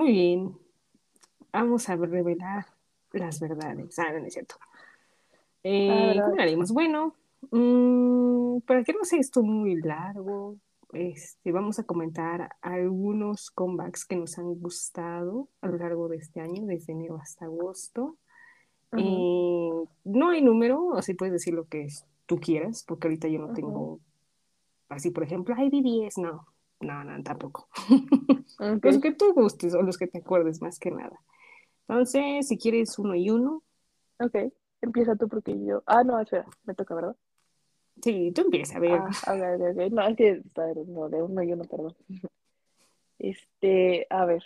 Muy 0.05 0.13
bien. 0.13 0.55
Vamos 1.51 1.89
a 1.89 1.95
revelar 1.95 2.67
las 3.11 3.39
verdades. 3.39 3.97
Ah, 3.97 4.11
no, 4.11 4.27
es 4.27 4.33
cierto. 4.33 4.53
Eh, 5.63 6.13
¿Cómo 6.13 6.39
haremos? 6.39 6.71
Bueno, 6.71 7.15
mmm, 7.49 8.59
para 8.67 8.84
que 8.84 8.93
no 8.93 9.03
sea 9.03 9.19
esto 9.19 9.41
muy 9.41 9.82
largo, 9.82 10.57
este, 10.93 11.51
vamos 11.51 11.80
a 11.80 11.86
comentar 11.86 12.55
algunos 12.61 13.49
comebacks 13.49 14.05
que 14.05 14.15
nos 14.15 14.38
han 14.38 14.53
gustado 14.59 15.47
a 15.61 15.69
lo 15.69 15.77
largo 15.80 16.07
de 16.07 16.17
este 16.17 16.39
año, 16.39 16.67
desde 16.67 16.93
enero 16.93 17.17
hasta 17.19 17.45
agosto. 17.45 18.15
Eh, 18.95 19.71
no 20.03 20.30
hay 20.30 20.43
número, 20.43 20.95
así 20.97 21.15
puedes 21.15 21.34
decir 21.34 21.55
lo 21.55 21.67
que 21.67 21.88
tú 22.27 22.39
quieras, 22.39 22.84
porque 22.88 23.07
ahorita 23.07 23.27
yo 23.27 23.39
no 23.39 23.53
tengo, 23.53 23.99
así 24.88 25.09
por 25.09 25.23
ejemplo, 25.23 25.55
hay 25.57 25.71
10, 25.71 26.19
no, 26.19 26.45
no, 26.86 27.03
no, 27.03 27.23
tampoco. 27.23 27.67
Los 28.81 28.99
que 28.99 29.13
tú 29.13 29.33
gustes 29.33 29.73
o 29.73 29.81
los 29.81 29.97
que 29.97 30.07
te 30.07 30.19
acuerdes 30.19 30.61
más 30.61 30.79
que 30.79 30.91
nada. 30.91 31.19
Entonces, 31.88 32.47
si 32.47 32.57
quieres 32.57 32.97
uno 32.97 33.15
y 33.15 33.29
uno. 33.29 33.63
Ok, 34.19 34.36
empieza 34.81 35.15
tú 35.15 35.27
porque 35.27 35.53
yo. 35.65 35.83
Ah, 35.86 36.03
no, 36.03 36.19
espera, 36.19 36.45
me 36.63 36.73
toca, 36.73 36.95
¿verdad? 36.95 37.15
Sí, 38.01 38.31
tú 38.33 38.41
empieza, 38.41 38.77
a 38.77 38.79
ver. 38.79 38.99
Ah, 39.01 39.09
a 39.25 39.33
ver, 39.33 39.91
No, 39.91 40.07
es 40.07 40.17
que, 40.17 40.41
no, 40.88 41.09
de 41.09 41.21
uno 41.21 41.43
y 41.43 41.53
uno, 41.53 41.63
perdón. 41.65 41.95
Este, 43.17 44.05
a 44.09 44.25
ver. 44.25 44.43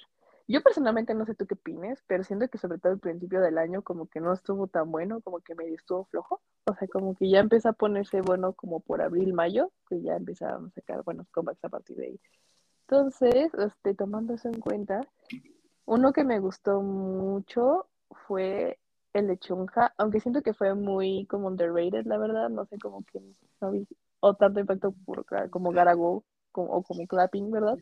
Yo 0.49 0.63
personalmente 0.63 1.13
no 1.13 1.27
sé 1.27 1.35
tú 1.35 1.45
qué 1.45 1.53
opines, 1.53 2.03
pero 2.07 2.23
siento 2.23 2.49
que 2.49 2.57
sobre 2.57 2.79
todo 2.79 2.93
el 2.93 2.99
principio 2.99 3.39
del 3.39 3.59
año 3.59 3.83
como 3.83 4.07
que 4.07 4.19
no 4.19 4.33
estuvo 4.33 4.65
tan 4.65 4.91
bueno, 4.91 5.21
como 5.21 5.41
que 5.41 5.53
medio 5.53 5.75
estuvo 5.75 6.05
flojo. 6.05 6.41
O 6.65 6.73
sea, 6.73 6.87
como 6.87 7.15
que 7.15 7.29
ya 7.29 7.39
empezó 7.39 7.69
a 7.69 7.73
ponerse 7.73 8.21
bueno 8.21 8.53
como 8.53 8.79
por 8.79 9.01
abril, 9.03 9.33
mayo, 9.33 9.71
que 9.87 10.01
ya 10.01 10.15
empezaron 10.15 10.65
a 10.65 10.71
sacar 10.71 11.03
buenos 11.03 11.29
comebacks 11.29 11.63
a 11.63 11.69
partir 11.69 11.97
de 11.97 12.05
ahí. 12.07 12.19
Entonces, 12.87 13.53
este, 13.53 13.93
tomando 13.93 14.33
eso 14.33 14.49
en 14.49 14.59
cuenta, 14.59 15.01
Uno 15.85 16.13
que 16.13 16.23
me 16.23 16.39
gustó 16.39 16.81
mucho 16.81 17.87
fue 18.27 18.79
el 19.13 19.27
de 19.27 19.37
Chunja, 19.37 19.93
aunque 19.97 20.19
siento 20.19 20.41
que 20.41 20.53
fue 20.53 20.73
muy 20.73 21.27
como 21.27 21.47
underrated, 21.47 22.05
la 22.05 22.17
verdad, 22.17 22.49
no 22.49 22.65
sé, 22.65 22.79
como 22.79 23.03
que 23.03 23.21
no 23.61 23.71
vi, 23.71 23.87
o 24.19 24.33
tanto 24.35 24.59
impacto 24.59 24.93
por, 25.05 25.25
como 25.51 25.71
Garago 25.71 26.23
como, 26.51 26.71
o 26.73 26.83
como 26.83 27.05
Clapping, 27.07 27.51
¿verdad? 27.51 27.77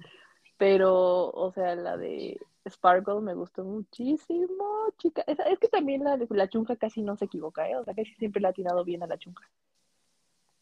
Pero, 0.57 1.29
o 1.29 1.51
sea, 1.51 1.75
la 1.75 1.97
de 1.97 2.39
Sparkle 2.67 3.21
me 3.21 3.33
gustó 3.33 3.63
muchísimo, 3.63 4.91
chica. 4.97 5.23
Es, 5.27 5.39
es 5.39 5.59
que 5.59 5.67
también 5.67 6.03
la 6.03 6.17
la 6.29 6.49
Chunja 6.49 6.75
casi 6.75 7.01
no 7.01 7.15
se 7.15 7.25
equivoca, 7.25 7.69
¿eh? 7.69 7.75
O 7.75 7.83
sea, 7.83 7.93
casi 7.93 8.13
siempre 8.15 8.41
le 8.41 8.47
ha 8.47 8.53
tirado 8.53 8.83
bien 8.83 9.03
a 9.03 9.07
la 9.07 9.17
Chunja. 9.17 9.49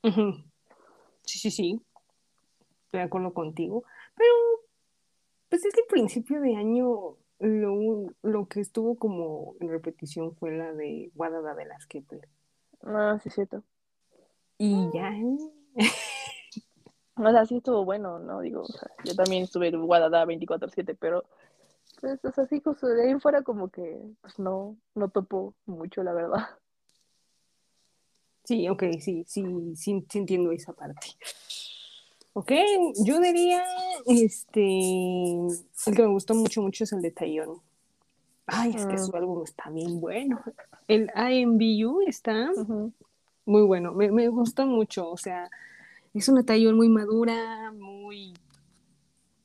Sí, 0.04 1.40
sí, 1.40 1.52
sí. 1.52 1.82
Estoy 2.86 3.00
de 3.00 3.06
acuerdo 3.06 3.34
contigo. 3.34 3.84
Pero, 4.16 4.34
pues 5.50 5.66
es 5.66 5.74
que 5.74 5.82
principio 5.90 6.40
de 6.42 6.56
año 6.56 7.18
lo, 7.40 8.14
lo 8.22 8.48
que 8.48 8.60
estuvo 8.60 8.96
como 8.96 9.56
en 9.60 9.70
repetición 9.70 10.36
fue 10.36 10.52
la 10.52 10.74
de 10.74 11.12
Guadada 11.16 11.56
de 11.56 11.66
las 11.66 11.86
Kepler. 11.88 12.28
Ah, 12.84 13.20
sí, 13.24 13.30
cierto. 13.30 13.64
Y 14.58 14.90
ya. 14.94 15.12
O 17.18 17.32
sea, 17.32 17.46
sí 17.46 17.58
estuvo 17.58 17.86
bueno, 17.86 18.20
¿no? 18.20 18.42
Digo, 18.42 18.62
o 18.64 18.68
sea, 18.68 18.92
yo 19.06 19.16
también 19.16 19.44
estuve 19.44 19.70
en 19.70 19.86
Guadada 19.86 20.26
24-7, 20.26 20.96
pero 21.00 21.24
pues, 22.02 22.24
o 22.26 22.32
sea, 22.32 22.46
sí, 22.48 22.62
justo 22.64 22.88
de 22.88 23.08
ahí 23.10 23.20
fuera 23.20 23.42
como 23.42 23.70
que, 23.70 24.02
pues 24.22 24.38
no, 24.38 24.76
no 24.96 25.10
topó 25.10 25.54
mucho, 25.66 26.04
la 26.04 26.14
verdad. 26.14 26.46
Sí, 28.44 28.68
ok, 28.70 28.84
sí, 29.00 29.24
sí, 29.28 29.44
sí, 29.76 30.04
sí 30.10 30.18
entiendo 30.18 30.52
esa 30.52 30.74
parte. 30.74 31.08
Ok, 32.34 32.52
yo 33.04 33.20
diría, 33.22 33.64
este, 34.06 34.60
el 34.62 35.96
que 35.96 36.02
me 36.02 36.10
gustó 36.10 36.36
mucho, 36.36 36.62
mucho 36.62 36.84
es 36.84 36.92
el 36.92 37.02
de 37.02 37.12
Taeyong. 37.12 37.62
Ay, 38.46 38.74
es 38.76 38.86
que 38.86 38.98
Mm. 38.98 39.06
su 39.06 39.16
álbum 39.16 39.44
está 39.44 39.70
bien 39.70 40.00
bueno. 40.00 40.44
El 40.88 41.10
IMBU 41.16 42.02
está 42.06 42.52
Ujú. 42.56 42.92
muy 43.46 43.62
bueno, 43.64 43.94
me, 43.94 44.12
me 44.12 44.28
gustó 44.28 44.68
mucho, 44.68 45.10
o 45.10 45.18
sea, 45.18 45.50
es 46.20 46.30
una 46.30 46.44
Taeyong 46.44 46.76
muy 46.76 46.90
madura, 46.90 47.72
muy, 47.74 48.34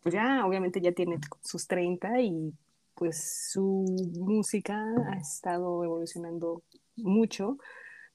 pues 0.03 0.15
ya, 0.15 0.47
obviamente 0.47 0.81
ya 0.81 0.93
tiene 0.93 1.19
sus 1.43 1.67
30 1.67 2.21
y 2.21 2.55
pues 2.95 3.51
su 3.53 3.85
música 4.19 4.85
ha 5.09 5.17
estado 5.17 5.83
evolucionando 5.83 6.63
mucho, 6.97 7.59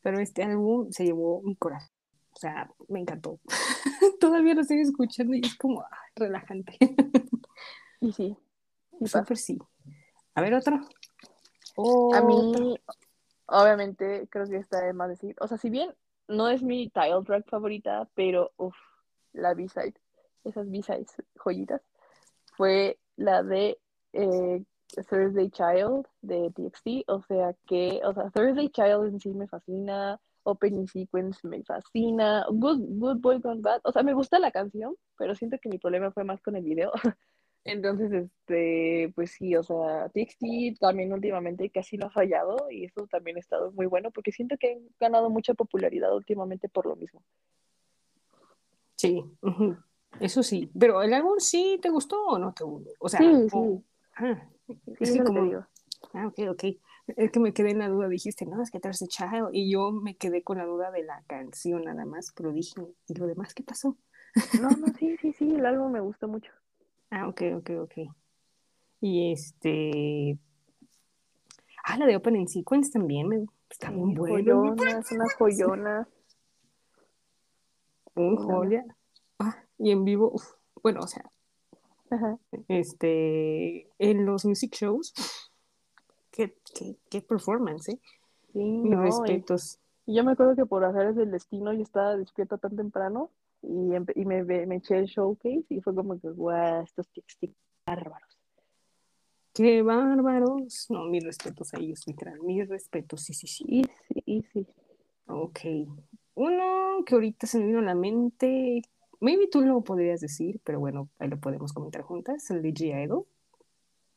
pero 0.02 0.20
este 0.20 0.44
álbum 0.44 0.92
se 0.92 1.06
llevó 1.06 1.42
mi 1.42 1.56
corazón, 1.56 1.90
o 2.32 2.40
sea, 2.40 2.72
me 2.88 3.00
encantó. 3.00 3.40
Todavía 4.20 4.54
lo 4.54 4.62
estoy 4.62 4.80
escuchando 4.80 5.36
y 5.36 5.42
es 5.42 5.56
como 5.56 5.82
ah, 5.82 5.90
relajante. 6.16 6.78
Y 8.02 8.12
sí, 8.12 8.38
pasa. 9.00 9.22
Súper 9.22 9.38
sí. 9.38 9.58
A 10.36 10.42
ver, 10.42 10.54
otro. 10.54 10.76
A 10.76 12.22
Otro. 12.22 12.28
mí, 12.28 12.78
obviamente, 13.48 14.28
creo 14.30 14.46
que 14.48 14.58
está 14.58 14.82
de 14.82 14.94
más 14.94 15.10
decir. 15.10 15.36
O 15.40 15.48
sea, 15.48 15.58
si 15.58 15.70
bien 15.72 15.96
no 16.28 16.50
es 16.50 16.64
mi 16.64 16.90
title 16.90 17.24
track 17.26 17.50
favorita, 17.50 18.08
pero 18.16 18.52
uff, 18.58 18.76
la 19.34 19.54
B-side, 19.54 19.96
esas 20.44 20.70
B-sides 20.70 21.16
joyitas, 21.44 21.82
fue 22.56 23.00
la 23.18 23.44
de 23.44 23.78
eh, 24.14 24.64
Thursday 25.10 25.50
Child 25.50 26.08
de 26.22 26.52
TXT. 26.52 27.10
O 27.10 27.22
sea 27.22 27.56
que, 27.68 28.02
o 28.04 28.14
sea, 28.14 28.30
Thursday 28.30 28.70
Child 28.70 29.06
en 29.06 29.20
sí 29.20 29.34
me 29.34 29.48
fascina. 29.48 30.20
Opening 30.48 30.88
Sequence 30.88 31.40
me 31.48 31.64
fascina. 31.64 32.46
Good, 32.50 32.80
Good 33.00 33.18
Boy 33.18 33.40
Gone 33.40 33.62
Bad. 33.62 33.82
O 33.84 33.92
sea, 33.92 34.04
me 34.04 34.14
gusta 34.14 34.38
la 34.38 34.52
canción, 34.52 34.96
pero 35.18 35.34
siento 35.34 35.58
que 35.60 35.70
mi 35.70 35.80
problema 35.80 36.12
fue 36.12 36.24
más 36.24 36.40
con 36.42 36.56
el 36.56 36.64
video. 36.64 36.92
Entonces, 37.66 38.12
este, 38.12 39.12
pues 39.16 39.32
sí, 39.32 39.56
o 39.56 39.64
sea, 39.64 40.08
TXT 40.10 40.80
también 40.80 41.12
últimamente 41.12 41.72
casi 41.72 41.98
no 41.98 42.06
ha 42.06 42.12
fallado 42.12 42.70
y 42.70 42.86
eso 42.86 43.08
también 43.08 43.38
ha 43.38 43.40
estado 43.40 43.72
muy 43.72 43.88
bueno 43.88 44.12
porque 44.12 44.32
siento 44.32 44.56
que 44.60 44.74
han 44.74 44.88
ganado 45.00 45.32
mucha 45.32 45.56
popularidad 45.56 46.16
últimamente 46.16 46.70
por 46.70 46.86
lo 46.86 46.96
mismo. 46.96 47.24
Sí, 48.96 49.24
eso 50.20 50.44
sí. 50.44 50.70
Pero 50.80 51.02
el 51.02 51.12
álbum 51.12 51.40
sí 51.40 51.80
te 51.82 51.90
gustó 51.90 52.24
o 52.28 52.38
no 52.38 52.54
te 52.54 52.64
gustó. 52.64 52.92
O 53.00 53.10
sea, 53.10 53.20
Sí, 53.20 53.50
sí, 53.50 53.84
ah, 54.18 54.48
sí, 55.02 55.20
como, 55.26 55.44
digo. 55.46 55.66
ah, 56.14 56.28
ok, 56.28 56.40
ok. 56.52 56.64
Es 57.18 57.32
que 57.32 57.40
me 57.40 57.52
quedé 57.52 57.72
en 57.72 57.80
la 57.80 57.90
duda, 57.90 58.08
dijiste, 58.08 58.46
no, 58.46 58.62
es 58.62 58.70
que 58.70 58.80
Thursday 58.80 59.08
Child, 59.08 59.50
y 59.54 59.72
yo 59.72 59.92
me 59.92 60.16
quedé 60.16 60.44
con 60.44 60.60
la 60.60 60.66
duda 60.66 60.92
de 60.92 61.04
la 61.04 61.24
canción 61.26 61.84
nada 61.84 62.06
más, 62.06 62.32
pero 62.36 62.52
dije, 62.52 62.80
¿y 63.08 63.16
lo 63.16 63.26
demás 63.26 63.56
qué 63.56 63.64
pasó? 63.64 63.98
No, 64.62 64.70
no, 64.70 64.88
sí, 65.00 65.18
sí, 65.18 65.34
sí, 65.34 65.56
el 65.56 65.66
álbum 65.66 65.92
me 65.92 66.00
gusta 66.00 66.28
mucho. 66.28 66.52
Ah, 67.16 67.30
ok, 67.30 67.42
ok, 67.60 67.70
ok. 67.84 67.94
Y 69.00 69.32
este, 69.32 70.38
ah, 71.86 71.98
la 71.98 72.08
de 72.08 72.18
Opening 72.18 72.46
Sequence 72.46 72.92
también, 72.92 73.30
me, 73.30 73.46
está 73.70 73.90
muy 73.90 74.12
Sí, 74.16 74.18
bueno, 74.18 74.76
joyonas, 74.76 75.12
unas 75.14 75.36
joyonas. 75.38 76.08
un 78.16 78.36
joya. 78.36 78.84
Ah, 79.40 79.64
y 79.78 79.92
en 79.92 80.04
vivo, 80.04 80.30
uf, 80.34 80.56
bueno, 80.84 81.00
o 81.04 81.08
sea, 81.08 81.24
Ajá. 82.10 82.38
este, 82.68 83.88
en 83.98 84.26
los 84.26 84.44
music 84.44 84.76
shows, 84.76 85.14
qué, 86.32 86.58
qué, 86.78 86.98
qué 87.10 87.22
performance, 87.22 87.94
¿eh? 87.94 88.00
Sí, 88.52 88.60
Mis 88.60 88.92
no, 88.92 89.02
respetos. 89.04 89.80
y 90.06 90.16
yo 90.16 90.26
me 90.26 90.34
acuerdo 90.34 90.58
que 90.58 90.66
por 90.66 90.84
hacer 90.84 91.14
del 91.14 91.32
destino 91.32 91.72
yo 91.72 91.82
estaba 91.82 92.18
despierta 92.18 92.58
tan 92.58 92.76
temprano 92.76 93.32
y, 93.68 94.20
y 94.22 94.26
me, 94.26 94.44
me 94.44 94.76
eché 94.78 94.98
el 94.98 95.06
showcase 95.06 95.66
y 95.70 95.82
fue 95.82 95.94
como 95.96 96.20
que, 96.20 96.30
guau, 96.30 96.84
estos 96.84 97.08
TXT 97.10 97.46
bárbaros. 97.86 98.38
Qué 99.54 99.82
bárbaros. 99.82 100.88
No, 100.90 101.06
mis 101.06 101.24
respetos 101.24 101.74
a 101.74 101.78
ellos, 101.80 102.06
literal. 102.08 102.40
Mis 102.42 102.68
respetos, 102.68 103.22
sí, 103.24 103.34
sí, 103.34 103.48
sí. 103.48 103.64
Y 103.68 103.84
sí, 103.84 104.24
y 104.26 104.42
sí. 104.54 104.68
Ok. 105.28 105.60
Uno 106.36 107.04
que 107.06 107.16
ahorita 107.16 107.48
se 107.48 107.60
me 107.60 107.68
vino 107.68 107.80
a 107.80 107.84
la 107.84 107.96
mente, 107.96 108.82
maybe 109.22 109.48
tú 109.48 109.62
lo 109.62 109.80
podrías 109.82 110.20
decir, 110.20 110.60
pero 110.66 110.80
bueno, 110.82 111.08
ahí 111.20 111.30
lo 111.30 111.40
podemos 111.40 111.72
comentar 111.72 112.02
juntas, 112.02 112.50
el 112.52 112.62
de 112.62 112.74
G-Idol, 112.74 113.26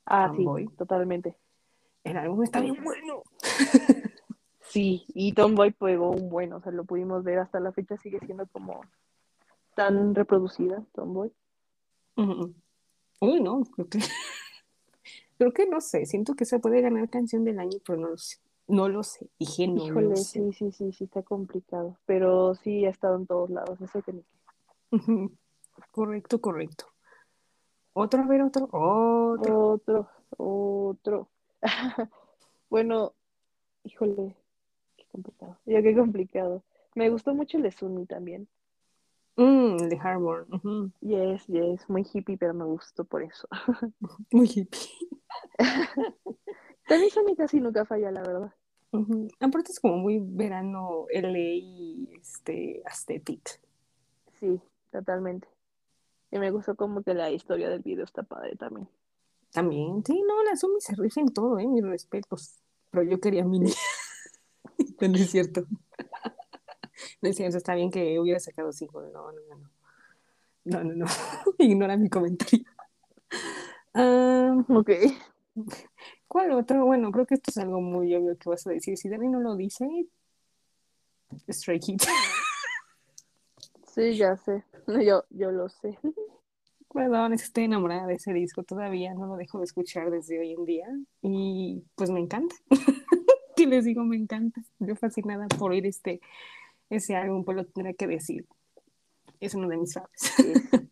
Ah, 0.07 0.31
sí, 0.31 0.39
Tomboy. 0.39 0.67
totalmente. 0.77 1.37
El 2.03 2.17
álbum 2.17 2.43
está 2.43 2.59
Sí. 2.61 2.71
bien 2.71 2.83
bueno. 2.83 3.23
Sí, 4.61 5.05
y 5.15 5.33
Tomboy 5.33 5.71
pegó 5.71 6.11
un 6.11 6.29
buen, 6.29 6.53
o 6.53 6.61
sea, 6.61 6.73
lo 6.73 6.85
pudimos 6.85 7.23
ver 7.25 7.39
hasta 7.39 7.61
la 7.61 7.73
fecha, 7.73 7.97
sigue 7.97 8.19
siendo 8.21 8.47
como 8.49 8.81
tan 9.79 10.13
reproducida, 10.13 10.85
Tomboy. 10.93 11.31
Ujú. 12.17 12.53
Uy, 13.21 13.41
no, 13.41 13.63
creo 13.63 13.89
que, 13.89 13.99
creo 15.39 15.53
que 15.53 15.67
no 15.67 15.81
sé, 15.81 16.05
siento 16.05 16.35
que 16.35 16.45
se 16.45 16.59
puede 16.59 16.81
ganar 16.81 17.09
canción 17.09 17.45
del 17.45 17.61
año, 17.61 17.79
pero 17.87 17.97
no 17.97 18.09
lo 18.09 18.19
sé. 18.19 18.39
No 18.67 18.89
lo 18.89 19.05
sé, 19.05 19.29
dije 19.39 19.69
no 19.69 19.75
lo 19.75 19.87
Híjole, 19.87 20.17
sé. 20.17 20.41
sí, 20.41 20.53
sí, 20.53 20.73
sí, 20.73 20.93
sí, 20.93 21.05
está 21.05 21.23
complicado, 21.23 21.97
pero 22.07 22.57
sí 22.57 22.85
ha 22.87 22.91
estado 22.91 23.17
en 23.19 23.27
todos 23.27 23.51
lados, 23.51 23.81
eso 23.81 24.03
que 24.03 24.15
ni. 24.15 24.25
Correcto, 25.93 26.41
correcto. 26.41 26.87
Otro, 27.93 28.23
a 28.23 28.27
ver, 28.27 28.43
otro, 28.43 28.69
otro. 28.73 29.73
Otro, 29.75 30.09
otro. 30.37 31.29
Bueno, 32.69 33.15
híjole, 33.85 34.35
qué 34.97 35.05
complicado. 35.11 35.57
Ya 35.65 35.81
qué 35.83 35.95
complicado. 35.97 36.63
Me 36.95 37.09
gustó 37.11 37.33
mucho 37.33 37.57
el 37.57 37.63
de 37.63 37.71
Sunny 37.71 38.05
también. 38.05 38.47
Mm, 39.39 39.77
de 39.89 39.97
ujú. 40.51 40.91
Yes, 41.01 41.47
yes, 41.47 41.89
muy 41.89 42.05
hippie, 42.13 42.37
pero 42.37 42.53
me 42.55 42.65
gustó 42.65 43.05
por 43.05 43.23
eso. 43.23 43.47
Muy 44.33 44.49
hippie. 44.49 44.91
También 46.89 47.11
Sunny 47.13 47.37
casi 47.37 47.61
nunca 47.61 47.85
falla, 47.85 48.11
la 48.11 48.23
verdad. 48.23 48.53
Ujú. 48.91 49.29
Aparte 49.39 49.71
es 49.71 49.79
como 49.79 49.99
muy 49.99 50.19
verano 50.21 51.07
LA 51.11 51.39
y 51.39 52.09
este 52.21 52.83
aesthetic. 52.85 53.61
Sí, 54.41 54.61
totalmente. 54.91 55.47
Y 56.33 56.41
me 56.41 56.51
gustó 56.51 56.75
como 56.75 57.03
que 57.05 57.15
la 57.15 57.31
historia 57.31 57.69
del 57.69 57.83
video 57.83 58.05
está 58.05 58.25
padre 58.25 58.57
también. 58.57 58.89
También, 59.53 60.05
sí, 60.05 60.21
no, 60.27 60.43
la 60.43 60.57
Sumi 60.57 60.81
se 60.81 60.97
rifa 60.97 61.21
en 61.21 61.29
todo, 61.29 61.61
¿eh? 61.61 61.67
Mis 61.69 61.85
respetos. 61.85 62.61
Pero 62.91 63.05
yo 63.05 63.21
quería 63.21 63.45
mini. 63.45 63.71
no 65.01 65.15
es 65.17 65.31
cierto. 65.31 65.65
No 67.23 67.29
es 67.29 67.37
cierto, 67.37 67.57
está 67.57 67.75
bien 67.75 67.91
que 67.91 68.19
hubiera 68.19 68.41
sacado 68.41 68.73
cinco. 68.73 69.01
No, 69.03 69.33
no, 69.33 69.41
no, 69.49 69.57
no. 69.59 69.71
No, 70.65 70.85
no, 70.85 70.95
no. 70.95 71.07
Ignora 71.59 71.97
mi 71.97 72.09
comentario. 72.09 72.65
Ah, 73.95 74.65
Ok. 74.69 74.91
¿Cuál 76.29 76.53
otro? 76.53 76.85
Bueno, 76.85 77.11
creo 77.11 77.27
que 77.27 77.35
esto 77.35 77.51
es 77.51 77.59
algo 77.59 77.81
muy 77.81 78.15
obvio 78.15 78.37
que 78.39 78.49
vas 78.51 78.67
a 78.67 78.71
decir. 78.71 78.97
Si 78.97 79.09
Dani 79.09 79.29
no 79.29 79.41
lo 79.41 79.57
dice, 79.57 79.87
Stray 81.51 81.81
Kids. 81.81 82.07
Sí, 83.95 84.17
ya 84.17 84.37
sé. 84.37 84.63
Yo, 84.87 85.25
yo 85.31 85.51
lo 85.51 85.69
sé. 85.69 85.99
Perdón, 86.95 87.33
es 87.33 87.41
que 87.41 87.47
estoy 87.47 87.65
enamorada 87.65 88.07
de 88.07 88.15
ese 88.15 88.33
disco 88.33 88.63
todavía, 88.63 89.13
no 89.13 89.27
lo 89.27 89.37
dejo 89.37 89.59
de 89.59 89.65
escuchar 89.65 90.11
desde 90.11 90.39
hoy 90.39 90.53
en 90.53 90.65
día 90.65 90.87
y 91.21 91.83
pues 91.97 92.09
me 92.11 92.21
encanta. 92.21 92.55
¿Qué 93.57 93.67
les 93.67 93.85
digo? 93.85 94.05
Me 94.05 94.17
encanta. 94.17 94.63
Yo 94.79 94.95
fascinada 94.95 95.49
por 95.49 95.73
oír 95.73 95.85
este, 95.85 96.21
ese 96.91 97.17
álbum, 97.17 97.45
pues 97.45 97.57
lo 97.57 97.65
tendré 97.67 97.95
que 97.95 98.07
decir. 98.07 98.47
Es 99.41 99.55
uno 99.55 99.69
de 99.69 99.77
mis 99.77 99.93
favoritos. 99.95 100.29
Sí. 100.37 100.53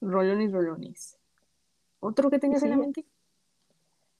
Rolones, 0.00 0.52
rolones. 0.52 1.18
¿Otro 2.00 2.28
que 2.30 2.38
tengas 2.40 2.62
en 2.64 2.70
la 2.70 2.76
mente? 2.76 3.04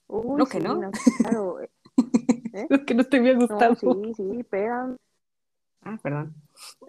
Uy, 0.07 0.39
No, 0.39 0.47
que 0.47 0.59
sí, 0.59 0.65
no. 0.65 0.91
claro. 1.19 1.61
¿eh? 2.53 2.67
Lo 2.69 2.85
que 2.85 2.95
no 2.95 3.05
te 3.05 3.17
había 3.17 3.35
No, 3.35 3.41
gustado. 3.41 3.75
sí, 3.75 3.89
sí, 4.17 4.43
pegan. 4.45 4.97
Ah, 5.83 5.99
perdón. 6.01 6.35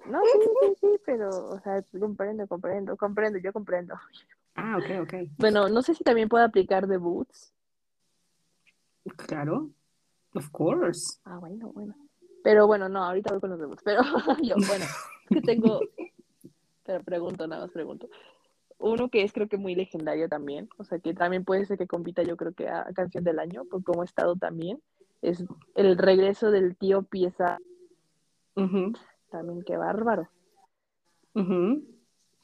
No, 0.06 0.20
sí, 0.22 0.40
sí, 0.62 0.74
sí, 0.82 1.00
pero, 1.06 1.30
o 1.50 1.60
sea, 1.62 1.84
comprendo, 2.00 2.48
comprendo, 2.48 2.96
comprendo, 2.98 3.40
yo 3.40 3.52
comprendo. 3.52 3.96
Ah, 4.56 4.78
ok, 4.78 5.02
ok. 5.02 5.14
Bueno, 5.40 5.68
no 5.70 5.82
sé 5.82 5.96
si 5.96 6.04
también 6.04 6.30
puedo 6.30 6.46
aplicar 6.46 6.86
debuts. 6.86 7.52
Claro. 9.18 9.72
Of 10.36 10.50
course. 10.52 11.20
Ah, 11.26 11.38
bueno, 11.40 11.72
bueno. 11.74 11.96
Pero 12.44 12.68
bueno, 12.68 12.90
no, 12.90 13.04
ahorita 13.04 13.32
voy 13.32 13.40
con 13.42 13.52
los 13.52 13.60
debuts. 13.60 13.82
Pero 13.84 14.02
yo, 14.44 14.56
bueno, 14.68 14.86
que 15.32 15.42
tengo. 15.42 15.82
Pero 16.86 17.04
pregunto, 17.04 17.48
nada 17.48 17.64
más 17.64 17.72
pregunto. 17.72 18.10
Uno 18.80 19.10
que 19.10 19.24
es 19.24 19.32
creo 19.32 19.48
que 19.48 19.58
muy 19.58 19.76
legendario 19.76 20.28
también, 20.28 20.68
o 20.78 20.84
sea 20.84 21.00
que 21.00 21.14
también 21.14 21.46
puede 21.46 21.66
ser 21.66 21.78
que 21.78 21.88
compita 21.88 22.22
yo 22.24 22.36
creo 22.36 22.52
que 22.52 22.68
a 22.68 22.84
canción 22.94 23.24
del 23.24 23.40
año, 23.40 23.64
por 23.66 23.82
cómo 23.84 24.02
ha 24.02 24.06
estado 24.06 24.36
también, 24.36 24.82
es 25.22 25.46
el 25.76 25.98
regreso 25.98 26.52
del 26.52 26.76
tío 26.76 27.04
Pieza, 27.04 27.60
Ujú, 28.56 28.92
también 29.30 29.64
qué 29.64 29.78
bárbaro. 29.78 30.28
ujú. 31.34 31.86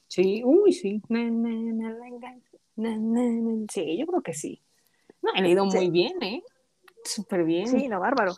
Sí, 0.08 0.42
uy, 0.44 0.72
sí. 0.72 1.02
Na, 1.08 1.24
na, 1.30 1.50
na. 1.76 2.36
Sí, 3.70 3.98
yo 3.98 4.06
creo 4.06 4.22
que 4.22 4.32
sí. 4.32 4.62
No, 5.22 5.30
he 5.34 5.42
leído 5.42 5.68
Sí. 5.70 5.76
muy 5.76 5.90
bien, 5.90 6.22
¿eh? 6.22 6.42
Súper 7.04 7.44
bien. 7.44 7.68
Sí, 7.68 7.86
no, 7.88 8.00
bárbaro. 8.00 8.32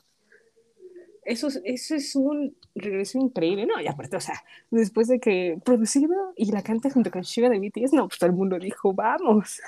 Eso 1.32 1.48
es, 1.48 1.60
eso 1.64 1.94
es 1.94 2.14
un 2.16 2.54
regreso 2.74 3.18
increíble, 3.18 3.66
¿no? 3.66 3.80
Y 3.80 3.86
aparte, 3.86 4.16
o 4.16 4.20
sea, 4.20 4.34
después 4.70 5.08
de 5.08 5.18
que 5.18 5.58
producido 5.64 6.14
y 6.36 6.50
la 6.52 6.62
canta 6.62 6.90
junto 6.90 7.10
con 7.10 7.24
Suga 7.24 7.48
de 7.48 7.58
BTS, 7.58 7.92
no, 7.94 8.06
pues 8.08 8.18
todo 8.18 8.30
el 8.30 8.36
mundo 8.36 8.58
dijo, 8.58 8.92
vamos. 8.92 9.60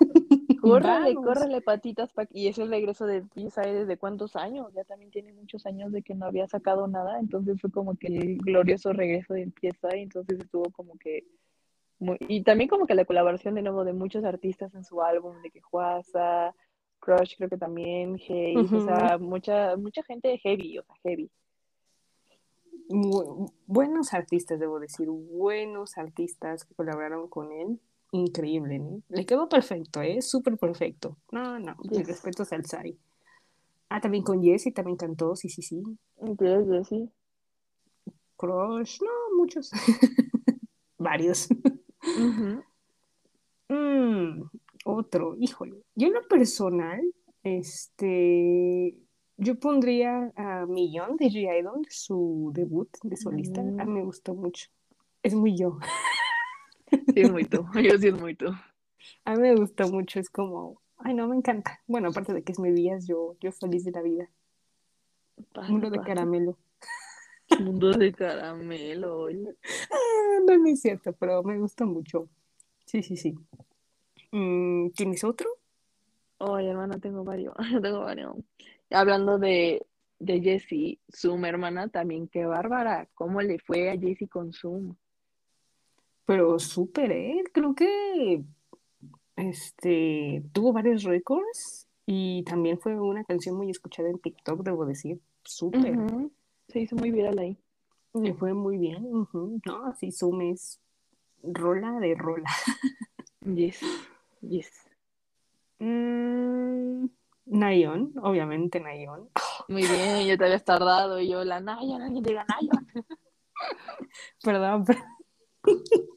Córrele, 0.60 1.14
Vamos. 1.14 1.24
córrele 1.24 1.60
patitas 1.60 2.12
pa- 2.12 2.28
y 2.32 2.46
es 2.46 2.56
el 2.58 2.68
regreso 2.68 3.04
de 3.06 3.22
Pieza 3.22 3.62
desde 3.62 3.96
cuántos 3.96 4.36
años, 4.36 4.72
ya 4.74 4.84
también 4.84 5.10
tiene 5.10 5.32
muchos 5.32 5.66
años 5.66 5.90
de 5.92 6.02
que 6.02 6.14
no 6.14 6.26
había 6.26 6.46
sacado 6.46 6.86
nada, 6.86 7.18
entonces 7.18 7.60
fue 7.60 7.70
como 7.70 7.96
que 7.96 8.06
el 8.08 8.38
glorioso 8.38 8.92
regreso 8.92 9.34
de 9.34 9.48
Pieza 9.48 9.96
y 9.96 10.02
entonces 10.02 10.38
estuvo 10.38 10.70
como 10.70 10.96
que 10.98 11.24
muy... 11.98 12.16
y 12.28 12.42
también 12.42 12.68
como 12.68 12.86
que 12.86 12.94
la 12.94 13.04
colaboración 13.04 13.54
de 13.56 13.62
nuevo 13.62 13.84
de 13.84 13.92
muchos 13.92 14.24
artistas 14.24 14.72
en 14.74 14.84
su 14.84 15.02
álbum, 15.02 15.40
de 15.42 15.50
que 15.50 15.60
Juasa, 15.60 16.54
Crush 17.02 17.36
creo 17.36 17.48
que 17.50 17.56
también, 17.58 18.14
Haze, 18.14 18.76
o 18.76 18.80
sea, 18.80 19.18
mucha, 19.18 19.76
mucha 19.76 20.04
gente 20.04 20.38
heavy, 20.38 20.78
o 20.78 20.84
sea, 20.84 20.94
heavy. 21.02 21.28
Bu- 22.88 23.52
buenos 23.66 24.14
artistas, 24.14 24.60
debo 24.60 24.78
decir, 24.78 25.08
buenos 25.08 25.98
artistas 25.98 26.64
que 26.64 26.74
colaboraron 26.74 27.28
con 27.28 27.50
él. 27.50 27.80
Increíble, 28.12 28.78
¿no? 28.78 29.02
Le 29.08 29.26
quedó 29.26 29.48
perfecto, 29.48 30.00
¿eh? 30.00 30.22
Súper 30.22 30.56
perfecto. 30.56 31.16
No, 31.32 31.58
no, 31.58 31.74
Yes. 31.90 32.06
respetos 32.06 32.52
al 32.52 32.66
Sai. 32.66 32.96
Ah, 33.88 34.00
también 34.00 34.22
con 34.22 34.40
Jessie 34.42 34.70
también 34.72 34.96
cantó, 34.96 35.34
sí, 35.34 35.48
sí, 35.48 35.62
sí. 35.62 35.82
Yes, 36.38 36.86
sí. 36.88 37.10
Crush, 38.36 39.00
no, 39.02 39.36
muchos. 39.36 39.70
Varios. 40.98 41.48
Mm, 43.68 44.42
otro, 44.84 45.36
híjole. 45.38 45.82
Yo 45.94 46.08
en 46.08 46.14
lo 46.14 46.22
personal, 46.28 47.00
este, 47.42 48.96
yo 49.36 49.58
pondría 49.58 50.32
a 50.36 50.66
Millón 50.66 51.16
de 51.16 51.26
G-Idol, 51.26 51.86
su 51.88 52.50
debut 52.54 52.88
de 53.02 53.16
solista. 53.16 53.60
A 53.60 53.64
mí 53.64 53.72
Mm. 53.86 53.94
me 53.94 54.02
gustó 54.04 54.34
mucho. 54.34 54.68
Es 55.22 55.34
muy 55.34 55.56
yo. 55.56 55.78
Sí, 56.90 57.20
es 57.22 57.30
muy 57.32 57.44
tú, 57.44 57.64
yo 57.74 57.98
sí 57.98 58.08
es 58.08 58.20
muy 58.20 58.34
tú. 58.34 58.46
A 59.24 59.34
mí 59.34 59.40
me 59.42 59.54
gustó 59.56 59.88
mucho. 59.88 60.20
Es 60.20 60.30
como, 60.30 60.80
ay, 60.98 61.14
no, 61.14 61.26
me 61.28 61.36
encanta. 61.36 61.80
Bueno, 61.86 62.08
aparte 62.08 62.32
de 62.34 62.42
que 62.42 62.52
es 62.52 62.58
mi 62.58 62.70
días, 62.70 63.06
yo, 63.06 63.36
yo 63.40 63.50
feliz 63.52 63.84
de 63.84 63.92
la 63.92 64.02
vida. 64.02 64.28
Mundo 65.68 65.90
de 65.90 66.00
caramelo. 66.00 66.58
Mundo 67.60 67.92
de 67.92 68.12
caramelo. 68.12 69.28
Ah, 69.90 70.40
no, 70.46 70.58
no 70.58 70.66
es 70.68 70.80
cierto, 70.80 71.12
pero 71.12 71.42
me 71.42 71.58
gustó 71.58 71.86
mucho. 71.86 72.28
Sí, 72.86 73.02
sí, 73.02 73.16
sí. 73.16 73.34
Mm, 74.32 74.90
¿Tienes 74.90 75.22
otro? 75.24 75.48
Oye, 76.38 76.68
hermana, 76.68 76.98
tengo 76.98 77.22
varios, 77.22 77.54
tengo 77.82 78.00
varios. 78.00 78.36
Hablando 78.90 79.38
de, 79.38 79.86
de 80.18 80.40
Jessie, 80.40 80.98
Zoom, 81.14 81.44
hermana, 81.44 81.88
también 81.88 82.28
qué 82.28 82.44
bárbara. 82.44 83.08
¿Cómo 83.14 83.40
le 83.40 83.58
fue 83.58 83.90
a 83.90 83.98
Jessie 83.98 84.28
con 84.28 84.52
Zoom? 84.52 84.96
Pero 86.24 86.58
súper, 86.58 87.12
¿eh? 87.12 87.44
Creo 87.52 87.74
que 87.74 88.42
este, 89.36 90.42
tuvo 90.52 90.72
varios 90.72 91.04
récords 91.04 91.86
y 92.06 92.42
también 92.44 92.78
fue 92.78 92.98
una 92.98 93.24
canción 93.24 93.56
muy 93.56 93.70
escuchada 93.70 94.08
en 94.08 94.18
TikTok, 94.18 94.62
debo 94.62 94.86
decir. 94.86 95.20
Súper. 95.44 95.96
Se 96.68 96.80
hizo 96.80 96.96
muy 96.96 97.10
viral 97.10 97.38
ahí. 97.38 97.58
Le 98.14 98.34
fue 98.34 98.54
muy 98.54 98.78
bien. 98.78 99.26
No, 99.32 99.94
sí, 99.98 100.10
Zoom 100.12 100.42
es 100.42 100.80
rola 101.42 101.98
de 102.00 102.14
rola. 102.14 102.50
Yes, 103.44 103.80
yes. 104.42 104.70
Mm, 105.78 107.06
Nayeon, 107.46 108.12
obviamente 108.22 108.80
Nayeon. 108.80 109.28
Muy 109.68 109.82
bien, 109.82 110.26
ya 110.26 110.36
te 110.36 110.44
habías 110.44 110.64
tardado. 110.64 111.20
Y 111.20 111.28
yo, 111.28 111.44
la 111.44 111.60
Naya, 111.60 111.98
nadie 111.98 112.20
diga 112.22 112.44
Naya. 112.44 112.72
Perdón, 114.42 114.84
pero... 114.84 115.00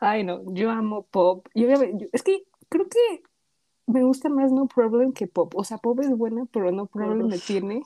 Ay, 0.00 0.24
no, 0.24 0.42
yo 0.54 0.70
amo 0.70 1.04
pop. 1.04 1.46
Yo- 1.54 1.68
es 2.12 2.22
que 2.22 2.44
creo 2.68 2.88
que 2.88 3.22
me 3.86 4.02
gusta 4.02 4.28
más 4.28 4.50
No 4.50 4.66
Problem 4.66 5.12
que 5.12 5.26
pop. 5.26 5.54
O 5.56 5.64
sea, 5.64 5.78
pop 5.78 6.00
es 6.00 6.10
buena, 6.10 6.46
pero 6.46 6.70
No 6.72 6.86
Problem 6.86 7.28
me 7.28 7.38
tiene 7.38 7.82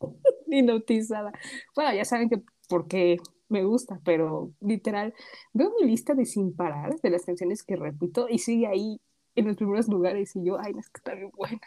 hipnotizada. 0.46 1.32
Bueno, 1.74 1.94
ya 1.94 2.04
saben 2.04 2.28
que 2.28 2.42
porque 2.68 3.18
me 3.52 3.62
gusta, 3.64 4.00
pero 4.04 4.50
literal, 4.60 5.14
veo 5.52 5.72
mi 5.80 5.86
lista 5.86 6.14
de 6.14 6.24
sin 6.26 6.54
parar 6.56 6.98
de 7.00 7.10
las 7.10 7.24
canciones 7.24 7.62
que 7.62 7.76
repito 7.76 8.26
y 8.28 8.38
sigue 8.38 8.66
ahí 8.66 9.00
en 9.36 9.46
los 9.46 9.56
primeros 9.56 9.88
lugares 9.88 10.34
y 10.36 10.44
yo, 10.44 10.58
ay, 10.58 10.72
no, 10.72 10.80
es 10.80 10.88
que 10.90 10.98
está 10.98 11.14
bien 11.14 11.30
buena. 11.36 11.60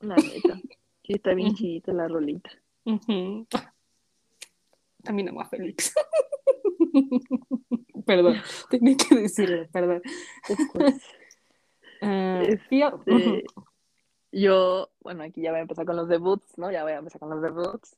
La 0.00 0.16
neta. 0.16 0.60
Sí, 1.04 1.12
está 1.14 1.34
bien 1.34 1.54
chidita 1.54 1.92
la 1.92 2.08
rolita. 2.08 2.50
También 5.02 5.28
amo 5.28 5.40
a 5.42 5.46
Félix. 5.46 5.94
perdón, 8.06 8.36
tenía 8.70 8.96
que 8.96 9.14
decirlo, 9.14 9.66
perdón. 9.70 10.02
Yo- 12.02 12.40
este, 12.42 13.44
yo, 14.32 14.90
bueno, 15.00 15.22
aquí 15.22 15.40
ya 15.42 15.50
voy 15.52 15.60
a 15.60 15.62
empezar 15.62 15.86
con 15.86 15.96
los 15.96 16.08
debuts, 16.08 16.58
¿no? 16.58 16.70
Ya 16.70 16.82
voy 16.82 16.92
a 16.92 16.98
empezar 16.98 17.20
con 17.20 17.30
los 17.30 17.40
debuts. 17.40 17.96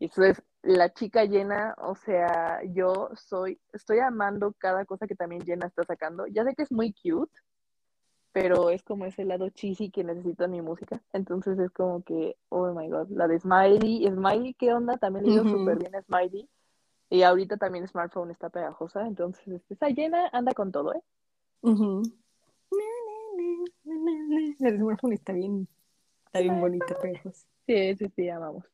Y 0.00 0.06
eso 0.06 0.24
es 0.24 0.42
la 0.64 0.92
chica 0.92 1.24
llena, 1.24 1.74
o 1.78 1.94
sea, 1.94 2.62
yo 2.64 3.10
soy, 3.14 3.60
estoy 3.72 3.98
amando 3.98 4.54
cada 4.58 4.84
cosa 4.84 5.06
que 5.06 5.14
también 5.14 5.42
Llena 5.42 5.66
está 5.66 5.84
sacando. 5.84 6.26
Ya 6.26 6.44
sé 6.44 6.54
que 6.54 6.62
es 6.62 6.72
muy 6.72 6.92
cute, 6.94 7.32
pero 8.32 8.70
es 8.70 8.82
como 8.82 9.04
ese 9.04 9.24
lado 9.24 9.48
cheesy 9.50 9.90
que 9.90 10.04
necesito 10.04 10.44
en 10.44 10.50
mi 10.52 10.62
música. 10.62 11.00
Entonces 11.12 11.58
es 11.58 11.70
como 11.70 12.02
que, 12.02 12.36
oh 12.48 12.72
my 12.72 12.88
god, 12.88 13.08
la 13.10 13.28
de 13.28 13.38
Smiley, 13.38 14.06
Smiley, 14.08 14.54
¿qué 14.54 14.72
onda? 14.72 14.96
También 14.96 15.26
le 15.26 15.40
Ujú. 15.40 15.50
súper 15.50 15.78
bien 15.78 15.94
a 15.94 16.02
Smiley. 16.02 16.48
Y 17.10 17.22
ahorita 17.22 17.58
también 17.58 17.86
Smartphone 17.86 18.30
está 18.30 18.48
pegajosa, 18.48 19.06
entonces 19.06 19.46
este, 19.46 19.74
esa 19.74 19.88
Llena 19.88 20.28
anda 20.32 20.52
con 20.52 20.72
todo, 20.72 20.94
¿eh? 20.94 21.02
El 24.60 24.78
smartphone 24.78 25.12
está 25.12 25.32
bien, 25.34 25.68
está 26.26 26.40
bien 26.40 26.58
bonito, 26.58 26.86
pejos. 27.00 27.46
Sí, 27.66 27.94
sí, 27.96 28.06
sí, 28.16 28.28
amamos. 28.28 28.64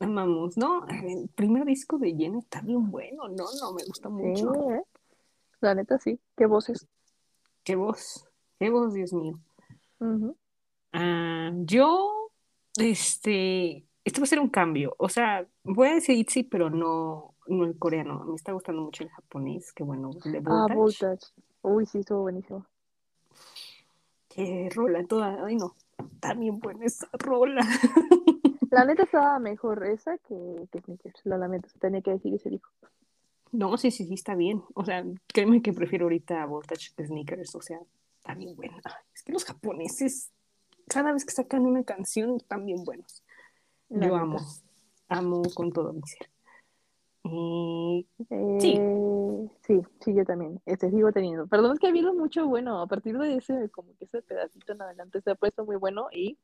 Amamos, 0.00 0.56
¿no? 0.56 0.86
El 0.88 1.28
primer 1.34 1.64
disco 1.64 1.98
de 1.98 2.14
Jenna 2.14 2.38
está 2.38 2.60
bien 2.60 2.90
bueno, 2.90 3.28
no, 3.28 3.44
no, 3.60 3.72
me 3.72 3.84
gusta 3.84 4.08
Sí, 4.08 4.14
mucho. 4.14 4.54
¿eh? 4.70 4.82
La 5.60 5.74
neta 5.74 5.98
sí, 5.98 6.20
qué 6.36 6.46
voces. 6.46 6.86
Qué 7.64 7.74
voz, 7.74 8.24
qué 8.58 8.70
voz, 8.70 8.94
Dios 8.94 9.12
mío. 9.12 9.38
Ah, 10.92 11.50
yo, 11.64 12.30
este, 12.76 13.84
esto 14.04 14.20
va 14.20 14.24
a 14.24 14.28
ser 14.28 14.40
un 14.40 14.48
cambio. 14.48 14.94
O 14.98 15.08
sea, 15.08 15.46
voy 15.64 15.88
a 15.88 15.94
decir 15.94 16.16
Itzy, 16.16 16.44
pero 16.44 16.70
no, 16.70 17.34
no 17.48 17.64
el 17.64 17.76
coreano. 17.78 18.24
Me 18.24 18.36
está 18.36 18.52
gustando 18.52 18.82
mucho 18.82 19.02
el 19.02 19.10
japonés, 19.10 19.72
que 19.72 19.82
bueno, 19.82 20.10
Ah, 20.46 20.66
Voltage. 20.72 21.26
Uy, 21.62 21.86
sí, 21.86 21.98
estuvo 21.98 22.22
buenísimo. 22.22 22.64
Qué 24.28 24.70
rola 24.72 25.04
toda, 25.04 25.44
ay 25.44 25.56
no, 25.56 25.74
bien 26.36 26.60
buena 26.60 26.84
esa 26.86 27.08
rola. 27.14 27.60
La 28.70 28.84
neta 28.84 29.04
estaba 29.04 29.38
mejor 29.38 29.84
esa 29.86 30.18
que, 30.18 30.68
que 30.70 30.80
Sneakers. 30.80 31.20
La 31.24 31.38
lamento, 31.38 31.68
se 31.68 31.78
tenía 31.78 32.00
que 32.02 32.12
decir 32.12 32.32
y 32.34 32.38
se 32.38 32.50
dijo. 32.50 32.70
No, 33.52 33.76
sí, 33.78 33.90
sí, 33.90 34.04
sí, 34.06 34.14
está 34.14 34.34
bien. 34.34 34.62
O 34.74 34.84
sea, 34.84 35.04
créeme 35.26 35.62
que 35.62 35.72
prefiero 35.72 36.04
ahorita 36.06 36.44
Voltage 36.46 36.90
que 36.96 37.06
Sneakers. 37.06 37.54
O 37.54 37.62
sea, 37.62 37.80
está 38.18 38.34
bien 38.34 38.54
buena. 38.54 38.76
Es 39.14 39.22
que 39.22 39.32
los 39.32 39.44
japoneses, 39.44 40.30
cada 40.86 41.12
vez 41.12 41.24
que 41.24 41.32
sacan 41.32 41.64
una 41.64 41.82
canción, 41.84 42.36
están 42.36 42.66
bien 42.66 42.84
buenos. 42.84 43.22
La 43.88 44.08
Yo 44.08 44.18
neta. 44.18 44.20
amo, 44.20 44.38
amo 45.08 45.42
con 45.54 45.72
todo 45.72 45.92
mi 45.92 46.02
ser. 46.02 46.28
Eh, 47.24 48.04
sí. 48.60 48.80
Sí, 49.66 49.82
sí, 50.00 50.14
yo 50.14 50.24
también. 50.24 50.60
Este 50.66 50.90
sigo 50.90 51.12
teniendo. 51.12 51.46
Perdón, 51.46 51.72
es 51.72 51.78
que 51.78 51.86
ha 51.86 51.90
habido 51.90 52.14
mucho 52.14 52.46
bueno. 52.46 52.80
A 52.82 52.86
partir 52.86 53.18
de 53.18 53.36
ese, 53.36 53.68
como 53.70 53.94
que 53.96 54.04
ese 54.04 54.22
pedacito 54.22 54.72
en 54.72 54.82
adelante 54.82 55.20
se 55.20 55.30
ha 55.30 55.34
puesto 55.34 55.64
muy 55.64 55.76
bueno 55.76 56.08
y 56.12 56.38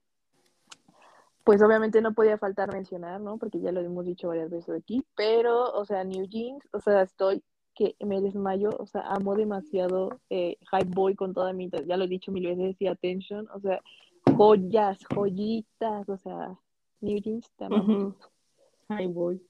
pues 1.44 1.62
obviamente 1.62 2.00
no 2.00 2.14
podía 2.14 2.38
faltar 2.38 2.72
mencionar, 2.72 3.20
¿no? 3.20 3.36
Porque 3.38 3.60
ya 3.60 3.70
lo 3.70 3.80
hemos 3.80 4.04
dicho 4.06 4.28
varias 4.28 4.50
veces 4.50 4.74
aquí, 4.74 5.04
pero, 5.14 5.72
o 5.72 5.84
sea, 5.84 6.02
New 6.02 6.26
Jeans, 6.26 6.66
o 6.72 6.80
sea, 6.80 7.02
estoy 7.02 7.42
que 7.74 7.96
me 8.00 8.20
desmayo, 8.20 8.70
o 8.78 8.86
sea, 8.86 9.02
amo 9.02 9.34
demasiado 9.34 10.20
eh, 10.30 10.56
Hype 10.70 10.90
Boy 10.94 11.14
con 11.14 11.34
toda 11.34 11.52
mi, 11.52 11.68
ya 11.86 11.96
lo 11.96 12.04
he 12.04 12.08
dicho 12.08 12.32
mil 12.32 12.46
veces, 12.46 12.76
y 12.78 12.86
Attention, 12.86 13.48
o 13.52 13.60
sea, 13.60 13.80
joyas, 14.36 14.98
joyitas, 15.12 16.08
o 16.08 16.16
sea, 16.16 16.58
New 17.00 17.18
Jeans, 17.20 17.50
también. 17.56 18.14
Hype 18.88 19.12
Boy. 19.12 19.40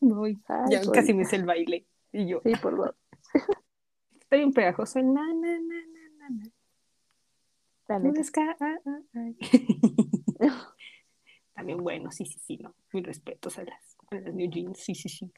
Boy. 0.00 0.40
ya 0.70 0.82
casi 0.92 1.14
me 1.14 1.22
hice 1.22 1.36
el 1.36 1.44
baile. 1.44 1.86
Y 2.12 2.26
yo. 2.26 2.40
Sí, 2.44 2.52
por 2.62 2.72
favor. 2.72 2.96
Estoy 4.20 4.44
un 4.44 4.52
pegajoso. 4.52 5.00
Na, 5.02 5.32
na, 5.32 5.58
na, 5.58 5.86
na, 6.18 6.28
na. 6.28 6.50
También 11.54 11.78
bueno, 11.82 12.10
sí, 12.10 12.24
sí, 12.24 12.38
sí, 12.38 12.56
no. 12.58 12.74
Mis 12.92 13.04
respetos 13.04 13.58
a 13.58 13.64
las, 13.64 13.96
a 14.10 14.16
las 14.16 14.34
New 14.34 14.50
Jeans, 14.50 14.78
sí, 14.78 14.94
sí, 14.94 15.08
sí. 15.08 15.30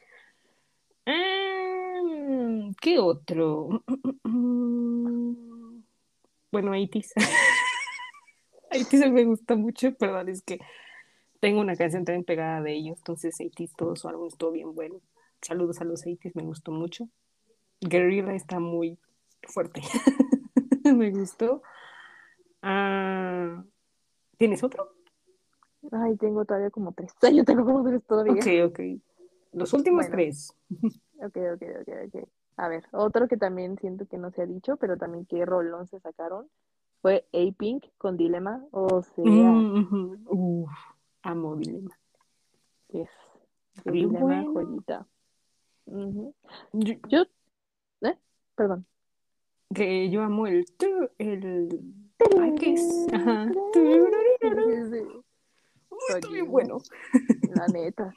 Ah, 1.07 2.71
¿Qué 2.81 2.99
otro? 2.99 3.85
Bueno, 6.55 6.71
Aitis. 6.71 7.13
Aitis 8.71 9.01
me 9.11 9.25
gusta 9.25 9.57
mucho, 9.57 9.93
perdón, 9.97 10.29
es 10.29 10.41
que 10.41 10.61
tengo 11.41 11.61
una 11.61 11.75
canción 11.75 12.05
también 12.05 12.23
pegada 12.23 12.63
de 12.63 12.75
ellos, 12.75 12.99
entonces 12.99 13.41
Aitis, 13.41 13.75
todo 13.75 13.97
su 13.97 14.07
álbum 14.07 14.29
estuvo 14.29 14.53
bien 14.53 14.73
bueno. 14.73 15.01
Saludos 15.43 15.81
a 15.81 15.85
los 15.85 16.07
Aitis, 16.07 16.37
me 16.37 16.45
gustó 16.45 16.71
mucho. 16.71 17.09
Guerrilla 17.81 18.33
está 18.37 18.61
muy 18.61 19.01
fuerte, 19.43 19.83
me 20.85 21.11
gustó. 21.11 21.65
Ah, 22.67 23.63
¿Tienes 24.39 24.65
otro? 24.65 24.89
Ay, 25.93 26.17
tengo 26.17 26.47
todavía 26.47 26.71
como 26.71 26.93
tres. 26.93 27.15
Yo 27.35 27.45
tengo 27.45 27.65
como 27.67 27.85
tres 27.85 28.03
todavía. 28.07 28.33
Ok, 28.35 28.71
ok. 28.71 28.81
Los 29.53 29.73
últimos 29.73 30.09
tres. 30.09 30.55
Ok, 31.17 31.37
ok, 31.55 31.63
ok, 31.81 31.89
ok. 32.09 32.29
A 32.57 32.69
ver, 32.69 32.85
otro 32.91 33.29
que 33.29 33.37
también 33.37 33.79
siento 33.79 34.05
que 34.07 34.19
no 34.19 34.31
se 34.33 34.43
ha 34.43 34.47
dicho, 34.47 34.77
pero 34.77 34.99
también 34.99 35.25
que 35.27 35.47
rolón 35.47 35.87
se 35.87 36.01
sacaron, 36.01 36.51
fue 37.01 37.25
A-Pink 37.33 37.85
con 37.97 38.17
Dilema. 38.17 38.63
O 38.73 39.01
sea. 39.03 39.25
Mm, 39.25 40.27
Uf, 40.27 40.71
amo 41.23 41.57
Dilema. 41.57 41.97
Yes. 42.89 43.09
Dilema, 43.85 44.45
joyita. 44.53 45.07
yo, 47.09 47.23
¿eh? 48.03 48.19
Perdón. 48.57 48.85
Que 49.73 50.11
yo 50.11 50.23
amo 50.25 50.49
el. 50.49 50.67
el 51.19 51.95
¿qué? 52.59 52.75
Ajá. 53.13 53.51
Está 56.09 56.29
bien 56.29 56.51
bueno. 56.51 56.79
La 57.55 57.67
neta. 57.69 58.13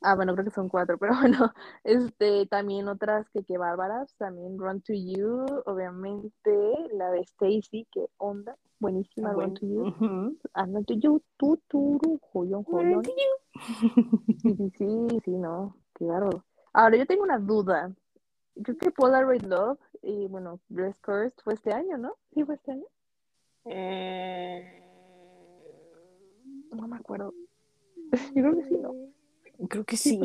Ah, 0.00 0.14
bueno, 0.14 0.32
creo 0.34 0.44
que 0.44 0.52
son 0.52 0.68
cuatro, 0.68 0.96
pero 0.96 1.12
bueno, 1.20 1.52
este, 1.82 2.46
también 2.46 2.86
otras 2.88 3.28
que 3.30 3.42
qué 3.42 3.58
bárbaras, 3.58 4.14
también 4.16 4.56
Run 4.58 4.80
to 4.82 4.92
You, 4.92 5.44
obviamente, 5.66 6.50
la 6.92 7.10
de 7.10 7.20
Stacy, 7.20 7.86
que 7.90 8.06
onda, 8.18 8.56
buenísima, 8.78 9.32
Run 9.32 9.54
to 9.54 9.66
You, 9.66 10.38
ah, 10.54 10.66
Run 10.66 10.84
to 10.84 10.94
You, 10.94 11.20
tu, 11.36 11.56
tu, 11.66 11.98
joyón, 12.32 12.62
joyón. 12.62 13.04
Sí, 13.04 13.12
sí, 14.42 14.70
sí, 14.76 15.20
sí, 15.24 15.30
no, 15.32 15.76
claro. 15.94 16.44
Ahora, 16.72 16.96
yo 16.96 17.06
tengo 17.06 17.24
una 17.24 17.38
duda, 17.38 17.92
creo 18.62 18.78
que 18.78 18.90
Polaroid 18.90 19.42
Love 19.42 19.78
y, 20.02 20.26
bueno, 20.26 20.60
Bless 20.68 20.98
Cursed 21.00 21.38
fue 21.42 21.54
este 21.54 21.72
año, 21.72 21.98
¿no? 21.98 22.16
Sí, 22.32 22.44
fue 22.44 22.54
este 22.54 22.72
año. 22.72 22.86
Eh... 23.64 24.82
No 26.70 26.86
me 26.86 26.96
acuerdo. 26.96 27.34
Yo 28.34 28.42
creo 28.42 28.56
que 28.56 28.64
sí, 28.64 28.76
¿no? 28.78 28.94
Creo 29.68 29.84
que 29.84 29.96
sí. 29.96 30.20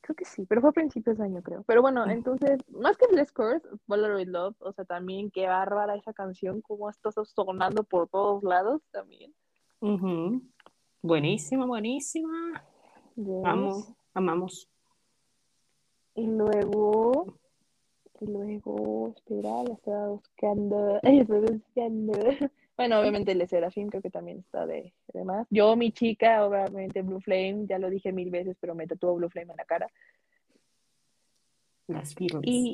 Creo 0.00 0.16
que 0.16 0.24
sí, 0.24 0.46
pero 0.46 0.60
fue 0.60 0.70
a 0.70 0.72
principios 0.72 1.18
de 1.18 1.24
año, 1.24 1.42
creo. 1.42 1.62
Pero 1.64 1.82
bueno, 1.82 2.08
entonces, 2.08 2.58
más 2.70 2.96
que 2.96 3.06
Bless 3.08 3.30
Curse, 3.32 3.68
Polaroid 3.86 4.28
Love, 4.28 4.56
o 4.60 4.72
sea, 4.72 4.84
también 4.84 5.30
qué 5.30 5.46
bárbara 5.46 5.96
esa 5.96 6.12
canción, 6.14 6.62
cómo 6.62 6.88
está 6.88 7.10
sonando 7.12 7.84
por 7.84 8.08
todos 8.08 8.42
lados 8.42 8.82
también. 8.90 9.34
Buenísima, 11.02 11.66
buenísima. 11.66 12.64
Vamos, 13.16 13.92
amamos. 14.14 14.68
Y 16.18 16.26
luego, 16.26 17.32
y 18.20 18.26
luego, 18.26 19.14
espera, 19.16 19.62
la 19.62 19.74
estaba 19.74 20.08
buscando. 20.08 20.98
Estoy 21.04 21.40
buscando. 21.40 22.12
Bueno, 22.76 22.98
obviamente 22.98 23.30
el 23.30 23.38
de 23.38 23.46
Serafín 23.46 23.88
creo 23.88 24.02
que 24.02 24.10
también 24.10 24.38
está 24.38 24.66
de, 24.66 24.92
de, 25.12 25.24
más. 25.24 25.46
Yo, 25.48 25.76
mi 25.76 25.92
chica, 25.92 26.44
obviamente 26.44 27.02
Blue 27.02 27.20
Flame, 27.20 27.66
ya 27.68 27.78
lo 27.78 27.88
dije 27.88 28.10
mil 28.10 28.30
veces, 28.30 28.56
pero 28.60 28.74
me 28.74 28.88
tatuó 28.88 29.14
Blue 29.14 29.30
Flame 29.30 29.52
en 29.52 29.56
la 29.58 29.64
cara. 29.64 29.86
Las 31.86 32.16
y, 32.18 32.72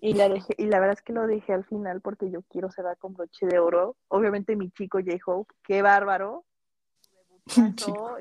y, 0.00 0.12
la 0.14 0.28
dejé, 0.28 0.54
y 0.58 0.66
la 0.66 0.80
verdad 0.80 0.96
es 0.98 1.02
que 1.02 1.12
lo 1.12 1.28
dejé 1.28 1.52
al 1.52 1.64
final 1.64 2.00
porque 2.00 2.28
yo 2.28 2.42
quiero 2.42 2.72
cerrar 2.72 2.98
con 2.98 3.14
broche 3.14 3.46
de 3.46 3.60
oro. 3.60 3.94
Obviamente 4.08 4.56
mi 4.56 4.70
chico 4.72 4.98
J-Hope, 4.98 5.54
qué 5.62 5.80
bárbaro. 5.80 6.44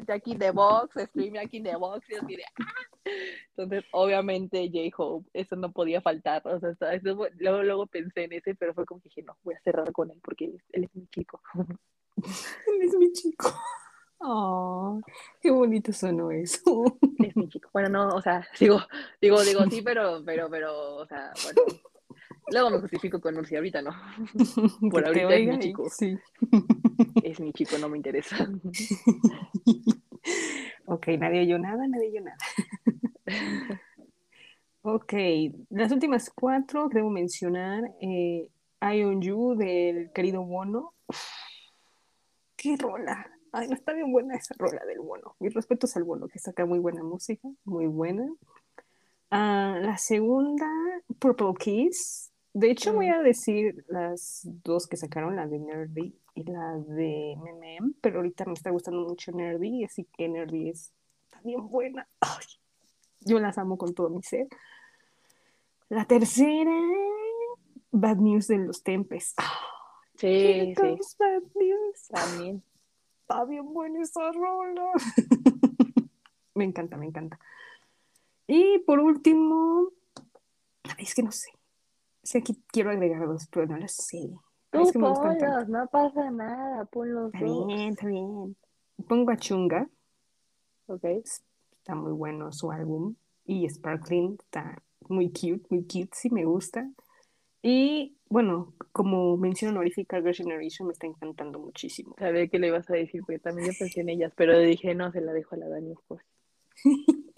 Jackie 0.07 0.35
the 0.39 0.51
Box, 0.51 0.95
Stream 1.09 1.33
Jackie 1.33 1.61
the 1.61 1.75
Box, 1.75 2.09
y 2.09 2.15
así 2.15 2.35
de, 2.35 2.43
¡ah! 2.59 3.11
Entonces, 3.55 3.85
obviamente, 3.91 4.69
J-Hope, 4.71 5.29
eso 5.33 5.55
no 5.55 5.71
podía 5.71 6.01
faltar. 6.01 6.41
O 6.45 6.59
sea, 6.59 6.99
luego, 7.01 7.27
luego 7.63 7.87
pensé 7.87 8.23
en 8.25 8.33
ese, 8.33 8.55
pero 8.55 8.73
fue 8.73 8.85
como 8.85 9.01
que 9.01 9.09
dije, 9.09 9.23
no, 9.23 9.37
voy 9.43 9.55
a 9.55 9.61
cerrar 9.61 9.91
con 9.91 10.11
él 10.11 10.19
porque 10.23 10.45
él, 10.45 10.83
es 10.83 10.95
mi 10.95 11.07
chico. 11.07 11.41
él 12.15 12.81
es 12.81 12.95
mi 12.95 13.11
chico. 13.11 13.53
Oh, 14.19 14.99
qué 15.41 15.49
bonito 15.49 15.93
sonó 15.93 16.31
eso. 16.31 16.83
Es 17.19 17.35
mi 17.35 17.47
chico. 17.47 17.69
Bueno, 17.71 17.89
no, 17.89 18.15
o 18.15 18.21
sea, 18.21 18.45
digo, 18.59 18.79
digo, 19.21 19.41
digo 19.43 19.63
sí, 19.69 19.81
pero, 19.81 20.21
pero, 20.25 20.49
pero, 20.49 20.95
o 20.97 21.05
sea, 21.05 21.31
bueno. 21.43 21.61
Luego 22.51 22.69
me 22.69 22.79
justifico 22.79 23.21
con 23.21 23.37
Ursi, 23.37 23.55
ahorita 23.55 23.81
no. 23.81 23.91
Por 24.91 25.05
ahorita 25.05 25.35
es 25.35 25.47
mi 25.47 25.59
chico. 25.59 25.89
Sí. 25.89 26.17
Es 27.23 27.39
mi 27.39 27.53
chico, 27.53 27.77
no 27.77 27.89
me 27.89 27.97
interesa. 27.97 28.37
ok, 30.85 31.07
nadie 31.19 31.41
oyó 31.41 31.59
nada, 31.59 31.87
nadie 31.87 32.09
oyó 32.09 32.21
nada. 32.21 32.37
ok, 34.81 35.13
las 35.69 35.91
últimas 35.91 36.31
cuatro 36.33 36.89
debo 36.89 37.09
mencionar 37.09 37.93
eh, 38.01 38.49
I 38.81 39.03
On 39.03 39.21
You 39.21 39.55
del 39.55 40.11
querido 40.11 40.43
Bono. 40.43 40.93
¡Qué 42.55 42.75
rola! 42.77 43.25
Ay, 43.51 43.67
no 43.67 43.73
está 43.73 43.93
bien 43.93 44.11
buena 44.11 44.35
esa 44.35 44.53
rola 44.57 44.83
del 44.85 44.99
Bono. 44.99 45.35
Mis 45.39 45.53
respetos 45.53 45.95
al 45.95 46.03
Bono, 46.03 46.27
que 46.27 46.39
saca 46.39 46.65
muy 46.65 46.79
buena 46.79 47.03
música, 47.03 47.47
muy 47.63 47.87
buena. 47.87 48.27
Ah, 49.31 49.77
la 49.81 49.97
segunda, 49.97 50.67
Purple 51.19 51.53
Kiss. 51.59 52.28
De 52.53 52.71
hecho, 52.71 52.93
voy 52.93 53.09
a 53.09 53.21
decir 53.21 53.85
las 53.87 54.41
dos 54.63 54.87
que 54.87 54.97
sacaron, 54.97 55.35
la 55.35 55.47
de 55.47 55.59
Nerdy 55.59 56.15
y 56.33 56.43
la 56.43 56.77
de 56.77 57.35
MM, 57.37 57.93
pero 58.01 58.17
ahorita 58.17 58.45
me 58.45 58.53
está 58.53 58.71
gustando 58.71 59.07
mucho 59.07 59.31
Nerdy, 59.31 59.83
así 59.83 60.05
que 60.17 60.27
Nerdy 60.27 60.69
es 60.69 60.91
también 61.29 61.67
buena. 61.69 62.07
yo 63.21 63.39
las 63.39 63.57
amo 63.57 63.77
con 63.77 63.93
todo 63.93 64.09
mi 64.09 64.23
ser. 64.23 64.47
La 65.89 66.05
tercera, 66.05 66.71
Bad 67.91 68.17
News 68.17 68.47
de 68.47 68.57
los 68.57 68.83
Tempes. 68.83 69.35
sí, 70.15 70.73
sí. 70.75 71.15
Bad 71.17 71.43
News. 71.55 72.07
También. 72.09 72.63
Está 73.21 73.45
bien 73.45 73.73
buena 73.73 74.01
esa 74.01 74.31
rola. 74.31 74.91
me 76.55 76.63
encanta, 76.63 76.97
me 76.97 77.05
encanta. 77.05 77.39
Y 78.47 78.79
por 78.79 78.99
último, 78.99 79.91
es 80.97 81.13
que 81.13 81.21
no 81.21 81.31
sé. 81.31 81.58
Sé 82.29 82.43
que 82.43 82.53
quiero 82.67 82.91
agregar 82.91 83.25
dos, 83.25 83.47
pero 83.51 83.65
no 83.65 83.77
las 83.77 83.91
sé. 83.91 84.29
Tú 84.69 84.81
es 84.83 84.91
que 84.91 84.99
no 84.99 85.15
pasa 85.91 86.29
nada, 86.29 86.85
ponlos 86.85 87.33
Está 87.33 87.43
bien, 87.43 87.89
está 87.89 88.05
bien. 88.05 88.55
Pongo 89.07 89.31
a 89.31 89.35
Chunga. 89.35 89.89
Ok. 90.85 91.05
Está 91.05 91.95
muy 91.95 92.11
bueno 92.11 92.51
su 92.51 92.69
álbum. 92.69 93.15
Y 93.45 93.67
Sparkling 93.67 94.37
está 94.43 94.79
muy 95.07 95.29
cute, 95.29 95.63
muy 95.71 95.81
cute, 95.81 96.11
sí 96.13 96.29
me 96.29 96.45
gusta. 96.45 96.87
Y 97.63 98.15
bueno, 98.29 98.75
como 98.91 99.35
menciono 99.35 99.79
honorífica, 99.79 100.21
Girl 100.21 100.35
Generation 100.35 100.85
me 100.85 100.93
está 100.93 101.07
encantando 101.07 101.57
muchísimo. 101.57 102.13
Sabía 102.19 102.47
que 102.47 102.59
le 102.59 102.67
ibas 102.67 102.87
a 102.91 102.93
decir, 102.93 103.21
porque 103.21 103.39
también 103.39 103.69
yo 103.69 103.73
pensé 103.79 104.01
en 104.01 104.09
ellas, 104.09 104.33
pero 104.35 104.55
dije, 104.59 104.93
no, 104.93 105.11
se 105.11 105.21
la 105.21 105.33
dejo 105.33 105.55
a 105.55 105.57
la 105.57 105.69
Dani 105.69 105.95
pues. 106.07 106.21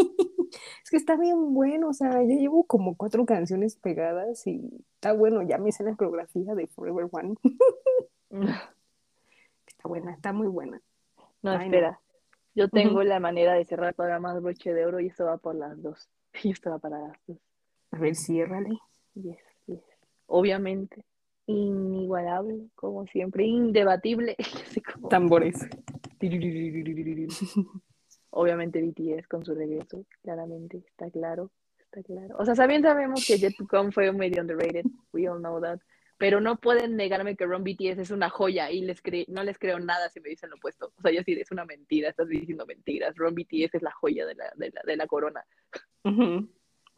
que 0.92 0.98
está 0.98 1.16
bien 1.16 1.54
bueno, 1.54 1.88
o 1.90 1.94
sea, 1.94 2.12
ya 2.22 2.36
llevo 2.36 2.66
como 2.66 2.96
cuatro 2.98 3.26
canciones 3.26 3.78
pegadas 3.78 4.46
y 4.46 4.62
está 4.96 5.14
bueno, 5.14 5.42
ya 5.42 5.58
me 5.58 5.70
hice 5.70 5.84
la 5.86 5.96
coreografía 5.96 6.54
de 6.54 6.68
Forever 6.68 7.08
One. 7.10 7.36
está 9.68 9.88
buena, 9.88 10.12
está 10.14 10.34
muy 10.34 10.48
buena. 10.48 10.82
No, 11.42 11.54
espera. 11.54 12.00
Yo 12.54 12.68
tengo 12.68 13.04
la 13.04 13.20
manera 13.22 13.54
de 13.54 13.64
cerrar 13.64 13.96
programas 13.96 14.42
broche 14.42 14.74
de 14.74 14.86
oro 14.86 15.00
y 15.00 15.08
esto 15.08 15.26
va 15.26 15.38
por 15.38 15.56
las 15.56 15.82
dos. 15.82 16.10
Y 16.44 16.52
esto 16.52 16.70
va 16.70 16.80
para 16.80 17.00
las 17.00 17.18
dos. 17.28 17.38
A 17.92 17.98
ver, 17.98 18.16
ciérrale. 18.16 18.78
Yes, 19.16 19.38
yes. 19.68 19.80
Obviamente, 20.28 21.06
inigualable, 21.46 22.68
como 22.76 23.06
siempre, 23.08 23.46
indebatible. 23.46 24.36
Como- 24.94 25.08
Tambores. 25.10 25.56
Obviamente 28.32 28.82
BTS 28.82 29.28
con 29.28 29.44
su 29.46 29.54
regreso, 29.54 30.06
claramente, 30.22 30.78
está 30.88 31.10
claro, 31.12 31.52
está 31.80 32.02
claro. 32.02 32.36
O 32.40 32.46
sea, 32.46 32.54
también 32.56 32.82
sabemos 32.82 33.26
que 33.26 33.38
Jet 33.38 33.56
to 33.58 33.68
Come 33.68 33.92
fue 33.92 34.12
medio 34.14 34.42
underrated, 34.42 34.86
we 35.14 35.28
all 35.28 35.38
know 35.40 35.60
that, 35.62 35.80
pero 36.18 36.40
no 36.40 36.56
pueden 36.58 36.96
negarme 36.96 37.36
que 37.36 37.46
Ron 37.46 37.64
BTS 37.64 37.98
es 38.00 38.12
una 38.12 38.30
joya 38.30 38.72
y 38.72 38.82
les 38.82 39.04
cre- 39.04 39.26
no 39.28 39.44
les 39.44 39.58
creo 39.60 39.80
nada 39.80 40.08
si 40.10 40.20
me 40.22 40.30
dicen 40.30 40.50
lo 40.50 40.56
opuesto. 40.58 40.94
O 40.98 41.02
sea, 41.02 41.12
yo 41.12 41.24
sí, 41.24 41.34
es 41.34 41.52
una 41.52 41.66
mentira, 41.66 42.10
estás 42.10 42.28
diciendo 42.30 42.66
mentiras. 42.66 43.16
Ron 43.18 43.36
BTS 43.36 43.76
es 43.76 43.82
la 43.82 43.92
joya 43.92 44.26
de 44.26 44.36
la, 44.36 44.46
de 44.56 44.72
la, 44.72 44.82
de 44.86 44.96
la 44.98 45.08
corona. 45.08 45.44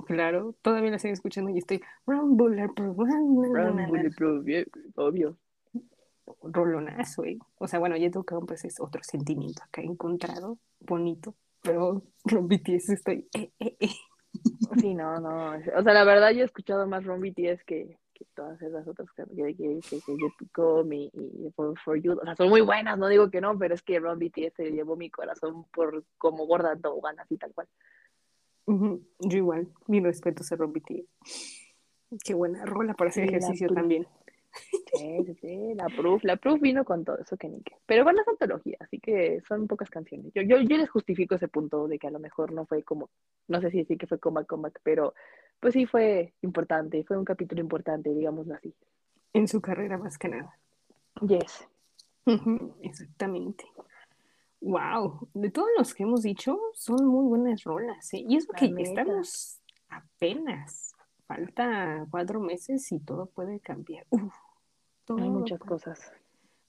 Claro, 0.08 0.56
todavía 0.62 0.90
la 0.90 0.98
estoy 0.98 1.12
escuchando 1.12 1.50
y 1.52 1.58
estoy. 1.60 1.82
Run, 2.06 2.36
bulletproof, 2.36 2.98
Ron. 2.98 3.78
Bulletproof, 3.88 4.46
obvio. 4.96 5.38
Rolonazo, 6.42 7.26
¿eh? 7.26 7.38
O 7.58 7.68
sea, 7.68 7.80
bueno, 7.80 7.98
Jet 7.98 8.14
pues 8.48 8.66
es 8.66 8.80
otro 8.80 9.04
sentimiento 9.04 9.62
acá 9.64 9.82
encontrado, 9.82 10.58
bonito, 10.80 11.36
pero 11.62 12.04
Ron 12.26 12.48
BTS 12.48 12.90
estoy. 12.90 13.28
Eh, 13.34 13.52
eh, 13.60 13.78
eh. 13.80 13.90
Sí, 14.80 14.94
no, 14.94 15.20
no. 15.20 15.52
O 15.52 15.84
sea, 15.84 15.94
la 15.94 16.04
verdad 16.04 16.32
yo 16.32 16.42
he 16.42 16.46
escuchado 16.46 16.88
más 16.88 17.06
Ron 17.06 17.22
BTS 17.22 17.64
que, 17.66 17.98
que 18.14 18.26
todas 18.34 18.62
esas 18.62 18.88
otras 18.88 19.10
que, 19.12 19.24
que, 19.26 19.56
que, 19.56 19.80
que, 19.82 21.10
y, 21.14 21.48
y 21.48 21.52
for, 21.52 21.78
For 21.80 22.02
You. 22.02 22.14
O 22.14 22.24
sea, 22.24 22.36
son 22.36 22.50
muy 22.50 22.62
buenas, 22.62 22.98
no 22.98 23.08
digo 23.08 23.30
que 23.30 23.42
no, 23.42 23.58
pero 23.58 23.76
es 23.76 23.84
que 23.84 24.00
Ron 24.00 24.20
BTS 24.20 24.56
se 24.56 24.72
llevó 24.72 24.96
mi 24.96 25.10
corazón 25.10 25.66
por 25.72 26.04
como 26.18 26.46
gorda 26.46 26.76
tobogán, 26.76 27.20
así 27.20 27.38
tal 27.38 27.54
cual. 27.54 27.68
Yo 28.66 29.38
igual, 29.38 29.68
mi 29.88 30.00
respeto 30.00 30.44
a 30.50 30.56
Ron 30.56 30.74
BTS. 30.74 31.64
Qué 32.24 32.34
buena 32.34 32.66
rola 32.66 32.94
para 32.94 33.10
hacer 33.10 33.28
Sí, 33.28 33.36
ejercicio 33.36 33.68
también. 33.70 34.08
Sí, 34.96 35.18
sí, 35.26 35.36
sí, 35.42 35.74
la 35.76 35.88
Proof, 35.88 36.24
la 36.24 36.38
Proof 36.38 36.62
vino 36.62 36.86
con 36.86 37.04
todo 37.04 37.18
eso 37.18 37.36
que 37.38 37.50
ni 37.50 37.62
qué. 37.62 37.76
Pero 37.86 38.04
bueno, 38.04 38.22
es 38.22 38.28
antología, 38.28 38.78
así 38.80 39.00
que 39.00 39.42
son 39.48 39.68
pocas 39.68 39.90
canciones. 39.90 40.32
Yo, 40.34 40.42
yo, 40.44 40.60
yo 40.62 40.78
les 40.78 40.90
justifico 40.90 41.36
ese 41.36 41.48
punto 41.48 41.88
de 41.88 41.98
que 41.98 42.08
a 42.08 42.12
lo 42.12 42.20
mejor 42.20 42.52
no 42.52 42.66
fue 42.66 42.84
como, 42.84 43.10
no 43.48 43.60
sé 43.62 43.72
si 43.72 43.80
decir 43.80 43.98
que 43.98 44.08
fue 44.08 44.20
comeback, 44.20 44.48
comeback, 44.48 44.80
pero 44.84 45.14
pues 45.60 45.74
sí 45.74 45.86
fue 45.86 46.34
importante, 46.42 47.04
fue 47.04 47.18
un 47.18 47.26
capítulo 47.26 47.62
importante, 47.62 48.14
digámoslo 48.14 48.54
así. 48.54 48.76
En 49.34 49.48
su 49.48 49.62
carrera, 49.62 49.98
más 49.98 50.18
que 50.18 50.30
nada. 50.30 50.58
Yes. 51.22 51.68
Exactamente. 52.82 53.66
Wow, 54.62 55.28
de 55.34 55.50
todos 55.52 55.68
los 55.78 55.94
que 55.94 56.04
hemos 56.04 56.22
dicho, 56.22 56.58
son 56.74 57.06
muy 57.06 57.26
buenas 57.28 57.64
rolas, 57.64 58.14
¿eh? 58.14 58.24
Y 58.28 58.38
eso 58.38 58.52
La 58.54 58.60
que 58.60 58.70
neta. 58.72 59.02
estamos 59.02 59.62
apenas, 59.90 60.93
falta 61.28 62.06
cuatro 62.10 62.40
meses 62.40 62.92
y 62.92 63.00
todo 63.00 63.28
puede 63.28 63.60
cambiar. 63.60 64.06
Uf, 64.10 64.34
todo 65.06 65.18
Hay 65.20 65.30
muchas 65.30 65.60
puede- 65.60 65.70
cosas. 65.70 66.12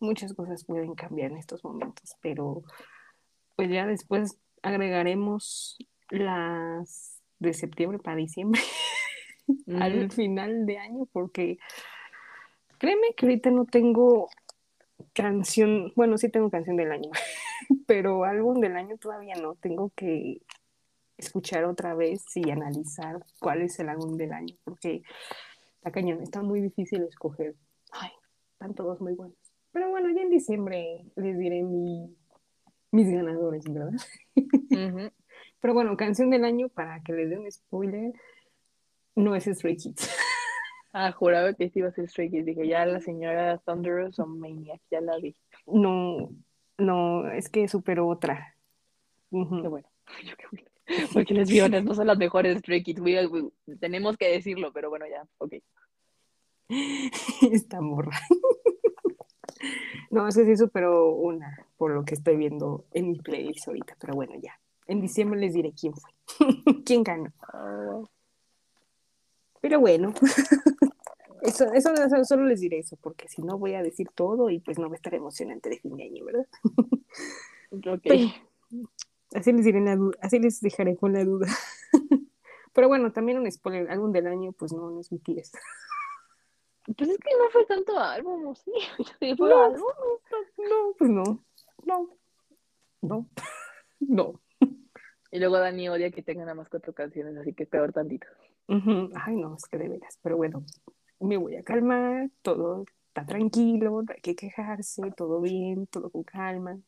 muchas 0.01 0.35
cosas 0.35 0.65
pueden 0.65 0.95
cambiar 0.95 1.31
en 1.33 1.39
estos 1.39 1.65
momentos, 1.65 2.17
pero 2.21 2.63
pues 3.57 3.71
ya 3.71 3.87
después 3.87 4.39
agregaremos 4.63 5.79
las 6.11 7.21
de 7.39 7.53
septiembre 7.55 7.99
para 7.99 8.17
diciembre 8.17 8.61
al 9.79 10.11
final 10.11 10.67
de 10.67 10.79
año, 10.79 11.07
porque 11.13 11.59
créeme 12.79 13.15
que 13.17 13.27
ahorita 13.27 13.51
no 13.51 13.65
tengo 13.67 14.29
canción, 15.13 15.93
bueno, 15.97 16.19
sí 16.19 16.29
tengo 16.29 16.51
canción 16.51 16.77
del 16.77 16.93
año, 16.93 17.11
pero 17.87 18.25
álbum 18.25 18.61
del 18.61 18.77
año 18.77 18.97
todavía 18.99 19.35
no, 19.37 19.55
tengo 19.57 19.91
que 19.97 20.41
escuchar 21.17 21.65
otra 21.65 21.95
vez 21.95 22.25
y 22.37 22.51
analizar 22.51 23.25
cuál 23.41 23.63
es 23.63 23.79
el 23.79 23.89
álbum 23.89 24.17
del 24.17 24.33
año, 24.33 24.55
porque 24.65 25.03
está 25.77 25.91
cañón, 25.93 26.23
está 26.23 26.43
muy 26.43 26.61
difícil 26.61 27.03
escoger. 27.03 27.55
Ay, 27.93 28.11
están 28.53 28.75
todos 28.75 29.01
muy 29.01 29.15
buenos. 29.15 29.37
Pero 29.73 29.91
bueno, 29.91 30.09
ya 30.15 30.23
en 30.23 30.31
diciembre 30.31 31.05
les 31.17 31.39
diré 31.39 31.63
mi- 31.63 32.17
mis 32.93 33.11
ganadores, 33.11 33.65
¿verdad? 33.65 33.93
Pero 35.61 35.75
bueno, 35.75 35.97
canción 35.97 36.31
del 36.31 36.45
año, 36.45 36.69
para 36.69 37.01
que 37.03 37.13
les 37.13 37.31
dé 37.31 37.39
un 37.39 37.51
spoiler, 37.51 38.13
no 39.17 39.35
es 39.35 39.45
Stray 39.45 39.77
Kids. 39.77 40.11
Ah, 40.97 41.11
juraba 41.11 41.53
que 41.55 41.69
sí 41.71 41.81
iba 41.81 41.89
a 41.89 41.91
ser 41.91 42.09
Stray 42.09 42.31
Kids. 42.31 42.47
Dije, 42.47 42.69
ya 42.69 42.87
la 42.87 43.01
señora 43.01 43.59
Thunderous 43.59 44.17
o 44.21 44.27
Maniac, 44.27 44.81
ya 44.93 45.01
la 45.01 45.17
vi. 45.19 45.35
No, 45.67 46.31
no, 46.79 47.29
es 47.33 47.49
que 47.49 47.67
superó 47.67 48.07
otra. 48.07 48.57
Qué 49.33 49.67
bueno. 49.67 49.89
Yo 50.25 50.37
qué 50.37 50.45
bueno. 50.53 50.69
Porque 51.13 51.35
les 51.35 51.49
violas 51.49 51.83
no 51.85 51.95
son 51.95 52.07
las 52.07 52.19
mejores 52.19 52.59
Stray 52.59 52.83
Kids. 52.83 53.01
We- 53.01 53.27
we- 53.27 53.51
tenemos 53.81 54.17
que 54.17 54.29
decirlo, 54.29 54.73
pero 54.73 54.91
bueno, 54.91 55.07
ya, 55.07 55.27
ok. 55.39 55.55
Esta 57.53 57.81
morra. 57.81 58.19
No, 60.11 60.29
es 60.29 60.37
que 60.37 60.45
sí 60.45 60.57
superó 60.57 61.13
una, 61.15 61.67
por 61.77 61.91
lo 61.93 62.05
que 62.05 62.15
estoy 62.15 62.37
viendo 62.37 62.85
en 62.93 63.11
mi 63.11 63.19
playlist 63.19 63.67
ahorita, 63.69 63.97
pero 63.99 64.15
bueno, 64.15 64.35
ya. 64.41 64.59
En 64.87 65.01
diciembre 65.01 65.41
les 65.41 65.55
diré 65.55 65.73
quién 65.73 65.95
fue, 65.95 66.11
quién 66.85 67.03
ganó. 67.03 67.33
Oh, 67.55 68.07
Pero 69.63 69.81
bueno, 69.81 70.13
eso, 71.43 71.73
eso, 71.73 71.93
eso- 71.95 72.25
solo 72.25 72.45
les 72.45 72.61
diré 72.61 72.79
eso, 72.81 72.97
porque 73.01 73.27
si 73.29 73.43
no 73.43 73.59
voy 73.59 73.75
a 73.75 73.83
decir 73.83 74.09
todo 74.15 74.51
y 74.51 74.59
pues 74.61 74.79
no 74.79 74.89
va 74.89 74.95
a 74.95 74.97
estar 74.97 75.15
emocionante 75.15 75.71
de 75.71 75.79
fin 75.81 75.97
de 75.97 76.05
año, 76.05 76.25
¿verdad? 76.27 76.47
ok. 77.73 78.01
Pero- 78.05 78.29
así 79.35 79.53
les 79.53 79.65
diré 79.65 79.81
la 79.81 79.97
duda, 79.97 80.17
así 80.21 80.39
les 80.39 80.61
dejaré 80.61 80.97
con 80.97 81.13
la 81.13 81.25
duda. 81.25 81.47
Pero 82.73 82.89
bueno, 82.89 83.13
también 83.13 83.39
un 83.39 83.51
spoiler, 83.51 83.91
álbum 83.91 84.11
del 84.13 84.27
año, 84.27 84.53
pues 84.53 84.73
no, 84.73 84.91
no 84.91 85.01
es 85.01 85.11
BTS. 85.11 85.53
Pues 86.97 87.09
es 87.11 87.19
que 87.19 87.31
no 87.39 87.51
fue 87.51 87.65
tanto 87.67 87.99
álbum, 87.99 88.47
¿o 88.47 88.55
sí? 88.55 88.73
Fue 89.39 89.49
No. 89.49 89.63
álbum. 89.65 89.83
No, 90.59 90.95
pues 90.99 91.11
no, 91.11 91.45
no, 91.85 92.09
no, 93.03 93.29
no. 94.01 94.41
Y 95.31 95.39
luego 95.39 95.59
Dani 95.59 95.89
odia 95.89 96.11
que 96.11 96.23
tengan 96.23 96.47
nada 96.47 96.55
más 96.55 96.69
cuatro 96.69 96.93
canciones, 96.93 97.37
así 97.37 97.55
que 97.55 97.67
peor 97.67 97.93
tantito. 97.93 98.27
Ay, 98.69 99.37
no, 99.37 99.57
es 99.57 99.65
que 99.67 99.79
de 99.79 99.89
veras, 99.89 100.19
pero 100.23 100.37
bueno, 100.37 100.65
me 101.21 101.37
voy 101.37 101.57
a 101.57 101.63
calmar, 101.63 102.31
todo 102.43 102.85
está 103.09 103.27
tranquilo, 103.27 104.03
no 104.03 104.13
hay 104.13 104.21
que 104.21 104.35
quejarse, 104.35 105.11
todo 105.17 105.41
bien, 105.41 105.87
todo 105.87 106.11
con 106.11 106.23
calma. 106.25 106.79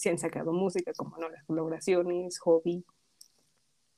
Se 0.00 0.08
han 0.08 0.16
sacado 0.16 0.54
música, 0.54 0.94
como 0.96 1.18
no, 1.18 1.28
las 1.28 1.44
colaboraciones, 1.44 2.38
hobby. 2.38 2.86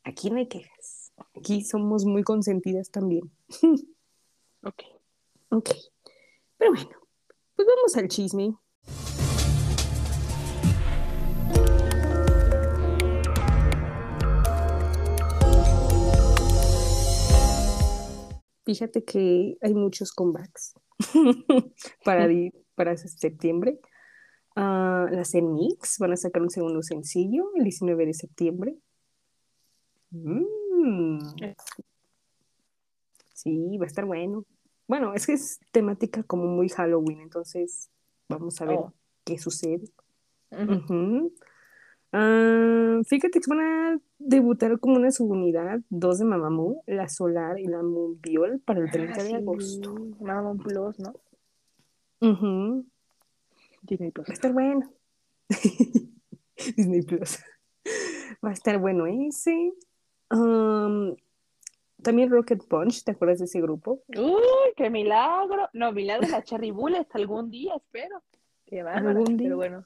Aquí 0.03 0.31
no 0.31 0.39
hay 0.39 0.49
quejas. 0.49 1.13
Aquí 1.37 1.63
somos 1.63 2.05
muy 2.05 2.25
consentidas 2.25 2.91
también. 2.91 3.31
Ok. 4.65 4.83
Ok. 5.51 5.71
Pero 6.57 6.73
bueno, 6.73 6.91
pues 7.57 7.69
vamos 7.69 7.97
al 7.97 8.07
chisme. 8.07 8.55
Fíjate 18.65 19.05
que 19.05 19.57
hay 19.61 19.75
muchos 19.75 20.13
comebacks 20.13 20.75
para, 22.05 22.29
para 22.77 22.97
septiembre. 22.97 23.81
Ah, 24.57 25.07
las 25.11 25.35
Enix 25.35 25.99
van 25.99 26.13
a 26.13 26.17
sacar 26.17 26.43
un 26.43 26.51
segundo 26.51 26.83
sencillo 26.83 27.51
el 27.55 27.65
19 27.65 28.07
de 28.07 28.15
septiembre. 28.15 28.75
Mm. 30.11 31.19
Sí, 33.33 33.77
va 33.79 33.85
a 33.85 33.87
estar 33.87 34.05
bueno. 34.05 34.45
Bueno, 34.87 35.15
es 35.15 35.27
que 35.27 35.33
es 35.35 35.59
temática 35.71 36.23
como 36.23 36.45
muy 36.47 36.69
Halloween, 36.69 37.21
entonces 37.21 37.91
vamos 38.29 38.61
a 38.61 38.67
ver 38.67 38.79
Oh. 38.79 38.93
qué 39.25 39.39
sucede. 39.39 39.85
Ah, 42.15 43.01
fíjate 43.07 43.41
que 43.41 43.47
van 43.49 43.61
a 43.61 44.01
debutar 44.19 44.79
como 44.79 44.97
una 44.97 45.11
subunidad, 45.11 45.81
dos 45.89 46.19
de 46.19 46.27
Mamamoo, 46.27 46.83
la 46.87 47.09
Solar 47.09 47.59
y 47.59 47.65
la 47.67 47.83
Moonbiol 47.83 48.61
para 48.61 48.81
el 48.81 48.91
30 48.91 49.15
Ah, 49.15 49.23
de 49.23 49.29
sí, 49.31 49.35
agosto. 49.35 49.95
Mamá 50.21 50.55
Plus, 50.63 50.99
¿no? 51.01 51.15
Ujú. 52.21 52.85
Disney 53.83 54.11
Plus. 54.11 54.29
Va 54.29 54.33
a 54.33 54.35
estar 54.35 54.53
bueno. 54.53 54.93
Disney 56.77 57.03
Plus. 57.03 57.39
Va 58.45 58.51
a 58.51 58.53
estar 58.53 58.79
bueno 58.79 59.07
ese. 59.07 59.73
Am, 60.31 61.17
también 62.03 62.31
Rocket 62.31 62.67
Punch, 62.67 63.05
¿te 63.05 63.13
acuerdas 63.13 63.39
de 63.41 63.45
ese 63.45 63.61
grupo? 63.61 64.03
Uy, 64.09 64.73
qué 64.77 64.91
milagro. 64.91 65.69
No, 65.73 65.93
milagro 65.93 66.29
la 66.29 66.43
Cherry 66.43 66.71
Bullet 66.71 67.07
algún 67.13 67.51
día, 67.51 67.75
espero. 67.77 68.23
Qué 68.67 68.83
bárbara, 68.83 69.11
Algún 69.11 69.37
día. 69.37 69.47
Pero 69.47 69.57
bueno. 69.57 69.85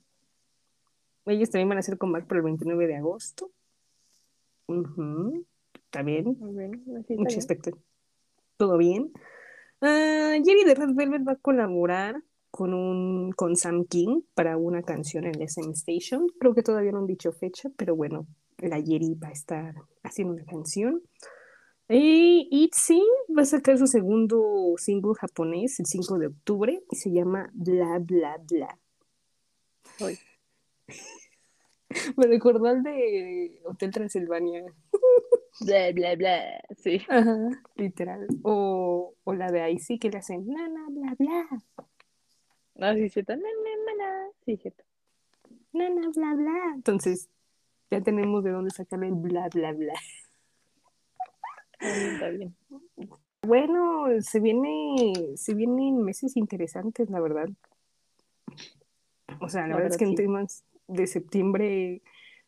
Ellos 1.26 1.50
también 1.50 1.68
van 1.68 1.78
a 1.78 1.80
hacer 1.80 1.98
comeback 1.98 2.26
para 2.26 2.38
el 2.38 2.44
29 2.44 2.86
de 2.86 2.96
agosto. 2.96 3.50
Ujú. 4.68 5.44
También, 5.90 6.36
Muy 6.38 6.54
bien. 6.54 6.82
mucho 6.86 7.38
bien. 7.38 7.76
¿Todo 8.56 8.78
bien? 8.78 9.12
Ah, 9.80 10.36
Jerry 10.44 10.64
de 10.64 10.74
Red 10.74 10.94
Velvet 10.94 11.26
va 11.26 11.32
a 11.32 11.36
colaborar 11.36 12.22
con, 12.56 12.72
un, 12.72 13.32
con 13.32 13.54
Sam 13.54 13.84
King 13.84 14.22
para 14.34 14.56
una 14.56 14.82
canción 14.82 15.26
en 15.26 15.42
SM 15.42 15.72
Station. 15.74 16.26
Creo 16.40 16.54
que 16.54 16.62
todavía 16.62 16.90
no 16.90 17.00
han 17.00 17.06
dicho 17.06 17.32
fecha, 17.32 17.68
pero 17.76 17.94
bueno, 17.94 18.26
la 18.58 18.80
Yeri 18.80 19.14
va 19.14 19.28
a 19.28 19.32
estar 19.32 19.74
haciendo 20.02 20.32
una 20.34 20.46
canción. 20.46 21.02
Y 21.88 22.48
ITZY 22.50 23.00
va 23.36 23.42
a 23.42 23.46
sacar 23.46 23.78
su 23.78 23.86
segundo 23.86 24.74
single 24.78 25.14
japonés 25.20 25.78
el 25.78 25.86
5 25.86 26.18
de 26.18 26.26
octubre 26.28 26.82
y 26.90 26.96
se 26.96 27.12
llama 27.12 27.50
Bla 27.52 27.98
Bla 28.00 28.40
Bla. 28.48 28.78
Me 32.16 32.26
recordó 32.26 32.66
al 32.66 32.82
de 32.82 33.60
Hotel 33.64 33.92
Transilvania. 33.92 34.64
Bla, 35.60 35.92
bla, 35.92 36.16
bla. 36.16 36.60
Sí. 36.76 37.00
Ajá, 37.08 37.48
literal. 37.76 38.26
O, 38.42 39.14
o 39.24 39.32
la 39.32 39.50
de 39.50 39.70
Icy 39.72 39.98
que 39.98 40.10
le 40.10 40.18
hacen 40.18 40.46
nana, 40.46 40.86
bla, 40.90 41.14
bla. 41.18 41.48
No, 42.76 42.94
sí, 42.94 43.08
cierto. 43.08 43.32
Nana, 43.34 43.48
nana. 43.86 44.28
Sí, 44.44 44.56
cierto. 44.56 44.84
Nana, 45.72 46.10
bla, 46.14 46.34
bla. 46.34 46.72
Entonces, 46.74 47.28
ya 47.90 48.00
tenemos 48.00 48.44
de 48.44 48.50
dónde 48.50 48.70
sacar 48.70 49.02
el 49.04 49.14
bla, 49.14 49.48
bla, 49.52 49.72
bla. 49.72 49.94
Está 51.80 52.28
bien. 52.30 52.54
Bueno, 53.42 54.06
se 54.20 54.40
viene, 54.40 55.12
se 55.36 55.54
vienen 55.54 56.02
meses 56.02 56.36
interesantes, 56.36 57.10
la 57.10 57.20
verdad. 57.20 57.48
O 59.40 59.48
sea, 59.48 59.62
la, 59.62 59.68
La 59.68 59.76
verdad 59.76 59.92
es 59.92 59.98
que 59.98 60.04
verdad, 60.04 60.10
en 60.12 60.16
sí. 60.16 60.22
temas 60.22 60.64
de 60.88 61.06
septiembre, 61.06 62.02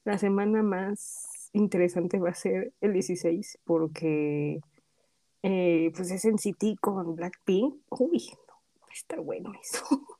la 0.04 0.18
semana 0.18 0.62
más 0.62 1.50
interesante 1.52 2.18
va 2.18 2.30
a 2.30 2.34
ser 2.34 2.72
el 2.80 2.92
16, 2.92 3.58
porque 3.64 4.60
eh, 5.42 5.92
pues 5.94 6.10
es 6.10 6.24
en 6.24 6.38
City 6.38 6.76
con 6.80 7.14
Blackpink. 7.16 7.76
Uy, 7.90 8.30
no, 8.48 8.86
estar 8.92 9.20
bueno 9.20 9.52
eso. 9.60 9.84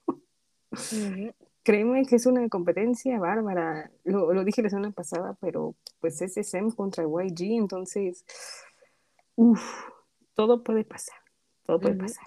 Créeme 1.63 2.07
que 2.07 2.17
es 2.17 2.27
una 2.27 2.49
competencia 2.49 3.19
bárbara. 3.19 3.91
Lo, 4.05 4.33
lo 4.33 4.45
dije 4.45 4.63
la 4.63 4.71
semana 4.71 4.91
pasada, 4.91 5.37
pero 5.41 5.75
pues 6.01 6.23
es 6.23 6.37
SM 6.37 6.73
contra 6.75 7.05
YG, 7.05 7.59
entonces, 7.59 8.25
uff, 9.37 9.61
todo 10.35 10.63
puede 10.63 10.85
pasar, 10.85 11.19
todo 11.67 11.81
puede 11.81 11.97
pasar. 11.97 12.25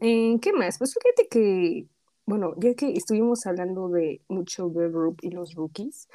Eh, 0.00 0.38
¿Qué 0.40 0.52
más? 0.52 0.78
Pues 0.78 0.94
fíjate 0.94 1.28
que, 1.28 1.86
bueno, 2.26 2.54
ya 2.58 2.74
que 2.74 2.92
estuvimos 2.92 3.46
hablando 3.46 3.88
de 3.88 4.20
mucho 4.28 4.70
girl 4.70 4.90
group 4.90 5.18
y 5.22 5.30
los 5.30 5.54
rookies, 5.54 6.08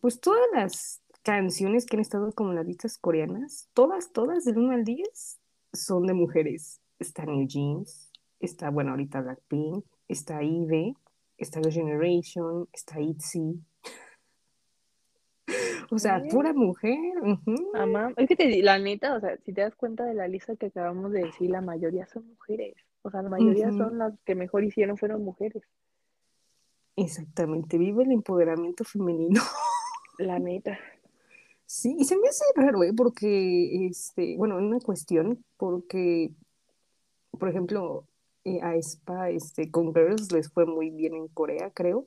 pues 0.00 0.20
todas 0.20 0.46
las 0.52 1.02
canciones 1.22 1.86
que 1.86 1.96
han 1.96 2.00
estado 2.00 2.32
como 2.32 2.52
las 2.52 2.66
listas 2.66 2.98
coreanas, 2.98 3.68
todas, 3.74 4.12
todas, 4.12 4.44
del 4.44 4.58
1 4.58 4.72
al 4.72 4.84
10, 4.84 5.38
son 5.72 6.06
de 6.06 6.14
mujeres. 6.14 6.80
Está 6.98 7.24
New 7.24 7.46
Jeans, 7.46 8.10
está, 8.40 8.70
bueno, 8.70 8.90
ahorita 8.90 9.20
Blackpink, 9.20 9.84
está 10.10 10.42
IVE, 10.42 10.94
está 11.38 11.60
The 11.60 11.70
Generation, 11.70 12.68
está 12.72 13.00
ITZY. 13.00 13.60
O 15.92 15.98
sea, 15.98 16.22
pura 16.30 16.52
mujer. 16.52 16.96
ujú. 17.20 17.72
Amá, 17.74 18.12
es 18.16 18.28
que 18.28 18.36
te 18.36 18.62
la 18.62 18.78
neta, 18.78 19.16
o 19.16 19.20
sea, 19.20 19.36
si 19.44 19.52
te 19.52 19.62
das 19.62 19.74
cuenta 19.74 20.04
de 20.04 20.14
la 20.14 20.28
lista 20.28 20.54
que 20.54 20.66
acabamos 20.66 21.10
de 21.10 21.24
decir, 21.24 21.50
la 21.50 21.60
mayoría 21.60 22.06
son 22.06 22.28
mujeres. 22.28 22.76
O 23.02 23.10
sea, 23.10 23.22
la 23.22 23.28
mayoría 23.28 23.72
son 23.72 23.98
las 23.98 24.14
que 24.24 24.36
mejor 24.36 24.62
hicieron 24.62 24.96
fueron 24.96 25.24
mujeres. 25.24 25.64
Exactamente, 26.94 27.76
vive 27.76 28.04
el 28.04 28.12
empoderamiento 28.12 28.84
femenino. 28.84 29.40
La 30.18 30.38
neta. 30.38 30.78
Sí, 31.66 31.96
y 31.98 32.04
se 32.04 32.16
me 32.18 32.28
hace 32.28 32.44
raro, 32.54 32.84
¿eh? 32.84 32.92
Porque, 32.94 33.86
este, 33.86 34.36
bueno, 34.36 34.58
una 34.58 34.78
cuestión, 34.80 35.44
porque, 35.56 36.30
por 37.30 37.48
ejemplo, 37.48 38.06
eh, 38.44 38.60
a 38.62 38.74
Spa, 38.76 39.30
este, 39.30 39.70
con 39.70 39.94
Girls 39.94 40.32
les 40.32 40.50
fue 40.50 40.66
muy 40.66 40.90
bien 40.90 41.14
en 41.14 41.28
Corea, 41.28 41.70
creo, 41.70 42.06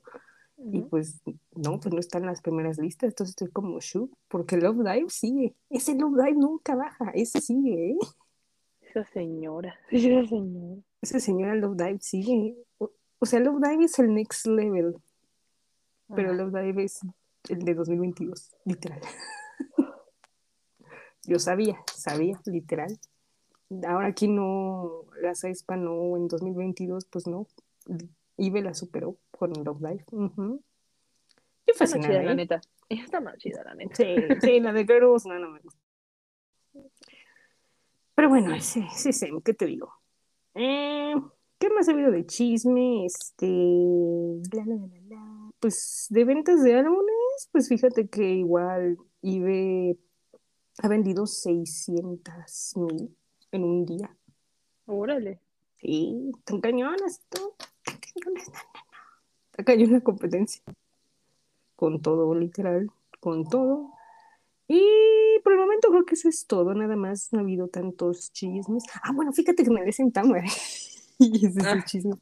y 0.56 0.82
pues, 0.82 1.20
no, 1.54 1.80
pues 1.80 1.92
no 1.92 2.00
está 2.00 2.18
en 2.18 2.26
las 2.26 2.40
primeras 2.40 2.78
listas, 2.78 3.08
entonces 3.08 3.30
estoy 3.30 3.50
como 3.50 3.80
shook, 3.80 4.16
porque 4.28 4.56
Love 4.56 4.84
Dive 4.84 5.10
sigue, 5.10 5.54
ese 5.70 5.94
Love 5.94 6.16
Dive 6.16 6.34
nunca 6.34 6.74
baja, 6.74 7.10
ese 7.14 7.40
sigue, 7.40 7.90
¿eh? 7.90 7.98
Esa 8.80 9.04
señora, 9.04 9.76
esa 9.90 10.28
señora. 10.28 10.82
Ese 11.02 11.20
señora 11.20 11.54
Love 11.56 11.76
Dive 11.76 11.98
sigue, 12.00 12.56
o, 12.78 12.90
o 13.18 13.26
sea, 13.26 13.40
Love 13.40 13.60
Dive 13.62 13.84
es 13.84 13.98
el 13.98 14.14
next 14.14 14.46
level, 14.46 14.96
pero 16.14 16.30
Ah, 16.30 16.34
Love 16.34 16.52
Dive 16.52 16.84
es 16.84 17.00
el 17.48 17.58
de 17.60 17.74
2022, 17.74 18.54
literal. 18.64 19.00
Yo 21.26 21.38
sabía, 21.38 21.82
sabía, 21.94 22.40
literal. 22.44 22.98
Ahora 23.86 24.08
aquí 24.08 24.28
no, 24.28 25.04
la 25.20 25.34
Sespa 25.34 25.76
no, 25.76 26.16
en 26.16 26.28
2022, 26.28 27.06
pues 27.06 27.26
no. 27.26 27.46
Ibe 28.36 28.62
la 28.62 28.74
superó 28.74 29.16
con 29.30 29.52
Love 29.52 29.80
Life. 29.80 30.04
Ujú. 30.12 30.62
Yo 31.66 31.72
está 31.72 31.84
más 31.84 31.90
fascinada, 31.90 32.14
chida, 32.14 32.22
la 32.24 32.32
¿eh? 32.32 32.36
neta. 32.36 32.60
Está 32.88 33.20
más 33.20 33.38
chida, 33.38 33.64
la 33.64 33.74
neta. 33.74 33.94
Sí, 33.96 34.14
sí, 34.40 34.60
la 34.60 34.72
de 34.72 34.84
Girls, 34.84 35.26
no, 35.26 35.38
no 35.38 35.50
me 35.50 35.60
gusta. 35.60 35.80
Pero 38.14 38.28
bueno, 38.28 38.60
sí, 38.60 38.86
sí, 38.94 39.12
sí, 39.12 39.28
¿qué 39.44 39.54
te 39.54 39.66
digo? 39.66 39.92
Eh, 40.54 41.14
¿qué 41.58 41.68
más 41.70 41.88
ha 41.88 41.92
habido 41.92 42.10
de 42.10 42.26
chisme? 42.26 43.06
Este, 43.06 43.46
bla, 43.46 44.62
bla, 44.64 44.76
bla, 44.76 45.00
bla. 45.00 45.50
Pues 45.58 46.06
de 46.10 46.24
ventas 46.24 46.62
de 46.62 46.74
álbumes, 46.74 47.48
pues 47.50 47.68
fíjate 47.68 48.08
que 48.08 48.22
igual 48.34 48.98
Ibe 49.22 49.96
ha 50.82 50.88
vendido 50.88 51.26
600 51.26 52.72
mil 52.76 53.16
en 53.56 53.64
un 53.64 53.86
día. 53.86 54.14
Órale. 54.86 55.40
Sí, 55.76 56.30
están 56.38 56.60
cañonas, 56.60 57.20
tú. 57.28 57.54
Están 57.86 57.98
cañonas, 58.00 58.48
no, 58.48 58.54
no, 58.54 58.58
no. 58.62 58.80
Está 59.50 59.64
cañón 59.64 59.92
la 59.92 60.00
competencia. 60.00 60.62
Con 61.76 62.00
todo, 62.02 62.34
literal, 62.34 62.90
con 63.20 63.44
todo. 63.48 63.90
Y 64.68 64.82
por 65.42 65.52
el 65.52 65.58
momento 65.58 65.88
creo 65.90 66.04
que 66.06 66.14
eso 66.14 66.28
es 66.28 66.46
todo, 66.46 66.72
nada 66.74 66.96
más 66.96 67.32
no 67.32 67.40
ha 67.40 67.42
habido 67.42 67.68
tantos 67.68 68.32
chismes. 68.32 68.84
Ah, 69.02 69.12
bueno, 69.12 69.32
fíjate 69.32 69.62
que 69.64 69.70
me 69.70 69.84
dicen 69.84 70.10
Tamara. 70.12 70.44
y 71.18 71.46
ese 71.46 71.60
es 71.60 71.66
el 71.66 71.78
Ah. 71.80 71.84
chisme. 71.84 72.14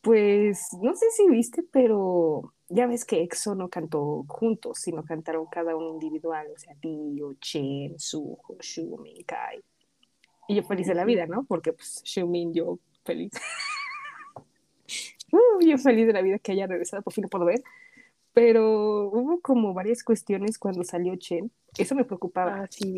Pues 0.00 0.68
no 0.80 0.94
sé 0.94 1.06
si 1.10 1.28
viste, 1.28 1.62
pero 1.62 2.54
ya 2.68 2.86
ves 2.86 3.04
que 3.04 3.22
EXO 3.22 3.54
no 3.54 3.68
cantó 3.68 4.24
juntos, 4.28 4.78
sino 4.78 5.02
cantaron 5.04 5.46
cada 5.46 5.74
uno 5.74 5.88
individual, 5.90 6.46
o 6.54 6.58
sea, 6.58 6.74
Dio, 6.80 7.34
Chen, 7.40 7.98
Suho, 7.98 8.56
Xiumin, 8.60 9.24
Kai. 9.24 9.60
Y 10.48 10.56
yo 10.56 10.62
feliz 10.64 10.86
de 10.86 10.94
la 10.94 11.04
vida, 11.04 11.26
¿no? 11.26 11.44
Porque 11.44 11.72
pues 11.72 12.02
Xiumin, 12.04 12.52
yo 12.52 12.78
feliz. 13.04 13.32
Uh, 15.30 15.60
yo 15.60 15.76
feliz 15.76 16.06
de 16.06 16.14
la 16.14 16.22
vida 16.22 16.38
que 16.38 16.52
haya 16.52 16.66
regresado, 16.66 17.02
por 17.02 17.12
fin 17.12 17.20
lo 17.20 17.28
puedo 17.28 17.44
ver. 17.44 17.62
Pero 18.32 19.10
hubo 19.10 19.42
como 19.42 19.74
varias 19.74 20.02
cuestiones 20.02 20.58
cuando 20.58 20.84
salió 20.84 21.14
Chen. 21.16 21.50
Eso 21.76 21.94
me 21.94 22.06
preocupaba. 22.06 22.62
Ah, 22.62 22.66
sí. 22.70 22.96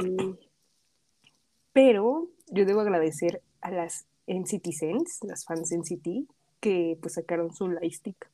Pero 1.72 2.28
yo 2.46 2.64
debo 2.64 2.82
agradecer 2.82 3.42
a 3.60 3.72
las 3.72 4.06
NCTzens, 4.28 5.24
las 5.24 5.44
fans 5.44 5.72
NCT, 5.72 6.30
que 6.60 6.96
pues 7.02 7.14
sacaron 7.14 7.52
su 7.52 7.68
lightstick. 7.68 8.30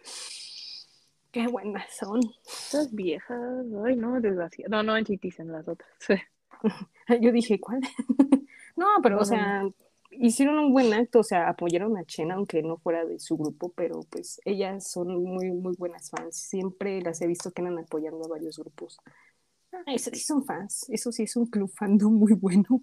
Qué 1.32 1.46
buenas 1.46 1.96
son. 1.96 2.20
Estas 2.46 2.94
viejas. 2.94 3.64
Ay, 3.82 3.96
no, 3.96 4.20
desgraciada. 4.20 4.68
No, 4.68 4.82
no, 4.82 4.94
en 4.94 5.06
Citizen, 5.06 5.50
las 5.52 5.66
otras. 5.66 5.90
Yo 7.20 7.32
dije, 7.32 7.60
¿cuál? 7.60 7.80
No, 8.76 8.86
pero 9.02 9.18
o 9.18 9.24
sea, 9.24 9.68
hicieron 10.10 10.58
un 10.58 10.72
buen 10.72 10.92
acto, 10.92 11.20
o 11.20 11.24
sea, 11.24 11.48
apoyaron 11.48 11.96
a 11.96 12.04
Chen 12.04 12.30
aunque 12.32 12.62
no 12.62 12.76
fuera 12.76 13.04
de 13.04 13.18
su 13.18 13.36
grupo, 13.36 13.72
pero 13.74 14.00
pues 14.10 14.40
ellas 14.44 14.90
son 14.90 15.22
muy, 15.22 15.50
muy 15.50 15.74
buenas 15.76 16.10
fans. 16.10 16.36
Siempre 16.36 17.00
las 17.02 17.20
he 17.22 17.26
visto 17.26 17.50
que 17.50 17.62
andan 17.62 17.78
apoyando 17.78 18.24
a 18.24 18.28
varios 18.28 18.58
grupos. 18.58 18.98
Ah, 19.72 19.82
eso 19.94 20.10
sí 20.12 20.20
son 20.20 20.44
fans, 20.44 20.86
eso 20.90 21.12
sí 21.12 21.24
es 21.24 21.36
un 21.36 21.46
club 21.46 21.70
fandom 21.70 22.12
muy 22.12 22.34
bueno. 22.34 22.82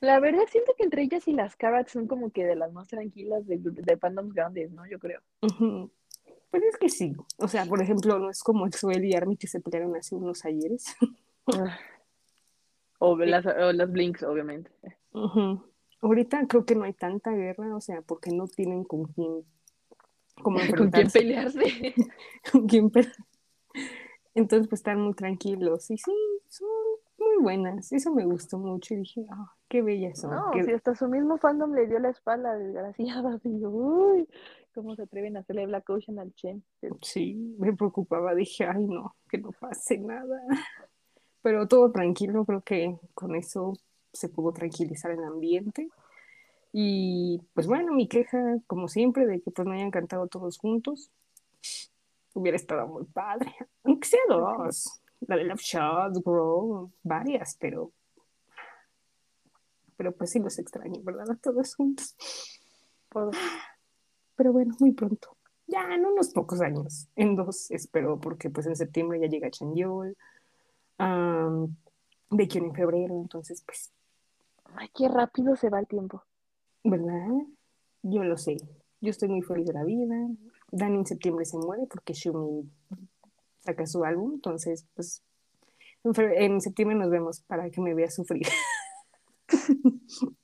La 0.00 0.18
verdad, 0.18 0.44
siento 0.50 0.72
que 0.76 0.84
entre 0.84 1.02
ellas 1.02 1.28
y 1.28 1.32
las 1.32 1.56
Carats 1.56 1.92
son 1.92 2.06
como 2.06 2.30
que 2.30 2.44
de 2.44 2.56
las 2.56 2.72
más 2.72 2.88
tranquilas 2.88 3.46
de, 3.46 3.58
de 3.58 3.96
fandoms 3.98 4.32
grandes, 4.32 4.70
¿no? 4.72 4.86
Yo 4.86 4.98
creo. 4.98 5.20
Pues 6.50 6.64
es 6.64 6.76
que 6.78 6.88
sí, 6.88 7.14
o 7.36 7.46
sea, 7.46 7.64
por 7.66 7.82
ejemplo, 7.82 8.18
no 8.18 8.30
es 8.30 8.42
como 8.42 8.66
Exoel 8.66 9.04
y 9.04 9.14
Army 9.14 9.36
que 9.36 9.46
se 9.46 9.60
pelearon 9.60 9.94
hace 9.96 10.14
unos 10.14 10.44
ayeres. 10.44 10.96
Ah. 11.46 11.78
O 12.98 13.16
las, 13.18 13.44
o 13.46 13.72
las 13.72 13.90
Blinks, 13.90 14.22
obviamente. 14.22 14.70
Ujú. 15.12 15.62
Ahorita 16.02 16.46
creo 16.46 16.64
que 16.64 16.74
no 16.74 16.84
hay 16.84 16.92
tanta 16.94 17.32
guerra, 17.32 17.76
o 17.76 17.80
sea, 17.80 18.02
porque 18.02 18.30
no 18.30 18.46
tienen 18.46 18.84
con 18.84 19.04
quién, 19.04 19.44
como 20.42 20.58
¿Con 20.76 20.90
quién 20.90 21.08
pelearse? 21.10 21.62
con 22.52 22.66
quién 22.66 22.90
pelear. 22.90 23.14
Entonces, 24.34 24.68
pues 24.68 24.80
están 24.80 25.00
muy 25.00 25.14
tranquilos. 25.14 25.90
Y 25.90 25.98
sí, 25.98 26.12
son 26.48 26.68
muy 27.18 27.42
buenas. 27.42 27.92
Eso 27.92 28.14
me 28.14 28.24
gustó 28.24 28.58
mucho. 28.58 28.94
Y 28.94 28.98
dije, 28.98 29.26
ah, 29.30 29.52
qué 29.68 29.82
bellas 29.82 30.20
son. 30.20 30.30
No, 30.30 30.50
qué- 30.52 30.64
si 30.64 30.72
hasta 30.72 30.94
su 30.94 31.08
mismo 31.08 31.36
fandom 31.38 31.74
le 31.74 31.86
dio 31.86 31.98
la 31.98 32.10
espalda, 32.10 32.56
desgraciada. 32.56 33.40
Y 33.44 33.60
yo, 33.60 33.70
uy, 33.70 34.28
¿cómo 34.74 34.94
se 34.94 35.02
atreven 35.02 35.36
a 35.36 35.40
hacerle 35.40 35.66
Black 35.66 35.88
Ocean 35.90 36.18
al 36.18 36.32
Chen? 36.34 36.64
Sí, 37.02 37.34
me 37.58 37.72
preocupaba. 37.74 38.34
Dije, 38.34 38.64
ay, 38.64 38.84
no, 38.84 39.16
que 39.28 39.38
no 39.38 39.50
pase 39.52 39.98
nada. 39.98 40.40
Pero 41.42 41.66
todo 41.66 41.90
tranquilo. 41.90 42.44
Creo 42.44 42.62
que 42.62 42.96
con 43.14 43.34
eso 43.34 43.72
se 44.12 44.28
pudo 44.28 44.52
tranquilizar 44.52 45.10
el 45.10 45.24
ambiente. 45.24 45.88
Y 46.72 47.40
pues 47.54 47.66
bueno, 47.66 47.92
mi 47.92 48.08
queja, 48.08 48.58
como 48.66 48.88
siempre, 48.88 49.26
de 49.26 49.40
que 49.40 49.50
pues 49.50 49.66
no 49.66 49.72
hayan 49.72 49.90
cantado 49.90 50.28
todos 50.28 50.58
juntos, 50.58 51.10
hubiera 52.34 52.56
estado 52.56 52.86
muy 52.86 53.04
padre. 53.06 53.54
Aunque 53.84 54.08
sea 54.08 54.20
dos. 54.28 55.00
La 55.20 55.36
de 55.36 55.44
Love 55.44 55.60
Shots, 55.60 56.22
Grow, 56.24 56.90
varias, 57.02 57.56
pero. 57.60 57.92
Pero 59.96 60.12
pues 60.12 60.30
sí 60.30 60.38
los 60.38 60.58
extraño, 60.58 61.02
¿verdad? 61.02 61.36
Todos 61.42 61.74
juntos. 61.74 62.16
Pero 64.36 64.52
bueno, 64.52 64.74
muy 64.80 64.92
pronto. 64.92 65.36
Ya 65.66 65.82
en 65.92 66.06
unos 66.06 66.30
pocos 66.30 66.60
años. 66.62 67.08
En 67.16 67.36
dos, 67.36 67.70
espero, 67.70 68.18
porque 68.18 68.48
pues 68.48 68.66
en 68.66 68.76
septiembre 68.76 69.20
ya 69.20 69.26
llega 69.26 69.50
Chanyeol. 69.50 70.16
Um, 70.98 71.76
de 72.30 72.48
que 72.48 72.58
en 72.58 72.72
febrero, 72.72 73.14
entonces 73.20 73.62
pues. 73.64 73.92
Ay, 74.76 74.88
qué 74.94 75.08
rápido 75.08 75.56
se 75.56 75.68
va 75.68 75.80
el 75.80 75.86
tiempo. 75.86 76.22
¿Verdad? 76.84 77.28
Yo 78.02 78.24
lo 78.24 78.36
sé. 78.36 78.56
Yo 79.00 79.10
estoy 79.10 79.28
muy 79.28 79.42
feliz 79.42 79.66
de 79.66 79.72
la 79.72 79.84
vida. 79.84 80.16
Dani 80.70 80.98
en 80.98 81.06
septiembre 81.06 81.44
se 81.44 81.58
muere 81.58 81.86
porque 81.86 82.12
Shumi 82.12 82.70
saca 83.60 83.86
su 83.86 84.04
álbum, 84.04 84.34
entonces 84.34 84.86
pues 84.94 85.22
en, 86.04 86.60
septiembre 86.60 86.96
nos 86.96 87.10
vemos 87.10 87.40
para 87.42 87.70
que 87.70 87.80
me 87.80 87.94
vea 87.94 88.10
sufrir. 88.10 88.46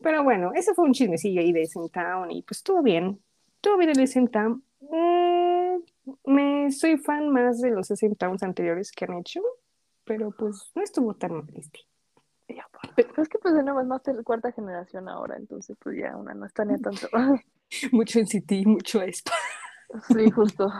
Pero 0.00 0.22
bueno, 0.22 0.52
ese 0.54 0.74
fue 0.74 0.84
un 0.84 0.92
chismecillo 0.92 1.40
ahí 1.40 1.52
de 1.52 1.68
Town 1.92 2.30
y 2.30 2.42
pues 2.42 2.58
estuvo 2.58 2.82
bien. 2.82 3.20
Estuvo 3.56 3.76
bien 3.76 3.90
el 3.90 4.30
Town. 4.30 4.62
Eh, 4.92 5.78
me 6.24 6.70
soy 6.70 6.96
fan 6.96 7.28
más 7.30 7.60
de 7.60 7.70
los 7.70 7.88
Towns 8.18 8.42
anteriores 8.42 8.92
que 8.92 9.04
han 9.04 9.14
hecho, 9.18 9.42
pero 10.04 10.30
pues 10.30 10.70
no 10.74 10.82
estuvo 10.82 11.14
tan 11.14 11.32
mal 11.32 11.52
este. 11.54 11.80
Pero 12.96 13.22
es 13.22 13.28
que 13.28 13.38
pues 13.38 13.54
de 13.54 13.62
más 13.62 14.02
de 14.02 14.24
cuarta 14.24 14.52
generación 14.52 15.08
ahora, 15.08 15.36
entonces 15.36 15.76
pues 15.80 15.96
ya 15.98 16.16
una 16.16 16.34
no 16.34 16.46
está 16.46 16.64
ni 16.64 16.80
tanto. 16.80 17.08
mucho 17.92 18.18
en 18.18 18.26
City, 18.26 18.64
mucho 18.66 19.02
esto. 19.02 19.32
Sí, 20.08 20.30
justo. 20.30 20.70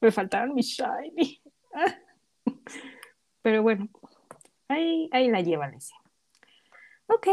Me 0.00 0.10
faltaron 0.10 0.54
mis 0.54 0.66
shiny. 0.66 1.42
Pero 3.42 3.62
bueno, 3.62 3.88
ahí, 4.68 5.08
ahí 5.12 5.30
la 5.30 5.40
llevan 5.40 5.74
ese. 5.74 5.94
Ok, 7.08 7.26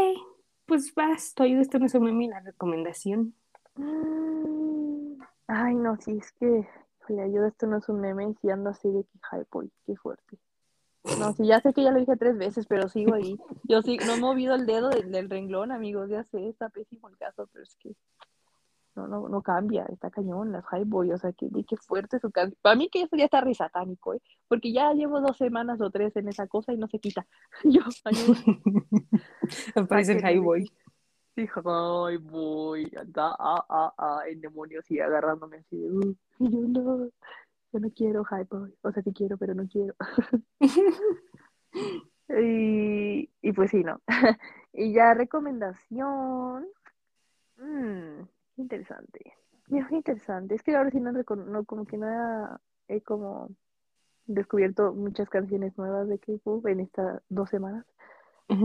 pues 0.66 0.94
vas, 0.94 1.32
tu 1.34 1.42
ayuda, 1.42 1.62
esto 1.62 1.78
no 1.78 1.86
es 1.86 1.94
un 1.94 2.30
la 2.30 2.40
recomendación. 2.40 3.34
Mm, 3.76 5.22
ay, 5.46 5.74
no, 5.74 5.96
sí, 5.96 6.18
es 6.18 6.32
que 6.32 6.68
le 7.10 7.22
ayuda, 7.22 7.48
esto 7.48 7.66
no 7.66 7.78
es 7.78 7.88
un 7.88 8.00
meme, 8.00 8.34
si 8.40 8.50
ando 8.50 8.70
así 8.70 8.88
de 8.88 9.04
que 9.04 9.18
hype, 9.30 9.70
qué 9.86 9.96
fuerte. 9.96 10.38
No, 11.18 11.32
sí, 11.32 11.46
ya 11.46 11.60
sé 11.60 11.72
que 11.72 11.82
ya 11.82 11.90
lo 11.90 11.98
dije 11.98 12.16
tres 12.16 12.36
veces, 12.36 12.66
pero 12.66 12.88
sigo 12.88 13.14
ahí. 13.14 13.38
Yo 13.64 13.80
sí, 13.82 13.96
no 14.06 14.14
he 14.14 14.20
movido 14.20 14.54
el 14.54 14.66
dedo 14.66 14.90
del, 14.90 15.30
renglón, 15.30 15.72
amigos, 15.72 16.10
ya 16.10 16.24
sé, 16.24 16.48
está 16.48 16.68
pésimo 16.68 17.08
el 17.08 17.16
caso, 17.16 17.48
pero 17.52 17.62
es 17.62 17.74
que 17.76 17.94
no, 18.96 19.06
no, 19.06 19.28
no 19.28 19.40
cambia, 19.40 19.86
está 19.86 20.10
cañón, 20.10 20.52
las 20.52 20.64
high 20.66 20.84
boy, 20.84 21.12
o 21.12 21.18
sea, 21.18 21.32
que, 21.32 21.48
qué 21.66 21.76
fuerte 21.76 22.18
su 22.18 22.30
canción. 22.30 22.58
Para 22.60 22.76
mí 22.76 22.90
que 22.90 23.02
eso 23.02 23.16
ya 23.16 23.24
está 23.24 23.40
risatánico, 23.40 24.14
¿eh? 24.14 24.20
Porque 24.46 24.72
ya 24.72 24.92
llevo 24.92 25.20
dos 25.20 25.38
semanas 25.38 25.80
o 25.80 25.90
tres 25.90 26.14
en 26.16 26.28
esa 26.28 26.46
cosa 26.46 26.72
y 26.72 26.76
no 26.76 26.86
se 26.86 26.98
quita. 26.98 27.26
Yo, 27.64 27.80
ayuda. 28.04 28.40
Aparece 29.76 30.12
el 30.12 30.20
high 30.20 30.38
boy. 30.38 30.70
Sí, 31.34 31.46
high 31.46 32.18
boy, 32.18 32.90
anda, 32.96 33.34
ah, 33.38 33.64
ah, 33.68 33.94
ah, 33.96 34.20
el 34.28 34.40
demonio 34.40 34.82
sigue 34.82 35.02
agarrándome 35.02 35.58
así 35.58 35.78
de, 35.78 35.90
uh, 35.90 36.16
yo 36.40 36.60
no, 36.68 37.08
yo 37.72 37.80
no 37.80 37.90
quiero 37.90 38.24
high 38.24 38.44
boy, 38.44 38.74
o 38.82 38.92
sea, 38.92 39.02
sí 39.02 39.12
quiero, 39.12 39.36
pero 39.38 39.54
no 39.54 39.66
quiero. 39.68 39.94
y, 42.28 43.30
y 43.42 43.52
pues 43.52 43.70
sí, 43.70 43.82
no. 43.84 44.00
y 44.72 44.92
ya 44.92 45.14
recomendación. 45.14 46.66
Mmm, 47.56 48.22
interesante. 48.56 49.34
Es 49.70 49.90
interesante. 49.92 50.54
Es 50.54 50.62
que 50.62 50.76
ahora 50.76 50.90
sí 50.90 51.00
no, 51.00 51.12
no 51.12 51.64
como 51.64 51.84
que 51.86 51.96
no 51.96 52.60
he 52.88 53.00
como 53.02 53.48
descubierto 54.26 54.92
muchas 54.92 55.28
canciones 55.28 55.76
nuevas 55.78 56.08
de 56.08 56.18
K-pop 56.18 56.66
en 56.66 56.80
estas 56.80 57.22
dos 57.28 57.48
semanas. 57.50 57.86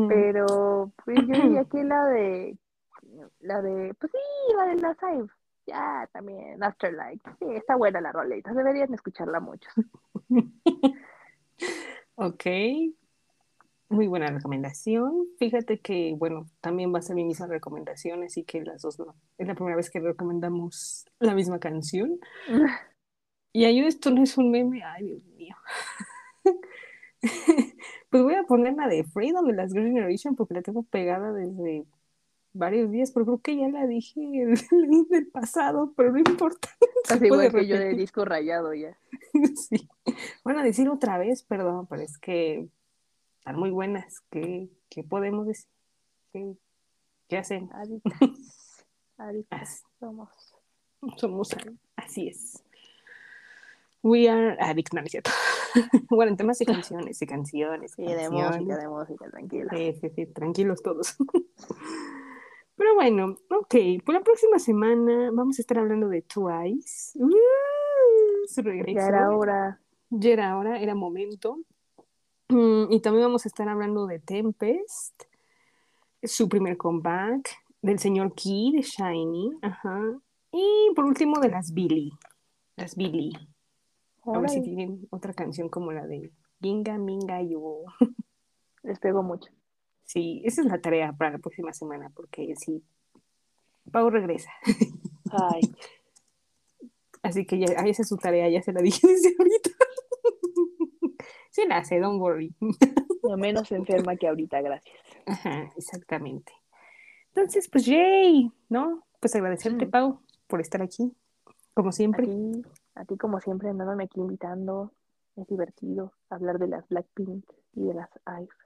Pero 0.07 0.91
pues 1.03 1.19
yo 1.27 1.33
diría 1.33 1.65
que 1.71 1.83
la 1.83 2.05
de 2.05 2.57
la 3.39 3.61
de 3.61 3.93
pues 3.99 4.11
sí, 4.11 4.55
la 4.55 4.65
de 4.65 4.75
la 4.81 4.95
Save. 4.95 5.27
Ya 5.67 6.07
también 6.13 6.63
Afterlife. 6.63 7.21
Sí, 7.39 7.45
está 7.55 7.75
buena 7.75 8.01
la 8.01 8.11
roleta. 8.11 8.53
Deberían 8.53 8.93
escucharla 8.93 9.39
mucho. 9.39 9.69
ok, 12.15 12.45
muy 13.89 14.07
buena 14.07 14.27
recomendación. 14.27 15.27
Fíjate 15.39 15.79
que, 15.79 16.15
bueno, 16.17 16.47
también 16.61 16.93
va 16.93 16.99
a 16.99 17.01
ser 17.01 17.15
mi 17.15 17.23
misma 17.23 17.47
recomendación, 17.47 18.23
así 18.23 18.43
que 18.43 18.63
las 18.63 18.81
dos 18.81 18.99
no. 18.99 19.15
Es 19.37 19.47
la 19.47 19.55
primera 19.55 19.75
vez 19.75 19.89
que 19.89 19.99
recomendamos 19.99 21.05
la 21.19 21.33
misma 21.33 21.59
canción. 21.59 22.19
y 23.53 23.65
ayuda, 23.65 23.87
esto 23.87 24.11
no 24.11 24.23
es 24.23 24.37
un 24.37 24.51
meme. 24.51 24.83
Ay, 24.83 25.05
Dios 25.05 25.25
mío. 25.25 25.55
pues 28.09 28.23
voy 28.23 28.35
a 28.35 28.43
poner 28.43 28.73
la 28.73 28.87
de 28.87 29.03
Freedom 29.03 29.45
de 29.47 29.53
las 29.53 29.71
Girl 29.71 29.87
Generation 29.87 30.35
porque 30.35 30.53
la 30.55 30.61
tengo 30.61 30.83
pegada 30.83 31.31
desde 31.31 31.85
varios 32.55 32.89
días, 32.89 33.11
pero 33.11 33.25
creo 33.25 33.37
que 33.39 33.57
ya 33.57 33.67
la 33.67 33.85
dije 33.85 34.21
en 34.21 34.55
el 35.11 35.27
pasado, 35.27 35.93
pero 35.95 36.11
no 36.11 36.19
importa. 36.19 36.69
Así 37.09 37.25
igual 37.25 37.51
que 37.51 37.67
yo 37.67 37.77
de 37.77 37.93
disco 37.93 38.25
rayado 38.25 38.73
ya. 38.73 38.97
sí. 39.55 39.87
Van 40.43 40.57
a 40.57 40.63
decir 40.63 40.89
otra 40.89 41.17
vez, 41.17 41.43
perdón, 41.43 41.85
pero 41.87 42.01
es 42.01 42.17
que 42.17 42.67
están 43.39 43.57
muy 43.57 43.69
buenas. 43.69 44.21
¿Qué, 44.31 44.69
qué 44.89 45.03
podemos 45.03 45.45
decir? 45.45 45.69
¿Qué, 46.33 46.55
qué 47.27 47.37
hacen? 47.37 47.69
Adictas. 49.17 49.83
Somos. 49.99 50.29
Somos, 51.17 51.55
así 51.95 52.29
es. 52.29 52.63
We 54.01 54.29
are 54.29 54.55
addicts, 54.59 54.93
no, 54.93 55.01
es 55.01 55.11
cierto. 55.11 55.31
bueno, 56.09 56.31
en 56.31 56.37
temas 56.37 56.59
de 56.59 56.65
canciones, 56.65 57.19
de 57.19 57.27
canciones. 57.27 57.93
Sí, 57.93 58.03
de 58.03 58.29
música, 58.29 58.77
de 58.77 58.87
música, 58.87 59.29
tranquila. 59.29 59.71
Sí, 59.75 59.93
sí, 59.99 60.09
sí, 60.15 60.25
tranquilos 60.27 60.81
todos. 60.81 61.17
Pero 62.75 62.93
bueno, 62.95 63.37
ok, 63.49 63.75
por 64.05 64.15
la 64.15 64.21
próxima 64.21 64.59
semana 64.59 65.31
vamos 65.31 65.57
a 65.59 65.61
estar 65.61 65.79
hablando 65.79 66.09
de 66.09 66.21
Twice. 66.21 67.17
Uh, 67.17 68.47
su 68.47 68.61
regreso. 68.61 68.99
Ya 68.99 69.07
era 69.07 69.29
hora. 69.29 69.79
Ya 70.09 70.29
era 70.31 70.57
hora, 70.57 70.79
era 70.79 70.93
momento. 70.93 71.59
Mm, 72.49 72.91
y 72.91 72.99
también 72.99 73.25
vamos 73.25 73.45
a 73.45 73.49
estar 73.49 73.67
hablando 73.69 74.05
de 74.05 74.19
Tempest, 74.19 75.23
su 76.21 76.47
primer 76.47 76.77
comeback, 76.77 77.49
del 77.81 77.99
señor 77.99 78.33
Key 78.35 78.73
de 78.73 78.81
Shiny, 78.81 79.51
ajá. 79.61 80.01
Y 80.51 80.91
por 80.95 81.05
último 81.05 81.39
de 81.39 81.49
las 81.49 81.73
Billy, 81.73 82.11
las 82.75 82.95
Billy. 82.95 83.31
A 84.25 84.39
ver 84.39 84.49
si 84.49 84.61
tienen 84.61 85.07
otra 85.11 85.33
canción 85.33 85.69
como 85.69 85.91
la 85.91 86.07
de 86.07 86.31
Ginga 86.61 86.97
Minga 86.97 87.41
Yo. 87.41 87.83
Les 88.83 88.99
pego 88.99 89.21
mucho. 89.21 89.51
Sí, 90.05 90.41
esa 90.45 90.61
es 90.61 90.67
la 90.67 90.79
tarea 90.79 91.13
para 91.13 91.31
la 91.31 91.37
próxima 91.39 91.73
semana, 91.73 92.11
porque 92.15 92.53
sí, 92.55 92.83
Pau 93.91 94.09
regresa. 94.09 94.51
Ay. 95.31 95.61
Así 97.23 97.45
que 97.45 97.57
ya, 97.57 97.65
esa 97.65 98.03
es 98.03 98.07
su 98.07 98.17
tarea, 98.17 98.47
ya 98.49 98.61
se 98.61 98.71
la 98.71 98.81
dije 98.81 99.05
desde 99.07 99.35
ahorita. 99.37 99.69
Sí 101.49 101.61
la 101.69 101.77
hace, 101.77 102.01
don't 102.01 102.19
worry. 102.19 102.53
No 103.23 103.37
menos 103.37 103.71
enferma 103.71 104.17
que 104.17 104.27
ahorita, 104.27 104.59
gracias. 104.59 104.99
Ajá, 105.25 105.71
exactamente. 105.77 106.51
Entonces, 107.29 107.69
pues, 107.69 107.85
yay, 107.85 108.51
¿no? 108.67 109.05
Pues 109.21 109.35
agradecerte, 109.35 109.85
mm. 109.85 109.89
Pau, 109.89 110.19
por 110.47 110.59
estar 110.59 110.81
aquí, 110.81 111.15
como 111.73 111.93
siempre. 111.93 112.25
A 112.25 112.29
ti, 112.29 112.65
a 112.95 113.05
ti 113.05 113.17
como 113.17 113.39
siempre, 113.39 113.69
andándome 113.69 114.03
aquí 114.03 114.19
invitando. 114.19 114.91
Es 115.37 115.47
divertido 115.47 116.11
hablar 116.29 116.59
de 116.59 116.67
las 116.67 116.85
Blackpink 116.89 117.45
y 117.73 117.83
de 117.83 117.93
las 117.93 118.09
IVE. 118.27 118.64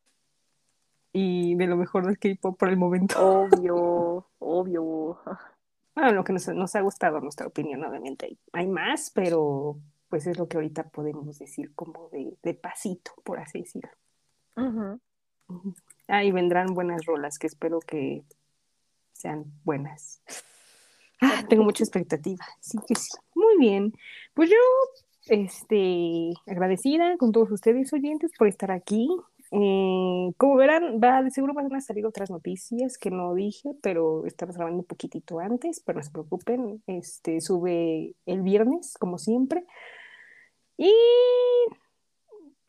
Y 1.12 1.56
de 1.56 1.68
lo 1.68 1.76
mejor 1.76 2.06
del 2.06 2.20
K-pop 2.20 2.58
por 2.58 2.70
el 2.70 2.78
momento. 2.78 3.20
Obvio, 3.20 4.28
obvio. 4.40 5.20
Bueno, 5.96 6.12
lo 6.14 6.24
que 6.24 6.34
nos, 6.34 6.48
nos 6.50 6.76
ha 6.76 6.82
gustado, 6.82 7.20
nuestra 7.20 7.48
opinión, 7.48 7.84
obviamente. 7.84 8.38
Hay 8.54 8.68
más, 8.68 9.12
pero 9.14 9.80
pues 10.10 10.26
es 10.28 10.38
lo 10.38 10.48
que 10.48 10.58
ahorita 10.58 10.90
podemos 10.90 11.38
decir 11.38 11.74
como 11.76 12.10
de, 12.10 12.54
pasito, 12.56 13.12
por 13.24 13.40
así 13.40 13.62
decirlo. 13.62 13.92
Ahí 16.08 16.32
vendrán 16.32 16.74
buenas 16.74 17.06
rolas 17.06 17.38
que 17.38 17.48
espero 17.48 17.80
que 17.80 18.24
sean 19.14 19.46
buenas. 19.64 20.22
Ah, 21.22 21.44
tengo 21.48 21.64
mucha 21.64 21.84
expectativa, 21.84 22.46
sí 22.60 22.78
que 22.88 22.96
sí. 22.96 23.10
Muy 23.36 23.58
bien. 23.58 23.94
Pues 24.34 24.50
yo, 24.50 24.56
este, 25.28 26.32
agradecida 26.48 27.18
con 27.18 27.32
todos 27.32 27.52
ustedes 27.52 27.94
oyentes 27.94 28.32
por 28.38 28.48
estar 28.48 28.72
aquí. 28.72 29.10
Eh, 29.52 30.32
como 30.38 30.56
verán, 30.56 31.00
va, 31.04 31.24
de 31.24 31.32
seguro 31.32 31.54
van 31.54 31.74
a 31.74 31.82
salir 31.82 32.06
otras 32.06 32.30
noticias 32.30 32.98
que 32.98 33.10
no 33.10 33.34
dije, 33.34 33.72
pero 33.82 34.26
estamos 34.26 34.56
grabando 34.56 34.80
un 34.80 34.86
poquitito 34.86 35.40
antes, 35.40 35.80
pero 35.80 35.98
no 35.98 36.04
se 36.04 36.12
preocupen, 36.12 36.84
este, 36.86 37.42
sube 37.42 38.14
el 38.26 38.42
viernes, 38.42 38.96
como 39.00 39.18
siempre. 39.18 39.66
Y, 40.78 40.94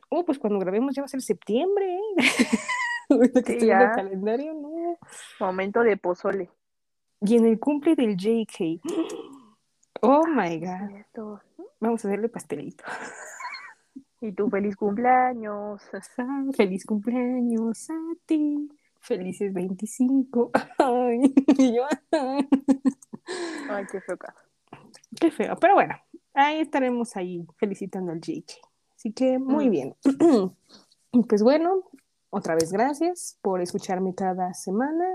oh, 0.09 0.24
pues 0.24 0.39
cuando 0.39 0.59
grabemos 0.59 0.95
ya 0.95 1.03
va 1.03 1.07
a 1.07 1.09
ser 1.09 1.22
septiembre, 1.22 1.95
¿eh? 1.95 2.14
que 3.45 3.53
estoy 3.53 3.70
el 3.70 3.91
calendario, 3.95 4.55
no. 4.55 4.99
Momento 5.39 5.81
de 5.81 5.97
pozole. 5.97 6.51
Y 7.20 7.37
en 7.37 7.45
el 7.45 7.59
cumple 7.59 7.95
del 7.95 8.16
JK. 8.16 8.81
Oh 10.03 10.26
my 10.26 10.59
god. 10.59 11.41
Vamos 11.78 12.03
a 12.03 12.09
hacerle 12.09 12.31
pastelito. 12.31 12.85
Y 14.20 14.32
tu 14.32 14.50
feliz 14.50 14.76
cumpleaños. 14.76 15.82
Feliz 16.56 16.84
cumpleaños 16.84 17.88
a 17.90 17.94
ti. 18.26 18.68
Felices 19.00 19.52
25. 19.52 20.50
Ay, 20.78 21.34
Ay 23.70 23.86
qué 23.90 24.00
feo. 24.00 24.18
Qué 25.18 25.30
feo. 25.30 25.56
Pero 25.56 25.74
bueno, 25.74 25.94
ahí 26.34 26.60
estaremos 26.60 27.16
ahí 27.16 27.46
felicitando 27.56 28.12
al 28.12 28.20
JK. 28.20 28.50
Así 28.94 29.12
que 29.12 29.38
muy 29.38 29.68
mm. 29.68 29.70
bien. 29.70 29.96
pues 31.28 31.42
bueno, 31.42 31.84
otra 32.28 32.54
vez 32.54 32.70
gracias 32.72 33.38
por 33.40 33.62
escucharme 33.62 34.14
cada 34.14 34.52
semana. 34.52 35.06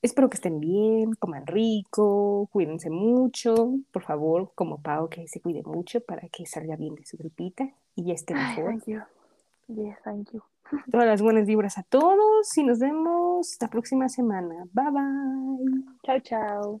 Espero 0.00 0.30
que 0.30 0.36
estén 0.36 0.60
bien, 0.60 1.14
coman 1.14 1.46
rico, 1.46 2.48
cuídense 2.52 2.88
mucho. 2.88 3.74
Por 3.90 4.04
favor, 4.04 4.52
como 4.54 4.80
Pau, 4.80 5.08
que 5.08 5.26
se 5.26 5.40
cuide 5.40 5.62
mucho 5.62 6.00
para 6.00 6.28
que 6.28 6.46
salga 6.46 6.76
bien 6.76 6.94
de 6.94 7.04
su 7.04 7.16
gripita 7.16 7.68
y 7.96 8.04
ya 8.04 8.14
esté 8.14 8.34
mejor. 8.34 8.70
Ay, 8.70 8.78
thank 8.78 8.86
you. 8.86 9.00
Yes, 9.68 9.98
thank 10.04 10.30
you. 10.32 10.42
Todas 10.90 11.06
las 11.06 11.20
buenas 11.20 11.46
vibras 11.46 11.78
a 11.78 11.82
todos 11.82 12.56
y 12.56 12.62
nos 12.62 12.78
vemos 12.78 13.56
la 13.60 13.68
próxima 13.68 14.08
semana. 14.08 14.66
Bye 14.72 14.90
bye. 14.92 15.84
Chao, 16.04 16.20
chao. 16.20 16.80